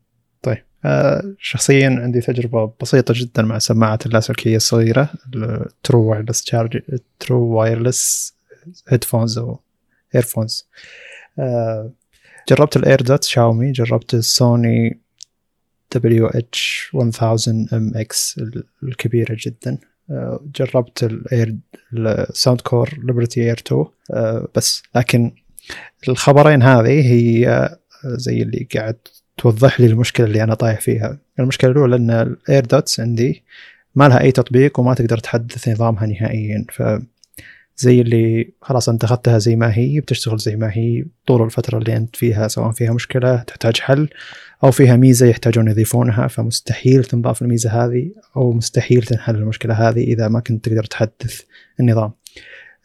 شخصيا 1.38 1.88
عندي 1.88 2.20
تجربة 2.20 2.72
بسيطة 2.80 3.14
جدا 3.16 3.42
مع 3.42 3.58
سماعات 3.58 4.06
اللاسلكية 4.06 4.56
الصغيرة 4.56 5.08
ال 5.34 5.49
true 5.49 6.10
wireless 6.10 6.44
charge 6.44 6.80
true 7.18 7.46
wireless 7.46 8.34
headphones 8.88 9.38
أو 9.38 9.60
earphones 10.14 10.68
آه 11.38 11.90
جربت 12.48 12.76
ال 12.76 13.02
AirDot 13.02 13.24
شاومي 13.24 13.72
جربت 13.72 14.14
السوني 14.14 15.00
دبليو 15.94 16.26
اتش 16.26 16.90
1000 16.94 17.22
ام 17.72 17.92
إكس 17.94 18.40
الكبيرة 18.82 19.36
جدا. 19.38 19.78
آه، 20.10 20.40
جربت 20.54 21.02
ال 21.02 21.13
Air 21.13 21.45
ال 21.45 21.56
Soundcore 21.92 22.98
Liberty 23.02 23.42
Air 23.42 23.58
2 23.66 23.84
آه، 24.10 24.48
بس 24.54 24.82
لكن 24.94 25.32
الخبرين 26.08 26.62
هذه 26.62 27.12
هي 27.12 27.48
آه، 27.48 27.78
زي 28.04 28.42
اللي 28.42 28.68
قاعد 28.74 28.98
توضح 29.36 29.80
لي 29.80 29.86
المشكلة 29.86 30.26
اللي 30.26 30.42
أنا 30.42 30.54
طايح 30.54 30.80
فيها. 30.80 31.18
المشكلة 31.38 31.70
الأولى 31.70 31.96
إن 31.96 32.10
ال 32.10 32.64
AirDots 32.64 33.00
عندي 33.00 33.42
ما 33.94 34.08
لها 34.08 34.20
أي 34.20 34.32
تطبيق 34.32 34.80
وما 34.80 34.94
تقدر 34.94 35.18
تحدث 35.18 35.68
نظامها 35.68 36.06
نهائيا. 36.06 36.64
ف 36.72 36.82
زي 37.76 38.00
اللي 38.00 38.52
خلاص 38.62 38.88
أنت 38.88 39.04
أخذتها 39.04 39.38
زي 39.38 39.56
ما 39.56 39.76
هي 39.78 40.00
بتشتغل 40.00 40.38
زي 40.38 40.56
ما 40.56 40.70
هي 40.72 41.04
طول 41.26 41.42
الفترة 41.42 41.78
اللي 41.78 41.96
أنت 41.96 42.16
فيها 42.16 42.48
سواء 42.48 42.70
فيها 42.70 42.92
مشكلة 42.92 43.36
تحتاج 43.36 43.80
حل 43.80 44.08
أو 44.64 44.70
فيها 44.70 44.96
ميزة 44.96 45.26
يحتاجون 45.26 45.68
يضيفونها 45.68 46.26
فمستحيل 46.26 47.04
تنضاف 47.04 47.42
الميزة 47.42 47.70
هذه 47.84 48.10
أو 48.36 48.52
مستحيل 48.52 49.02
تنحل 49.02 49.34
المشكلة 49.34 49.74
هذه 49.88 50.04
إذا 50.04 50.28
ما 50.28 50.40
كنت 50.40 50.68
تقدر 50.68 50.84
تحدث 50.84 51.40
النظام. 51.80 52.12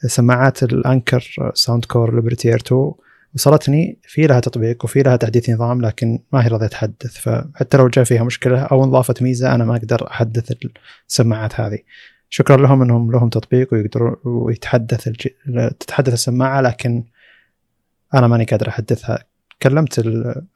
سماعات 0.06 0.64
ال 0.64 1.52
Anker 1.54 1.86
Soundcore 1.86 2.16
Liberty 2.16 2.50
Air 2.50 2.60
2 2.68 2.92
وصلتني 3.38 4.00
في 4.04 4.28
لها 4.28 4.40
تطبيق 4.40 4.86
وفي 4.86 5.04
لها 5.04 5.16
تحديث 5.16 5.50
نظام 5.50 5.82
لكن 5.82 6.20
ما 6.34 6.46
هي 6.46 6.48
راضيه 6.48 6.68
تحدث 6.68 7.18
فحتى 7.18 7.78
لو 7.78 7.88
جاء 7.88 8.04
فيها 8.04 8.24
مشكلة 8.24 8.62
أو 8.62 8.84
انضافت 8.84 9.22
ميزة 9.22 9.56
أنا 9.56 9.66
ما 9.66 9.76
أقدر 9.76 10.08
أحدث 10.08 10.54
السماعات 11.08 11.60
هذه. 11.60 11.80
شكرا 12.30 12.58
لهم 12.58 12.82
إنهم 12.82 13.12
لهم 13.12 13.30
تطبيق 13.30 13.74
ويقدروا 13.74 14.16
ويتحدث 14.26 15.08
الج... 15.08 15.28
تتحدث 15.80 16.14
السماعة 16.14 16.62
لكن 16.62 17.04
أنا 18.14 18.28
ماني 18.28 18.46
قادر 18.46 18.68
أحدثها. 18.68 19.24
كلمت 19.62 20.00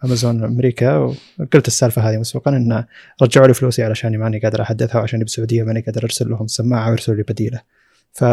امازون 0.05 0.43
أمريكا 0.43 0.95
وقلت 0.95 1.67
السالفة 1.67 2.09
هذه 2.09 2.17
مسبقا 2.17 2.51
إن 2.51 2.85
رجعوا 3.21 3.47
لي 3.47 3.53
فلوسي 3.53 3.83
علشان 3.83 4.17
ماني 4.17 4.39
قادر 4.39 4.61
أحدثها 4.61 4.99
وعشان 4.99 5.19
بالسعوديه 5.19 5.63
ماني 5.63 5.81
قادر 5.81 6.03
أرسل 6.03 6.29
لهم 6.29 6.47
سماعه 6.47 6.89
ويرسلوا 6.89 7.17
لي 7.17 7.23
بديلة. 7.23 7.61
ف 8.13 8.25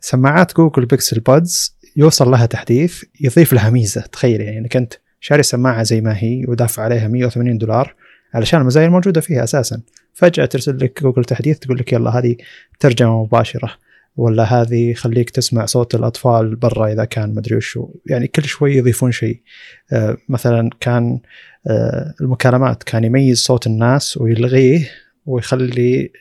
سماعات 0.00 0.56
Google 0.56 0.86
Pixel 0.86 1.20
Buds 1.20 1.77
يوصل 1.96 2.30
لها 2.30 2.46
تحديث 2.46 3.04
يضيف 3.20 3.52
لها 3.52 3.70
ميزة. 3.70 4.00
تخيل 4.00 4.40
يعني 4.40 4.58
إنك 4.58 4.76
أنت 4.76 4.94
شاري 5.20 5.42
سماعة 5.42 5.82
زي 5.82 6.00
ما 6.00 6.16
هي 6.16 6.44
ودافع 6.48 6.82
عليها 6.82 7.08
180 7.08 7.58
دولار 7.58 7.94
علشان 8.34 8.60
المزايا 8.60 8.86
الموجودة 8.86 9.20
فيها 9.20 9.44
أساسا. 9.44 9.80
فجأة 10.14 10.44
ترسل 10.44 10.78
لك 10.78 11.02
جوجل 11.02 11.24
تحديث 11.24 11.58
تقول 11.58 11.78
لك 11.78 11.92
يلا 11.92 12.10
هذه 12.10 12.36
ترجمة 12.80 13.22
مباشرة 13.22 13.70
ولا 14.16 14.42
هذه 14.42 14.94
خليك 14.94 15.30
تسمع 15.30 15.66
صوت 15.66 15.94
الأطفال 15.94 16.56
برا 16.56 16.92
إذا 16.92 17.04
كان 17.04 17.34
مدري 17.34 17.56
وشو 17.56 17.88
يعني 18.06 18.26
كل 18.26 18.44
شوي 18.44 18.76
يضيفون 18.76 19.12
شيء. 19.12 19.40
آه 19.92 20.16
مثلا 20.28 20.70
كان 20.80 21.20
آه 21.66 22.14
المكالمات 22.20 22.82
كان 22.82 23.04
يميز 23.04 23.38
صوت 23.38 23.66
الناس 23.66 24.16
ويلغيه 24.16 24.90
ويخلي 25.26 26.12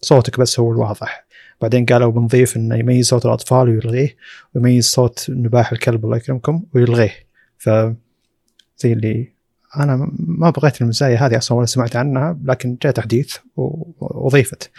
صوتك 0.00 0.40
بس 0.40 0.60
هو 0.60 0.72
الواضح. 0.72 1.26
بعدين 1.60 1.86
قالوا 1.86 2.12
بنضيف 2.12 2.56
إنه 2.56 2.76
يميز 2.76 3.08
صوت 3.08 3.26
الأطفال 3.26 3.68
ويلغيه 3.68 4.16
ويميز 4.54 4.86
صوت 4.86 5.26
نباح 5.28 5.72
الكلب 5.72 6.04
الله 6.04 6.16
يكرمكم 6.16 6.62
ويلغيه. 6.74 7.14
ف 7.58 7.68
زي 8.78 8.92
اللي 8.92 9.32
أنا 9.76 10.10
ما 10.18 10.50
بغيت 10.50 10.82
المزايا 10.82 11.26
هذه 11.26 11.38
أصلا 11.38 11.58
ولا 11.58 11.66
سمعت 11.66 11.96
عنها 11.96 12.38
لكن 12.44 12.76
جاء 12.82 12.92
تحديث 12.92 13.36
واضيفت 14.00 14.70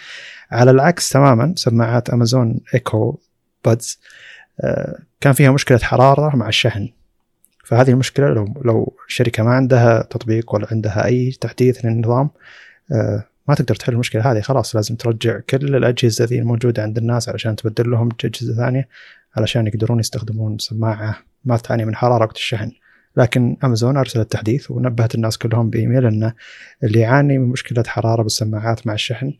على 0.52 0.72
العكس 0.72 1.10
تماما 1.10 1.54
سماعات 1.58 2.10
أمازون 2.10 2.60
إيكو 2.74 3.20
بادز 3.66 4.00
كان 5.22 5.34
فيها 5.34 5.52
مشكلة 5.52 5.78
حرارة 5.78 6.36
مع 6.36 6.48
الشحن. 6.48 6.90
فهذه 7.66 7.90
المشكلة 7.90 8.30
لو 8.30 8.62
لو 8.66 8.94
الشركة 9.08 9.44
ما 9.44 9.52
عندها 9.52 10.02
تطبيق 10.02 10.56
ولا 10.56 10.68
عندها 10.72 11.06
أي 11.06 11.32
تحديث 11.42 11.86
للنظام 11.86 12.30
ما 13.52 13.56
تقدر 13.56 13.76
تحل 13.76 13.94
المشكلة 13.94 14.32
هذه 14.32 14.42
خلاص 14.42 14.76
لازم 14.76 14.96
ترجع 14.96 15.40
كل 15.40 15.76
الأجهزة 15.76 16.26
ذي 16.26 16.40
الموجودة 16.40 16.84
عند 16.84 16.98
الناس 16.98 17.30
علشان 17.30 17.56
تبدل 17.56 17.92
لهم 17.92 18.10
أجهزة 18.26 18.56
ثانية 18.56 18.88
علشان 19.36 19.68
يقدرون 19.68 20.00
يستخدمون 20.00 20.58
سماعة 20.58 21.18
ما 21.46 21.58
تعاني 21.58 21.86
من 21.86 21.96
حرارة 21.96 22.24
وقت 22.24 22.36
الشحن. 22.36 22.72
لكن 23.18 23.58
امازون 23.64 23.98
أرسلت 23.98 24.32
تحديث 24.32 24.72
ونبهت 24.72 25.16
الناس 25.16 25.38
كلهم 25.38 25.70
بإيميل 25.70 26.06
إن 26.06 26.34
اللي 26.84 27.00
يعاني 27.00 27.38
من 27.38 27.50
مشكلة 27.50 27.84
حرارة 27.88 28.24
بالسماعات 28.24 28.88
مع 28.88 28.94
الشحن 28.94 29.34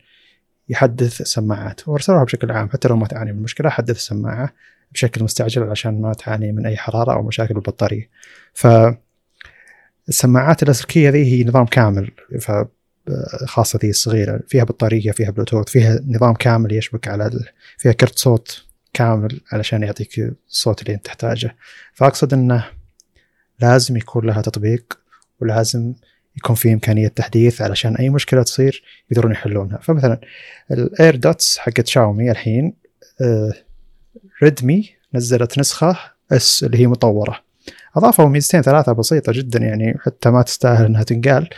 يحدث 0.68 1.20
السماعات 1.20 1.88
وأرسلوها 1.88 2.24
بشكل 2.24 2.50
عام 2.50 2.68
حتى 2.68 2.88
لو 2.88 2.96
ما 2.96 3.06
تعاني 3.06 3.32
من 3.32 3.42
مشكلة 3.42 3.70
حدث 3.70 3.96
السماعه 3.96 4.52
بشكل 4.92 5.24
مستعجل 5.24 5.62
عشان 5.62 6.02
ما 6.02 6.12
تعاني 6.12 6.52
من 6.52 6.66
أي 6.66 6.76
حرارة 6.76 7.12
أو 7.12 7.22
مشاكل 7.22 7.54
بالبطارية. 7.54 8.10
ف 8.54 8.66
السماعات 10.08 10.62
اللاسلكيه 10.62 11.10
ذي 11.10 11.24
هي 11.24 11.44
نظام 11.44 11.66
كامل 11.66 12.10
ف 12.40 12.52
خاصة 13.46 13.78
ذي 13.82 13.90
الصغيرة 13.90 14.40
فيها 14.48 14.64
بطارية 14.64 15.10
فيها 15.10 15.30
بلوتوث 15.30 15.68
فيها 15.68 16.00
نظام 16.06 16.34
كامل 16.34 16.72
يشبك 16.72 17.08
على 17.08 17.26
ال... 17.26 17.48
فيها 17.78 17.92
كرت 17.92 18.18
صوت 18.18 18.64
كامل 18.92 19.40
علشان 19.52 19.82
يعطيك 19.82 20.34
الصوت 20.48 20.82
اللي 20.82 20.94
أنت 20.94 21.04
تحتاجه. 21.04 21.56
فأقصد 21.94 22.32
إنه 22.32 22.66
لازم 23.60 23.96
يكون 23.96 24.26
لها 24.26 24.42
تطبيق 24.42 24.98
ولازم 25.40 25.94
يكون 26.36 26.56
في 26.56 26.72
إمكانية 26.72 27.08
تحديث 27.08 27.62
علشان 27.62 27.96
أي 27.96 28.10
مشكلة 28.10 28.42
تصير 28.42 28.84
يقدرون 29.10 29.32
يحلونها. 29.32 29.78
فمثلا 29.78 30.20
ال 30.70 31.16
AirDots 31.16 31.58
حقت 31.58 31.86
شاومي 31.86 32.30
الحين 32.30 32.74
آه 33.20 33.52
ريدمي 34.42 34.90
نزلت 35.14 35.58
نسخة 35.58 35.98
S 36.32 36.64
اللي 36.64 36.78
هي 36.78 36.86
مطورة. 36.86 37.40
أضافوا 37.96 38.28
ميزتين 38.28 38.62
ثلاثة 38.62 38.92
بسيطة 38.92 39.32
جدا 39.32 39.58
يعني 39.58 39.98
حتى 40.00 40.30
ما 40.30 40.42
تستاهل 40.42 40.84
إنها 40.84 41.02
تنقال. 41.02 41.48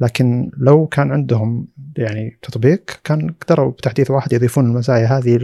لكن 0.00 0.50
لو 0.56 0.86
كان 0.86 1.12
عندهم 1.12 1.68
يعني 1.96 2.38
تطبيق 2.42 3.00
كان 3.04 3.34
قدروا 3.40 3.70
بتحديث 3.70 4.10
واحد 4.10 4.32
يضيفون 4.32 4.66
المزايا 4.66 5.06
هذه 5.06 5.36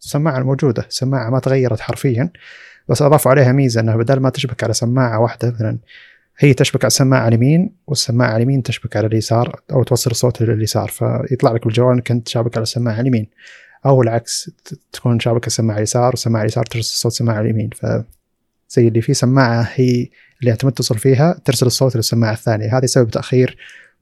السماعه 0.00 0.38
الموجودة. 0.38 0.86
سماعة 0.88 1.30
ما 1.30 1.38
تغيرت 1.38 1.80
حرفيا 1.80 2.30
بس 2.88 3.02
أضافوا 3.02 3.30
عليها 3.30 3.52
ميزة 3.52 3.80
انها 3.80 3.96
بدل 3.96 4.20
ما 4.20 4.30
تشبك 4.30 4.64
على 4.64 4.72
سماعة 4.72 5.20
واحدة 5.20 5.50
مثلا 5.50 5.78
هي 6.38 6.54
تشبك 6.54 6.84
على 6.84 6.88
السماعه 6.88 7.28
اليمين 7.28 7.76
والسماعة 7.86 8.36
اليمين 8.36 8.62
تشبك 8.62 8.96
على 8.96 9.06
اليسار 9.06 9.60
أو 9.72 9.82
توصل 9.82 10.10
الصوت 10.10 10.42
لليسار 10.42 10.88
فيطلع 10.88 11.52
لك 11.52 11.64
بالجوال 11.64 11.94
إنك 11.94 12.10
أنت 12.10 12.28
شابك 12.28 12.56
على 12.56 12.62
السماعه 12.62 13.00
اليمين 13.00 13.26
أو 13.86 14.02
العكس 14.02 14.50
تكون 14.92 15.20
شابك 15.20 15.46
السماعه 15.46 15.76
اليسار 15.76 16.10
والسماعه 16.10 16.42
اليسار 16.42 16.64
ترسل 16.64 16.78
الصوت 16.80 17.12
السماعه 17.12 17.40
اليمين. 17.40 17.70
ف 17.70 17.86
زي 18.68 18.88
اللي 18.88 19.00
في 19.00 19.14
سماعة 19.14 19.68
هي 19.74 20.08
اللي 20.40 20.52
انت 20.52 20.64
متصل 20.64 20.98
فيها 20.98 21.40
ترسل 21.44 21.66
الصوت 21.66 21.96
للسماعة 21.96 22.32
الثانية. 22.32 22.78
هذه 22.78 22.86
سبب 22.86 23.10
تاخير 23.10 23.56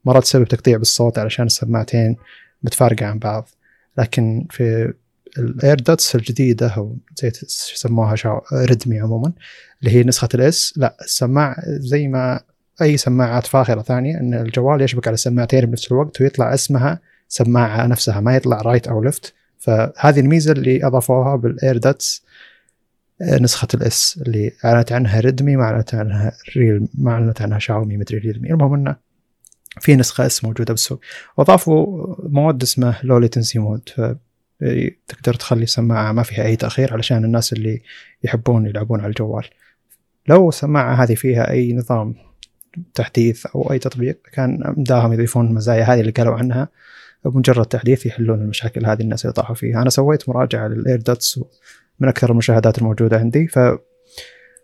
مرات 0.05 0.23
تسبب 0.23 0.45
تقطيع 0.45 0.77
بالصوت 0.77 1.19
علشان 1.19 1.47
السماعتين 1.47 2.17
متفارقة 2.63 3.07
عن 3.07 3.19
بعض. 3.19 3.49
لكن 3.99 4.47
في 4.51 4.93
ال 5.39 5.81
AirDots 5.81 6.17
الجديدة 6.17 6.69
أو 6.69 6.97
زي 7.17 7.33
يسموها 7.75 8.15
شاومي 8.15 8.41
ريدمي 8.53 9.01
عموما 9.01 9.33
اللي 9.81 9.95
هي 9.95 10.03
نسخة 10.03 10.29
ال 10.35 10.55
S 10.55 10.75
لا 10.77 10.97
السماعه 11.01 11.57
زي 11.67 12.09
ما 12.09 12.41
أي 12.83 12.97
سماعات 12.97 13.47
فاخرة 13.47 13.83
ثانية 13.83 14.21
إن 14.21 14.35
الجوال 14.35 14.83
يشبك 14.83 15.09
على 15.09 15.17
سماعتين 15.17 15.67
بنفس 15.67 15.93
الوقت 15.93 16.21
ويطلع 16.21 16.55
اسمها 16.55 17.01
سماعة 17.29 17.87
نفسها 17.87 18.21
ما 18.21 18.37
يطلع 18.37 18.61
right 18.61 18.89
أو 18.89 19.03
left 19.03 19.35
فهذه 19.59 20.21
الميزة 20.21 20.53
اللي 20.53 20.87
أضافوها 20.87 21.37
بال 21.37 21.77
AirDots 21.77 22.25
نسخة 23.23 23.69
ال 23.75 23.98
S 23.98 24.21
اللي 24.27 24.53
أعلنت 24.65 24.93
عنها 24.93 25.21
ريدمي 25.21 25.57
ما 25.57 25.65
أعلنت 25.65 25.95
عنها 25.95 26.33
ريلمي 26.57 26.89
ما 26.95 27.11
أعلنت 27.11 27.43
عنها 27.43 27.59
شاومي 27.59 27.97
مدري 27.97 28.19
ريلمي 28.19 28.51
المهم 28.51 28.75
إنه 28.75 28.97
في 29.81 29.97
نسخة 29.97 30.27
S 30.27 30.45
موجودة 30.45 30.73
بالسوق. 30.73 31.01
وأضافوا 31.37 32.17
mode 32.29 32.63
اسمه 32.63 32.97
low 33.03 33.19
latency 33.19 33.59
mode 33.59 33.89
تقدر 35.09 35.35
تخلي 35.35 35.67
سماعة 35.67 36.13
ما 36.13 36.23
فيها 36.23 36.45
أي 36.45 36.57
تأخير 36.57 36.93
علشان 36.93 37.25
الناس 37.25 37.53
اللي 37.53 37.83
يحبون 38.25 38.67
يلعبون 38.67 39.01
على 39.01 39.09
الجوال. 39.09 39.45
لو 40.29 40.49
السماعه 40.49 40.95
هذه 40.95 41.15
فيها 41.15 41.51
أي 41.51 41.73
نظام 41.73 42.15
تحديث 42.95 43.47
أو 43.47 43.73
أي 43.73 43.79
تطبيق 43.79 44.19
كان 44.33 44.75
مداهم 44.77 45.13
يضيفون 45.13 45.47
المزايا 45.47 45.85
هذه 45.85 46.01
اللي 46.01 46.13
قالوا 46.13 46.35
عنها. 46.35 46.69
بمجرد 47.25 47.67
تحديث 47.67 48.07
يحلون 48.07 48.43
المشاكل 48.43 48.87
هذه 48.87 49.01
الناس 49.01 49.25
اللي 49.25 49.33
طاحوا 49.33 49.55
فيها. 49.55 49.83
أنا 49.83 49.91
سويت 49.91 50.29
مراجعة 50.29 50.69
لل 50.69 51.01
AirDots 51.01 51.41
من 52.01 52.09
أكثر 52.09 52.31
المشاهدات 52.31 52.79
الموجودة 52.79 53.19
عندي. 53.19 53.49
ف 53.49 53.59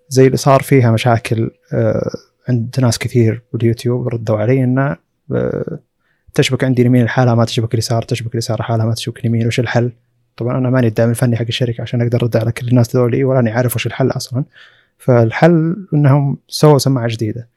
زي 0.09 0.27
اللي 0.27 0.37
صار 0.37 0.63
فيها 0.63 0.91
مشاكل 0.91 1.51
آه، 1.73 2.11
عند 2.49 2.77
ناس 2.81 2.99
كثير 2.99 3.43
باليوتيوب 3.53 4.09
ردوا 4.09 4.39
علي 4.39 4.65
إنه 4.65 4.97
آه، 5.33 5.79
تشبك 6.35 6.65
عندي 6.65 6.83
اليمين 6.83 7.03
الحالة 7.03 7.35
ما 7.35 7.45
تشبك 7.45 7.75
اليسار 7.75 8.03
تشبك 8.03 8.33
اليسار 8.33 8.63
حالها 8.63 8.87
ما 8.87 8.95
تشبك 8.95 9.19
اليمين 9.19 9.47
وش 9.47 9.61
الحل؟ 9.61 9.93
طبعا 10.37 10.59
أنا 10.59 10.71
ماني 10.71 10.87
الداعم 10.87 11.11
الفني 11.11 11.37
حق 11.37 11.45
الشركة 11.49 11.83
عشان 11.83 12.03
أقدر 12.03 12.23
أرد 12.23 12.37
على 12.37 12.53
كل 12.53 12.69
الناس 12.69 12.97
ذولي 12.97 13.25
ولا 13.25 13.41
أني 13.41 13.51
عارف 13.51 13.77
وش 13.77 13.87
الحل 13.87 14.11
أصلا. 14.11 14.45
فالحل 14.99 15.87
إنهم 15.95 16.39
سووا 16.49 16.79
سماعة 16.79 17.09
جديدة. 17.09 17.49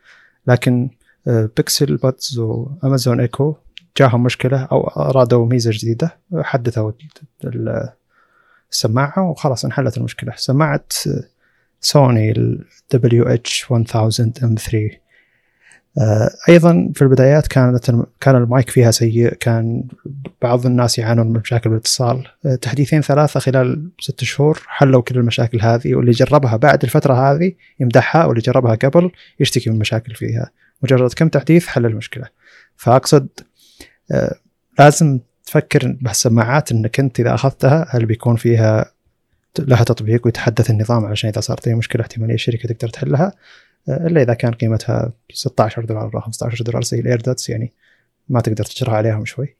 لكن 0.47 0.89
Pixel 1.27 1.97
Buds 1.97 2.39
و 2.39 2.51
Amazon 2.51 3.19
Echo 3.19 3.55
جاهم 3.97 4.23
مشكلة 4.23 4.63
أو 4.63 4.87
أرادوا 4.87 5.45
ميزة 5.45 5.71
جديدة 5.73 6.17
حدثوا 6.35 6.91
السماعة 8.71 9.29
وخلاص 9.29 9.65
انحلت 9.65 9.97
المشكلة. 9.97 10.33
سماعة 10.35 10.85
سوني 11.81 12.31
ال 12.31 12.65
WH 12.93 13.71
1000 13.71 14.43
M3 14.45 15.01
أيضا 16.49 16.91
في 16.95 17.01
البدايات 17.01 17.47
كانت 17.47 17.91
كان 18.19 18.35
المايك 18.35 18.69
فيها 18.69 18.91
سيء 18.91 19.33
كان 19.33 19.83
بعض 20.41 20.65
الناس 20.65 20.99
يعانون 20.99 21.27
من 21.27 21.39
مشاكل 21.39 21.69
بالاتصال. 21.69 22.27
تحديثين 22.61 23.01
ثلاثة 23.01 23.39
خلال 23.39 23.89
ست 23.99 24.23
شهور 24.23 24.61
حلوا 24.67 25.01
كل 25.01 25.17
المشاكل 25.17 25.61
هذه 25.61 25.95
واللي 25.95 26.11
جربها 26.11 26.57
بعد 26.57 26.83
الفترة 26.83 27.13
هذه 27.13 27.53
يمدحها 27.79 28.25
واللي 28.25 28.41
جربها 28.41 28.75
قبل 28.75 29.11
يشتكي 29.39 29.69
من 29.69 29.79
مشاكل 29.79 30.15
فيها. 30.15 30.51
مجرد 30.83 31.13
كم 31.13 31.29
تحديث 31.29 31.67
حل 31.67 31.85
المشكلة. 31.85 32.25
فأقصد 32.75 33.27
لازم 34.79 35.19
تفكر 35.45 35.95
بهالسماعات 36.01 36.71
إنك 36.71 36.99
أنت 36.99 37.19
إذا 37.19 37.33
أخذتها 37.33 37.87
هل 37.89 38.05
بيكون 38.05 38.35
فيها 38.35 38.91
لها 39.59 39.83
تطبيق 39.83 40.25
ويتحدث 40.25 40.69
النظام 40.69 41.05
علشان 41.05 41.29
إذا 41.29 41.41
صارت 41.41 41.67
أي 41.67 41.75
مشكلة 41.75 42.01
احتمالية 42.01 42.33
الشركة 42.33 42.69
تقدر 42.69 42.89
تحلها 42.89 43.33
إلا 43.89 44.21
إذا 44.21 44.33
كان 44.33 44.51
قيمتها 44.51 45.13
16 45.33 45.85
دولار 45.85 46.15
أو 46.15 46.19
15 46.19 46.63
دولار 46.63 46.83
زي 46.83 46.99
الايردوتس 46.99 47.49
يعني 47.49 47.73
ما 48.29 48.41
تقدر 48.41 48.63
تجرها 48.63 48.93
عليهم 48.93 49.25
شوي. 49.25 49.55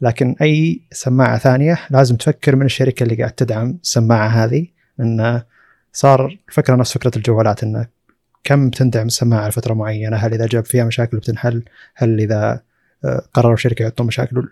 لكن 0.00 0.36
أي 0.42 0.80
سماعة 0.92 1.38
ثانية 1.38 1.78
لازم 1.90 2.16
تفكر 2.16 2.56
من 2.56 2.66
الشركة 2.66 3.02
اللي 3.04 3.14
قاعد 3.14 3.32
تدعم 3.32 3.78
السماعة 3.82 4.28
هذه 4.28 4.66
انه 5.00 5.44
صار 5.92 6.38
الفكرة 6.48 6.76
نفس 6.76 6.92
فكرة 6.92 7.12
الجوالات 7.16 7.62
انه 7.62 7.86
كم 8.44 8.70
تندعم 8.70 9.06
السماعة 9.06 9.48
لفترة 9.48 9.74
معينة 9.74 10.16
هل 10.16 10.34
إذا 10.34 10.46
جاب 10.46 10.64
فيها 10.64 10.84
مشاكل 10.84 11.16
بتنحل 11.16 11.64
هل 11.94 12.20
إذا 12.20 12.62
قرروا 13.32 13.54
الشركة 13.54 13.82
يحطون 13.82 14.06
مشاكل 14.06 14.48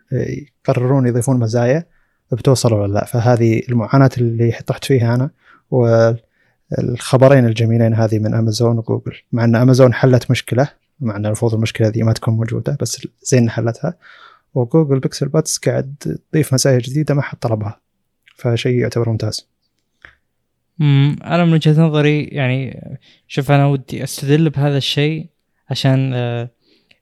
يقررون 0.68 1.06
يضيفون 1.06 1.40
مزايا. 1.40 1.84
بتوصل 2.34 2.72
ولا 2.72 2.92
لا. 2.92 3.04
فهذه 3.04 3.62
المعاناة 3.68 4.10
اللي 4.18 4.52
طحت 4.66 4.84
فيها 4.84 5.14
أنا 5.14 5.30
والخبرين 5.70 7.46
الجميلين 7.46 7.94
هذه 7.94 8.18
من 8.18 8.34
أمازون 8.34 8.78
وجوجل. 8.78 9.16
مع 9.32 9.44
أن 9.44 9.56
أمازون 9.56 9.94
حلت 9.94 10.30
مشكلة 10.30 10.68
مع 11.00 11.16
أن 11.16 11.26
المفروض 11.26 11.54
المشكلة 11.54 11.88
دي 11.88 12.02
ما 12.02 12.12
تكون 12.12 12.34
موجودة 12.34 12.76
بس 12.80 13.08
زين 13.22 13.50
حلتها. 13.50 13.94
وجوجل 14.54 15.00
Pixel 15.00 15.28
Buds 15.28 15.58
قاعد 15.58 15.94
تضيف 16.32 16.54
مزايا 16.54 16.78
جديدة 16.78 17.14
ما 17.14 17.22
حد 17.22 17.38
طلبها. 17.38 17.80
فشيء 18.36 18.80
يعتبر 18.80 19.08
ممتاز. 19.08 19.48
امم 20.80 21.16
أنا 21.24 21.44
من 21.44 21.52
وجهة 21.52 21.80
نظري 21.80 22.24
يعني 22.24 22.80
شوف 23.28 23.50
أنا 23.50 23.66
ودي 23.66 24.04
أستدل 24.04 24.50
بهذا 24.50 24.76
الشيء 24.76 25.26
عشان 25.70 26.12
آه، 26.14 26.50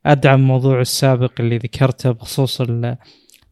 أدعم 0.07 0.41
الموضوع 0.41 0.81
السابق 0.81 1.33
اللي 1.41 1.59
ذكرته 1.59 2.11
بخصوص 2.11 2.61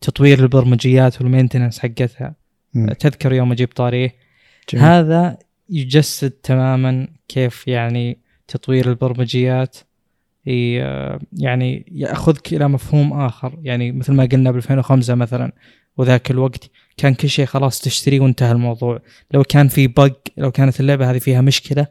تطوير 0.00 0.38
البرمجيات 0.38 1.20
والمينتنس 1.20 1.78
حقتها. 1.78 2.34
م. 2.74 2.92
تذكر 2.92 3.32
يوم 3.32 3.52
أجيب 3.52 3.68
طاريه؟ 3.68 4.14
هذا 4.74 5.38
يجسد 5.70 6.30
تماما 6.30 7.08
كيف 7.28 7.68
يعني 7.68 8.18
تطوير 8.48 8.90
البرمجيات. 8.90 9.76
يعني 11.32 11.86
يأخذك 11.92 12.52
إلى 12.52 12.68
مفهوم 12.68 13.12
آخر. 13.12 13.58
يعني 13.62 13.92
مثل 13.92 14.12
ما 14.12 14.24
قلنا 14.24 14.50
ب 14.50 14.56
2005 14.56 15.14
مثلا 15.14 15.52
وذاك 15.96 16.30
الوقت 16.30 16.70
كان 16.96 17.14
كل 17.14 17.28
شيء 17.28 17.46
خلاص 17.46 17.80
تشتريه 17.80 18.20
وانتهى 18.20 18.52
الموضوع. 18.52 19.00
لو 19.34 19.42
كان 19.42 19.68
في 19.68 19.86
بق 19.86 20.16
لو 20.36 20.50
كانت 20.50 20.80
اللعبة 20.80 21.10
هذه 21.10 21.18
فيها 21.18 21.40
مشكلة 21.40 21.86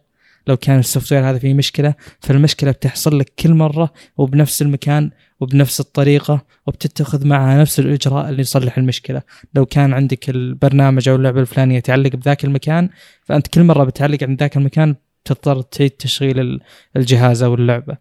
لو 0.48 0.58
كان 0.58 0.80
السوفت 0.80 1.12
وير 1.12 1.30
هذا 1.30 1.40
فيه 1.40 1.54
مشكلة 1.54 1.94
فالمشكلة 2.20 2.72
بتحصل 2.72 3.20
لك 3.20 3.32
كل 3.40 3.54
مرة 3.54 3.94
وبنفس 4.18 4.62
المكان 4.62 5.12
وبنفس 5.40 5.80
الطريقة 5.80 6.46
وبتتخذ 6.68 7.28
معها 7.28 7.62
نفس 7.62 7.80
الإجراء 7.80 8.30
اللي 8.30 8.42
يصلح 8.42 8.78
المشكلة. 8.78 9.22
لو 9.54 9.66
كان 9.66 9.94
عندك 9.94 10.30
البرنامج 10.30 11.10
أو 11.10 11.16
اللعبة 11.16 11.42
الفلانية 11.42 11.80
تعلق 11.80 12.16
بذاك 12.16 12.46
المكان 12.46 12.90
فأنت 13.24 13.48
كل 13.48 13.64
مرة 13.64 13.84
بتعلق 13.84 14.24
عند 14.24 14.40
ذاك 14.40 14.58
المكان 14.58 14.96
تضطر 15.26 15.62
تعيد 15.62 15.90
تشغيل 15.92 16.60
الجهاز 16.96 17.44
أو 17.44 17.54
اللعبة. 17.54 17.98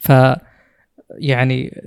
ف 0.00 0.12
يعني 1.10 1.82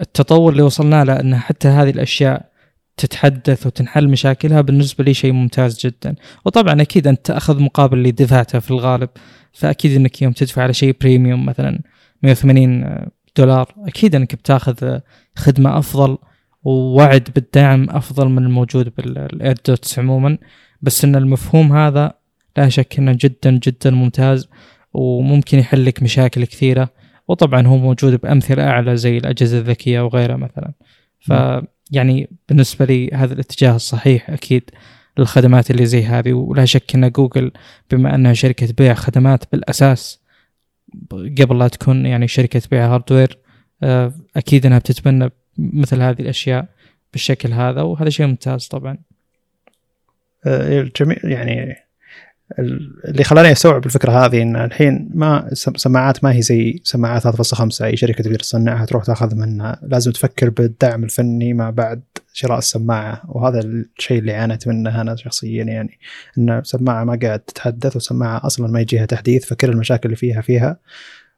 التطور 0.00 0.52
اللي 0.52 0.62
وصلنا 0.62 1.04
له 1.04 1.20
إن 1.20 1.36
حتى 1.36 1.68
هذه 1.68 1.90
الأشياء 1.90 2.54
تتحدث 2.96 3.66
وتنحل 3.66 4.08
مشاكلها 4.08 4.60
بالنسبة 4.60 5.04
لي 5.04 5.14
شيء 5.14 5.32
ممتاز 5.32 5.86
جدا. 5.86 6.14
وطبعا 6.44 6.82
أكيد 6.82 7.06
أنت 7.06 7.26
تاخذ 7.26 7.60
مقابل 7.60 7.98
اللي 7.98 8.10
دفعته 8.10 8.58
في 8.58 8.70
الغالب 8.70 9.08
فأكيد 9.52 9.96
إنك 9.96 10.22
يوم 10.22 10.32
تدفع 10.32 10.62
على 10.62 10.72
شيء 10.72 10.96
premium 11.00 11.46
مثلا 11.46 11.80
180 12.22 13.08
دولار. 13.36 13.74
أكيد 13.78 14.14
إنك 14.14 14.34
بتاخذ 14.34 14.98
خدمة 15.36 15.78
أفضل 15.78 16.18
ووعد 16.62 17.28
بالدعم 17.34 17.90
أفضل 17.90 18.28
من 18.28 18.42
الموجود 18.42 18.92
بال 18.96 19.19
AirDots 19.19 19.98
عموما. 19.98 20.38
بس 20.82 21.04
إن 21.04 21.16
المفهوم 21.16 21.76
هذا 21.76 22.12
لا 22.56 22.68
شك 22.68 22.98
إنه 22.98 23.16
جدا 23.20 23.50
جدا 23.50 23.90
ممتاز 23.90 24.48
وممكن 24.92 25.58
يحل 25.58 25.84
لك 25.84 26.02
مشاكل 26.02 26.44
كثيرة. 26.44 26.90
وطبعا 27.28 27.66
هو 27.66 27.76
موجود 27.76 28.20
بأمثلة 28.20 28.62
أعلى 28.62 28.96
زي 28.96 29.18
الأجهزة 29.18 29.58
الذكية 29.58 30.00
وغيرها 30.00 30.36
مثلا. 30.36 30.72
ف 31.20 31.32
يعني 31.90 32.30
بالنسبة 32.48 32.84
لي 32.84 33.10
هذا 33.14 33.34
الاتجاه 33.34 33.76
الصحيح 33.76 34.30
أكيد 34.30 34.70
للخدمات 35.18 35.70
اللي 35.70 35.86
زي 35.86 36.04
هذه. 36.04 36.32
ولا 36.32 36.64
شك 36.64 36.94
إن 36.94 37.10
جوجل 37.10 37.50
بما 37.90 38.14
أنها 38.14 38.32
شركة 38.32 38.74
بيع 38.78 38.94
خدمات 38.94 39.44
بالأساس 39.52 40.23
قبل 41.12 41.58
لا 41.58 41.68
تكون 41.68 42.06
يعني 42.06 42.28
شركة 42.28 42.62
بيع 42.70 42.94
hardware 42.94 43.38
آه، 43.82 44.12
أكيد 44.36 44.66
إنها 44.66 44.78
بتتبنى 44.78 45.30
مثل 45.58 46.00
هذه 46.00 46.20
الأشياء 46.20 46.68
بالشكل 47.12 47.52
هذا 47.52 47.82
وهذا 47.82 48.10
شيء 48.10 48.26
ممتاز 48.26 48.66
طبعا. 48.66 48.98
آه، 50.46 50.80
الجميع 50.80 51.18
يعني 51.24 51.76
اللي 53.08 53.24
خلاني 53.24 53.52
أستوعب 53.52 53.86
الفكرة 53.86 54.24
هذه 54.26 54.42
إن 54.42 54.56
الحين 54.56 55.10
ما 55.14 55.48
سماعات 55.54 56.24
ما 56.24 56.32
هي 56.32 56.42
زي 56.42 56.80
سماعات 56.84 57.26
3.5 57.26 57.82
أي 57.82 57.96
شركة 57.96 58.24
تقدر 58.24 58.38
تصنعها 58.38 58.84
تروح 58.86 59.04
تاخذ 59.04 59.34
منها. 59.34 59.80
لازم 59.82 60.12
تفكر 60.12 60.50
بالدعم 60.50 61.04
الفني 61.04 61.52
ما 61.52 61.70
بعد. 61.70 62.02
شراء 62.36 62.58
السماعة 62.58 63.22
وهذا 63.28 63.60
الشيء 63.60 64.18
اللي 64.18 64.34
عانيت 64.34 64.68
منه 64.68 65.00
أنا 65.00 65.16
شخصيا 65.16 65.64
يعني 65.64 65.98
ان 66.38 66.60
سماعة 66.64 67.04
ما 67.04 67.18
قاعد 67.22 67.40
تتحدث 67.40 67.96
وسماعة 67.96 68.46
أصلا 68.46 68.68
ما 68.68 68.80
يجيها 68.80 69.06
تحديث 69.06 69.44
فكل 69.44 69.70
المشاكل 69.70 70.06
اللي 70.06 70.16
فيها 70.16 70.40
فيها 70.40 70.78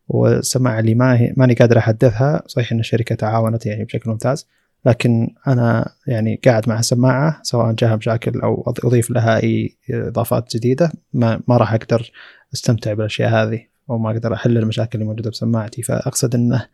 والسماعة 0.08 0.80
اللي 0.80 0.94
ما 0.94 1.18
هي 1.18 1.34
ماني 1.36 1.54
قادر 1.54 1.78
أحدثها 1.78 2.42
صحيح 2.46 2.72
إن 2.72 2.80
الشركة 2.80 3.14
تعاونت 3.14 3.66
يعني 3.66 3.84
بشكل 3.84 4.10
ممتاز 4.10 4.46
لكن 4.84 5.34
أنا 5.46 5.92
يعني 6.06 6.40
قاعد 6.44 6.68
مع 6.68 6.78
السماعه 6.78 7.40
سواء 7.42 7.72
جاها 7.72 7.96
مشاكل 7.96 8.40
أو 8.40 8.74
أضيف 8.84 9.10
لها 9.10 9.42
أي 9.42 9.76
إضافات 9.90 10.56
جديدة 10.56 10.92
ما, 11.12 11.40
ما 11.48 11.56
راح 11.56 11.74
أقدر 11.74 12.10
أستمتع 12.54 12.92
بالأشياء 12.92 13.30
هذه 13.30 13.66
أو 13.90 13.98
ما 13.98 14.10
أقدر 14.10 14.34
أحل 14.34 14.58
المشاكل 14.58 14.98
اللي 14.98 15.08
موجودة 15.08 15.30
بسماعتي. 15.30 15.82
فأقصد 15.82 16.34
إنه 16.34 16.66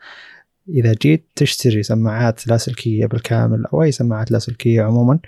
إذا 0.68 0.94
جيت 1.02 1.28
تشتري 1.36 1.82
سماعات 1.82 2.46
لاسلكية 2.46 3.06
بالكامل 3.06 3.66
أو 3.66 3.82
أي 3.82 3.92
سماعات 3.92 4.30
لاسلكية 4.30 4.82
عموما 4.82 5.18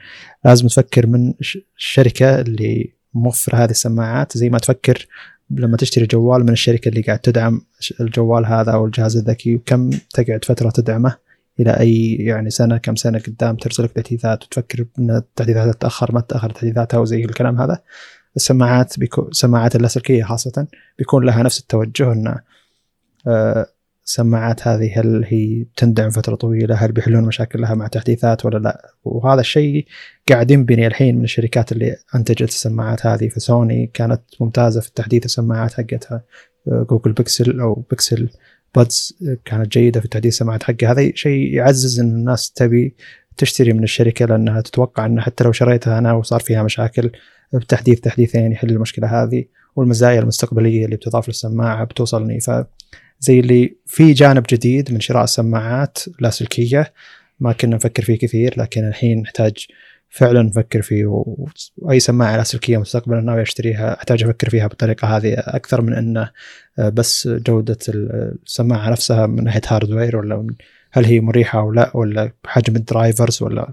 لازم 0.44 0.68
تفكر 0.68 1.06
من 1.06 1.34
الشركة 1.76 2.40
اللي 2.40 2.92
موفر 3.14 3.56
هذه 3.56 3.70
السماعات. 3.70 4.38
زي 4.38 4.50
ما 4.50 4.58
تفكر 4.58 5.06
لما 5.50 5.76
تشتري 5.76 6.06
جوال 6.06 6.42
من 6.42 6.50
الشركة 6.50 6.88
اللي 6.88 7.00
قاعد 7.00 7.18
تدعم 7.18 7.60
الجوال 8.00 8.46
هذا 8.46 8.72
أو 8.72 8.86
الجهاز 8.86 9.16
الذكي 9.16 9.56
وكم 9.56 9.90
تقعد 9.90 10.44
فترة 10.44 10.70
تدعمه 10.70 11.16
إلى 11.60 11.70
أي 11.70 12.14
يعني 12.14 12.50
سنة 12.50 12.76
كم 12.76 12.96
سنة 12.96 13.18
قدام 13.18 13.56
ترسل 13.56 13.84
لك 13.84 13.92
تحديثات 13.92 14.44
وتفكر 14.44 14.86
إن 14.98 15.10
التحديثات 15.10 15.74
تتأخر 15.74 16.12
ما 16.12 16.20
تتأخر 16.20 16.50
تحديثاتها 16.50 16.98
وزي 16.98 17.24
الكلام 17.24 17.60
هذا. 17.60 17.82
السماعات 18.36 18.98
بيكون 18.98 19.28
السماعات 19.28 19.76
اللاسلكية 19.76 20.24
خاصة 20.24 20.66
بيكون 20.98 21.24
لها 21.24 21.42
نفس 21.42 21.60
التوجه 21.60 22.12
ان 22.12 22.38
آه، 23.26 23.66
السماعات 24.06 24.68
هذه 24.68 25.00
هل 25.00 25.24
هي 25.28 25.66
تندعم 25.76 26.10
فترة 26.10 26.34
طويلة؟ 26.34 26.74
هل 26.74 26.92
بيحلون 26.92 27.24
مشاكل 27.24 27.60
لها 27.60 27.74
مع 27.74 27.86
تحديثات 27.86 28.46
ولا 28.46 28.58
لا؟ 28.58 28.90
وهذا 29.04 29.40
الشيء 29.40 29.86
قاعد 30.28 30.50
ينبني 30.50 30.86
الحين 30.86 31.18
من 31.18 31.24
الشركات 31.24 31.72
اللي 31.72 31.96
أنتجت 32.14 32.48
السماعات 32.48 33.06
هذه. 33.06 33.28
فسوني 33.28 33.90
كانت 33.94 34.22
ممتازة 34.40 34.80
في 34.80 34.90
تحديث 34.94 35.24
السماعات 35.24 35.72
حقتها. 35.72 36.24
آه، 36.68 36.86
جوجل 36.90 37.12
بيكسل 37.12 37.60
أو 37.60 37.74
Pixel 37.90 38.28
Buds 38.74 39.18
كانت 39.44 39.72
جيدة 39.72 40.00
في 40.00 40.08
تحديث 40.08 40.32
السماعات 40.32 40.62
حقها. 40.62 40.92
هذا 40.92 41.10
شيء 41.14 41.54
يعزز 41.54 42.00
إن 42.00 42.08
الناس 42.08 42.52
تبي 42.52 42.96
تشتري 43.36 43.72
من 43.72 43.82
الشركة 43.82 44.26
لأنها 44.26 44.60
تتوقع 44.60 45.06
ان 45.06 45.20
حتى 45.20 45.44
لو 45.44 45.52
شريتها 45.52 45.98
أنا 45.98 46.12
وصار 46.12 46.40
فيها 46.40 46.62
مشاكل 46.62 47.10
بتحديث 47.52 48.00
تحديثين 48.00 48.52
يحل 48.52 48.70
المشكلة 48.70 49.22
هذه 49.22 49.44
والمزايا 49.76 50.20
المستقبلية 50.20 50.84
اللي 50.84 50.96
بتضاف 50.96 51.28
للسماعة 51.28 51.84
بتوصلني. 51.84 52.40
ف 52.40 52.50
زي 53.20 53.40
اللي 53.40 53.76
في 53.86 54.12
جانب 54.12 54.44
جديد 54.50 54.92
من 54.92 55.00
شراء 55.00 55.24
السماعات 55.24 55.98
لاسلكيه 56.20 56.92
ما 57.40 57.52
كنا 57.52 57.76
نفكر 57.76 58.02
فيه 58.02 58.18
كثير 58.18 58.54
لكن 58.60 58.88
الحين 58.88 59.20
نحتاج 59.20 59.66
فعلا 60.08 60.42
نفكر 60.42 60.82
فيه 60.82 61.24
وأي 61.76 62.00
سماعة 62.00 62.36
لاسلكيه 62.36 62.78
مستقبلا 62.78 63.20
ناوي 63.20 63.42
أشتريها 63.42 63.96
أحتاج 63.98 64.22
أفكر 64.22 64.50
فيها 64.50 64.66
بالطريقة 64.66 65.16
هذه 65.16 65.34
أكثر 65.38 65.80
من 65.80 65.92
إنه 65.92 66.30
بس 66.78 67.28
جودة 67.28 67.78
السماعة 67.88 68.90
نفسها 68.90 69.26
من 69.26 69.44
ناحية 69.44 69.60
hardware 69.68 70.16
ولا 70.16 70.46
هل 70.92 71.04
هي 71.04 71.20
مريحة 71.20 71.58
أو 71.58 71.72
لا 71.72 71.96
ولا 71.96 72.32
حجم 72.46 72.76
ال 72.76 72.84
drivers 72.85 73.42
ولا 73.42 73.72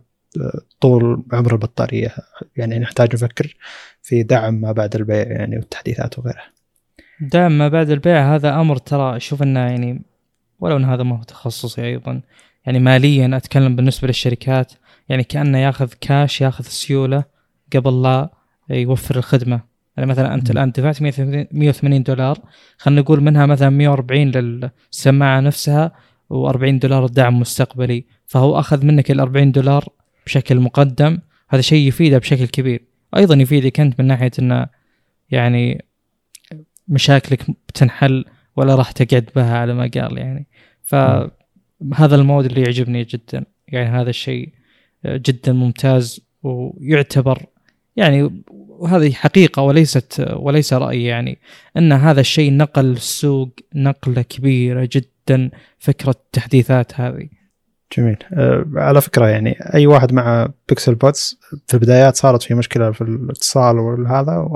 طول 0.82 1.24
عمر 1.34 1.54
البطارية 1.54 2.16
يعني 2.56 2.80
نحتاج 2.80 3.14
نفكر 3.14 3.58
في 4.02 4.24
دعم 4.24 4.62
ما 4.62 4.72
بعد 4.72 4.96
البيع 4.96 5.28
يعني 5.28 5.58
والتحديثات 5.58 6.20
وغيرها. 6.20 6.61
دعم 7.22 7.58
ما 7.58 7.68
بعد 7.68 7.90
البيع 7.90 8.36
هذا 8.36 8.62
أمر 8.62 8.78
ترى 8.78 9.18
أشوف 9.18 9.44
إنه 9.44 9.60
يعني 9.60 10.02
ولو 10.60 10.78
إن 10.78 10.86
هذا 10.86 11.04
ما 11.04 11.20
هو 11.20 11.24
تخصصي 11.24 11.86
أيضا 11.86 12.22
يعني 12.66 12.80
ماليا 12.80 13.38
أتكلم 13.38 13.76
بالنسبة 13.76 14.08
للشركات 14.08 14.74
يعني 15.10 15.24
كأنه 15.24 15.58
ياخذ 15.58 15.94
كاش 16.02 16.42
ياخذ 16.42 16.64
سيولة 16.64 17.24
قبل 17.76 18.02
لا 18.02 18.30
يوفر 18.70 19.18
الخدمة. 19.18 19.62
يعني 19.98 20.10
مثلا 20.10 20.34
أنت 20.34 20.52
الآن 20.52 20.72
دفعت 20.72 21.02
180 21.02 22.04
دولار 22.04 22.40
خلينا 22.78 23.02
نقول 23.02 23.24
منها 23.24 23.46
مثلا 23.46 23.70
140 23.70 24.32
للسماعة 24.32 25.40
نفسها 25.40 25.92
و40 26.34 26.70
دولار 26.70 27.08
دعم 27.08 27.40
مستقبلي 27.40 28.06
فهو 28.26 28.60
أخذ 28.60 28.86
منك 28.86 29.12
ال 29.12 29.20
40 29.20 29.52
دولار 29.52 29.90
بشكل 30.26 30.60
مقدم. 30.60 31.20
هذا 31.50 31.62
شيء 31.62 31.88
يفيده 31.88 32.18
بشكل 32.18 32.48
كبير. 32.48 32.86
أيضا 33.18 33.36
يفيدك 33.36 33.80
أنت 33.80 34.00
من 34.00 34.08
ناحية 34.08 34.32
إنه 34.40 34.68
يعني 35.30 35.86
مشاكلك 36.92 37.52
بتنحل 37.52 38.26
ولا 38.56 38.76
راح 38.76 38.92
تقعد 38.92 39.30
بها 39.36 39.58
على 39.58 39.74
ما 39.74 39.90
قال 39.94 40.18
يعني. 40.18 40.48
فهذا 40.84 42.16
المود 42.16 42.46
اللي 42.46 42.62
يعجبني 42.62 43.04
جدا. 43.04 43.46
يعني 43.68 43.90
هذا 43.90 44.10
الشيء 44.10 44.50
جدا 45.06 45.54
ممتاز 45.54 46.22
ويعتبر 46.44 47.46
يعني 47.96 48.44
وهذه 48.50 49.12
حقيقة 49.12 49.62
وليست 49.62 50.26
وليس 50.36 50.74
رأي 50.74 51.04
يعني. 51.04 51.38
أن 51.78 51.92
هذا 51.92 52.22
الشيء 52.22 52.54
نقل 52.54 52.86
السوق 52.86 53.50
نقلة 53.76 54.22
كبيرة 54.22 54.90
جدا 54.92 55.50
فكرة 55.80 56.12
التحديثات 56.12 57.00
هذه. 57.00 57.41
جميل. 57.98 58.18
أه 58.34 58.66
على 58.76 59.02
فكرة 59.02 59.28
يعني 59.28 59.74
أي 59.74 59.88
واحد 59.88 60.14
مع 60.14 60.50
Pixel 60.70 60.96
Buds 60.96 61.40
في 61.68 61.74
البدايات 61.74 62.16
صارت 62.16 62.44
في 62.44 62.54
مشكلة 62.54 62.92
في 62.92 63.02
الاتصال 63.02 63.80
وهذا 63.80 64.48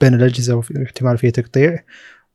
بين 0.00 0.14
الأجهزة 0.14 0.54
وفي 0.54 0.82
احتمال 0.82 1.18
فيه 1.18 1.30
تقطيع 1.30 1.84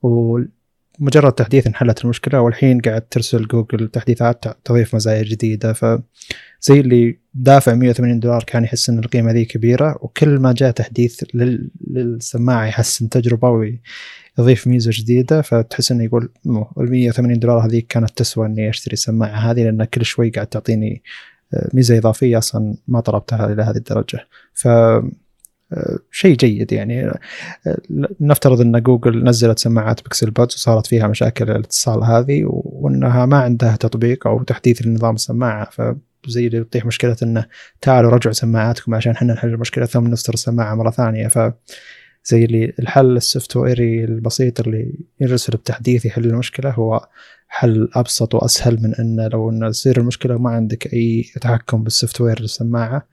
ومجرد 0.02 1.32
تحديث 1.32 1.66
انحلت 1.66 2.04
المشكلة 2.04 2.40
والحين 2.40 2.80
قاعد 2.80 3.02
ترسل 3.02 3.46
جوجل 3.46 3.88
تحديثات 3.88 4.44
تضيف 4.64 4.94
مزايا 4.94 5.22
جديدة. 5.22 5.72
فزي 5.72 6.80
اللي 6.80 7.18
دافع 7.34 7.74
180 7.74 8.20
دولار 8.20 8.44
كان 8.44 8.64
يحس 8.64 8.90
إن 8.90 8.98
القيمة 8.98 9.32
ذي 9.32 9.44
كبيرة 9.44 9.98
وكل 10.00 10.38
ما 10.38 10.52
جاء 10.52 10.70
تحديث 10.70 11.24
للسماعة 11.90 12.66
يحسن 12.66 13.08
تجربة 13.08 13.50
يضيف 14.38 14.66
ميزة 14.66 14.90
جديدة 14.94 15.42
فتحس 15.42 15.92
إنه 15.92 16.04
يقول 16.04 16.28
ال 16.46 16.90
180 16.90 17.38
دولار 17.38 17.66
هذيك 17.66 17.86
كانت 17.86 18.10
تسوى 18.10 18.46
إني 18.46 18.68
أشتري 18.68 18.92
السماعه 18.92 19.50
هذه 19.50 19.64
لأن 19.64 19.84
كل 19.84 20.04
شوي 20.04 20.30
قاعد 20.30 20.46
تعطيني 20.46 21.02
آه، 21.54 21.70
ميزة 21.74 21.98
إضافية 21.98 22.38
أصلا 22.38 22.74
ما 22.88 23.00
طلبتها 23.00 23.52
إلى 23.52 23.62
هذه 23.62 23.76
الدرجة. 23.76 24.28
ف 24.52 24.68
آه، 25.72 25.98
شيء 26.10 26.36
جيد 26.36 26.72
يعني. 26.72 27.06
آه، 27.06 27.16
نفترض 28.20 28.60
إن 28.60 28.82
جوجل 28.82 29.24
نزلت 29.24 29.58
سماعات 29.58 30.02
Pixel 30.02 30.30
Buds 30.30 30.54
وصارت 30.54 30.86
فيها 30.86 31.06
مشاكل 31.06 31.50
الاتصال 31.50 32.04
هذه 32.04 32.42
وإنها 32.46 33.26
ما 33.26 33.38
عندها 33.38 33.76
تطبيق 33.76 34.26
أو 34.26 34.42
تحديث 34.42 34.86
لنظام 34.86 35.14
السماعة 35.14 35.70
فزي 35.70 36.46
اللي 36.46 36.64
تطيح 36.64 36.86
مشكلة 36.86 37.16
إنه 37.22 37.46
تعالوا 37.80 38.10
رجعوا 38.10 38.32
سماعاتكم 38.34 38.94
عشان 38.94 39.12
إحنا 39.12 39.34
نحل 39.34 39.48
المشكلة 39.48 39.86
ثم 39.86 40.06
نصدر 40.06 40.34
السماعة 40.34 40.74
مرة 40.74 40.90
ثانية. 40.90 41.28
ف 41.28 41.38
زي 42.24 42.44
اللي 42.44 42.72
الحل 42.78 43.16
ال 43.16 43.20
software 43.20 43.56
ي 43.56 44.04
البسيط 44.04 44.60
اللي 44.60 44.92
يرسل 45.20 45.56
بتحديث 45.56 46.06
يحل 46.06 46.24
المشكلة 46.24 46.70
هو 46.70 47.08
حل 47.48 47.88
أبسط 47.94 48.34
وأسهل 48.34 48.82
من 48.82 48.94
إنه 48.94 49.28
لو 49.28 49.50
انه 49.50 49.70
تصير 49.70 50.00
المشكلة 50.00 50.34
وما 50.36 50.50
عندك 50.50 50.94
أي 50.94 51.22
تحكم 51.40 51.82
بال 51.84 52.20
software 52.20 52.40
للسماعه 52.40 53.06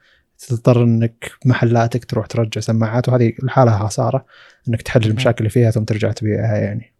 تضطر 0.47 0.83
إنك 0.83 1.31
محلاتك 1.45 2.05
تروح 2.05 2.25
ترجع 2.25 2.61
سماعات 2.61 3.09
وهذه 3.09 3.33
لحالها 3.43 3.87
خسارة 3.87 4.25
إنك 4.67 4.81
تحل 4.81 5.03
المشاكل 5.05 5.37
اللي 5.37 5.49
فيها 5.49 5.71
ثم 5.71 5.83
ترجع 5.83 6.11
تبيعها 6.11 6.57
يعني. 6.57 6.93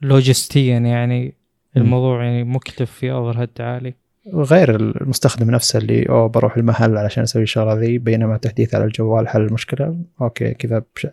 كلوجستيا 0.00 0.78
يعني 0.78 1.34
الموضوع 1.76 2.24
يعني 2.24 2.44
مكلف 2.44 2.90
في 2.90 3.12
overhead 3.12 3.60
عالي. 3.60 3.94
غير 4.34 4.76
المستخدم 4.76 5.50
نفسه 5.50 5.78
اللي 5.78 6.08
أوه 6.08 6.28
بروح 6.28 6.56
المحل 6.56 6.96
علشان 6.96 7.22
أسوي 7.22 7.42
الشغلة 7.42 7.74
ذي 7.74 7.98
بينما 7.98 8.36
تحديث 8.36 8.74
على 8.74 8.84
الجوال 8.84 9.28
حل 9.28 9.40
المشكلة 9.40 9.98
okay 10.20 10.54
كذا 10.54 10.82
بش... 10.96 11.06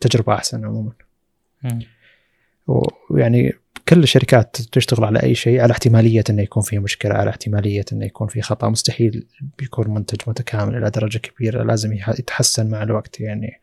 تجربة 0.00 0.34
أحسن 0.34 0.64
عموما. 0.64 0.92
ويعني 3.10 3.54
كل 3.88 4.02
الشركات 4.02 4.56
تشتغل 4.56 5.04
على 5.04 5.22
أي 5.22 5.34
شيء 5.34 5.60
على 5.60 5.72
احتمالية 5.72 6.24
إنه 6.30 6.42
يكون 6.42 6.62
في 6.62 6.78
مشكلة 6.78 7.14
على 7.14 7.30
احتمالية 7.30 7.84
إنه 7.92 8.04
يكون 8.04 8.28
في 8.28 8.42
خطأ 8.42 8.68
مستحيل 8.68 9.26
بيكون 9.58 9.94
منتج 9.94 10.18
متكامل 10.26 10.76
إلى 10.76 10.90
درجة 10.90 11.18
كبيرة 11.18 11.62
لازم 11.62 11.92
يتحسن 11.92 12.70
مع 12.70 12.82
الوقت 12.82 13.20
يعني 13.20 13.60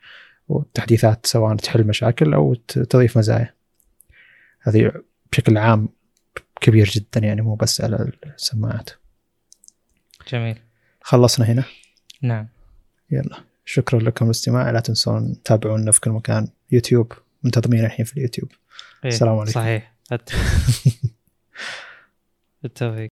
والتحديثات 0.50 1.26
سواء 1.26 1.56
تحل 1.56 1.88
مشاكل 1.88 2.34
أو 2.34 2.54
تضيف 2.54 3.18
مزايا. 3.18 3.54
هذه 4.62 4.92
بشكل 5.32 5.58
عام 5.58 5.90
كبير 6.62 6.90
جدا 6.90 7.20
يعني 7.20 7.42
مو 7.42 7.56
بس 7.56 7.82
على 7.82 8.12
السماعات. 8.26 8.90
جميل. 10.28 10.58
خلصنا 11.02 11.46
هنا؟ 11.46 11.64
نعم. 12.22 12.48
يلا. 13.12 13.44
شكرا 13.66 14.00
لكم 14.00 14.26
الاستماع. 14.26 14.72
لا 14.72 14.80
تنسون 14.80 15.44
تتابعونا 15.44 15.92
في 15.92 16.02
كل 16.02 16.12
مكان. 16.12 16.48
يوتيوب. 16.72 17.14
منتظمين 17.44 17.86
الحين 17.86 18.06
في 18.06 18.18
اليوتيوب. 18.18 18.52
إيه 19.04 19.10
السلام 19.10 19.38
عليكم. 19.38 19.52
صحيح. 19.52 19.94
بالتوفيق 22.64 22.98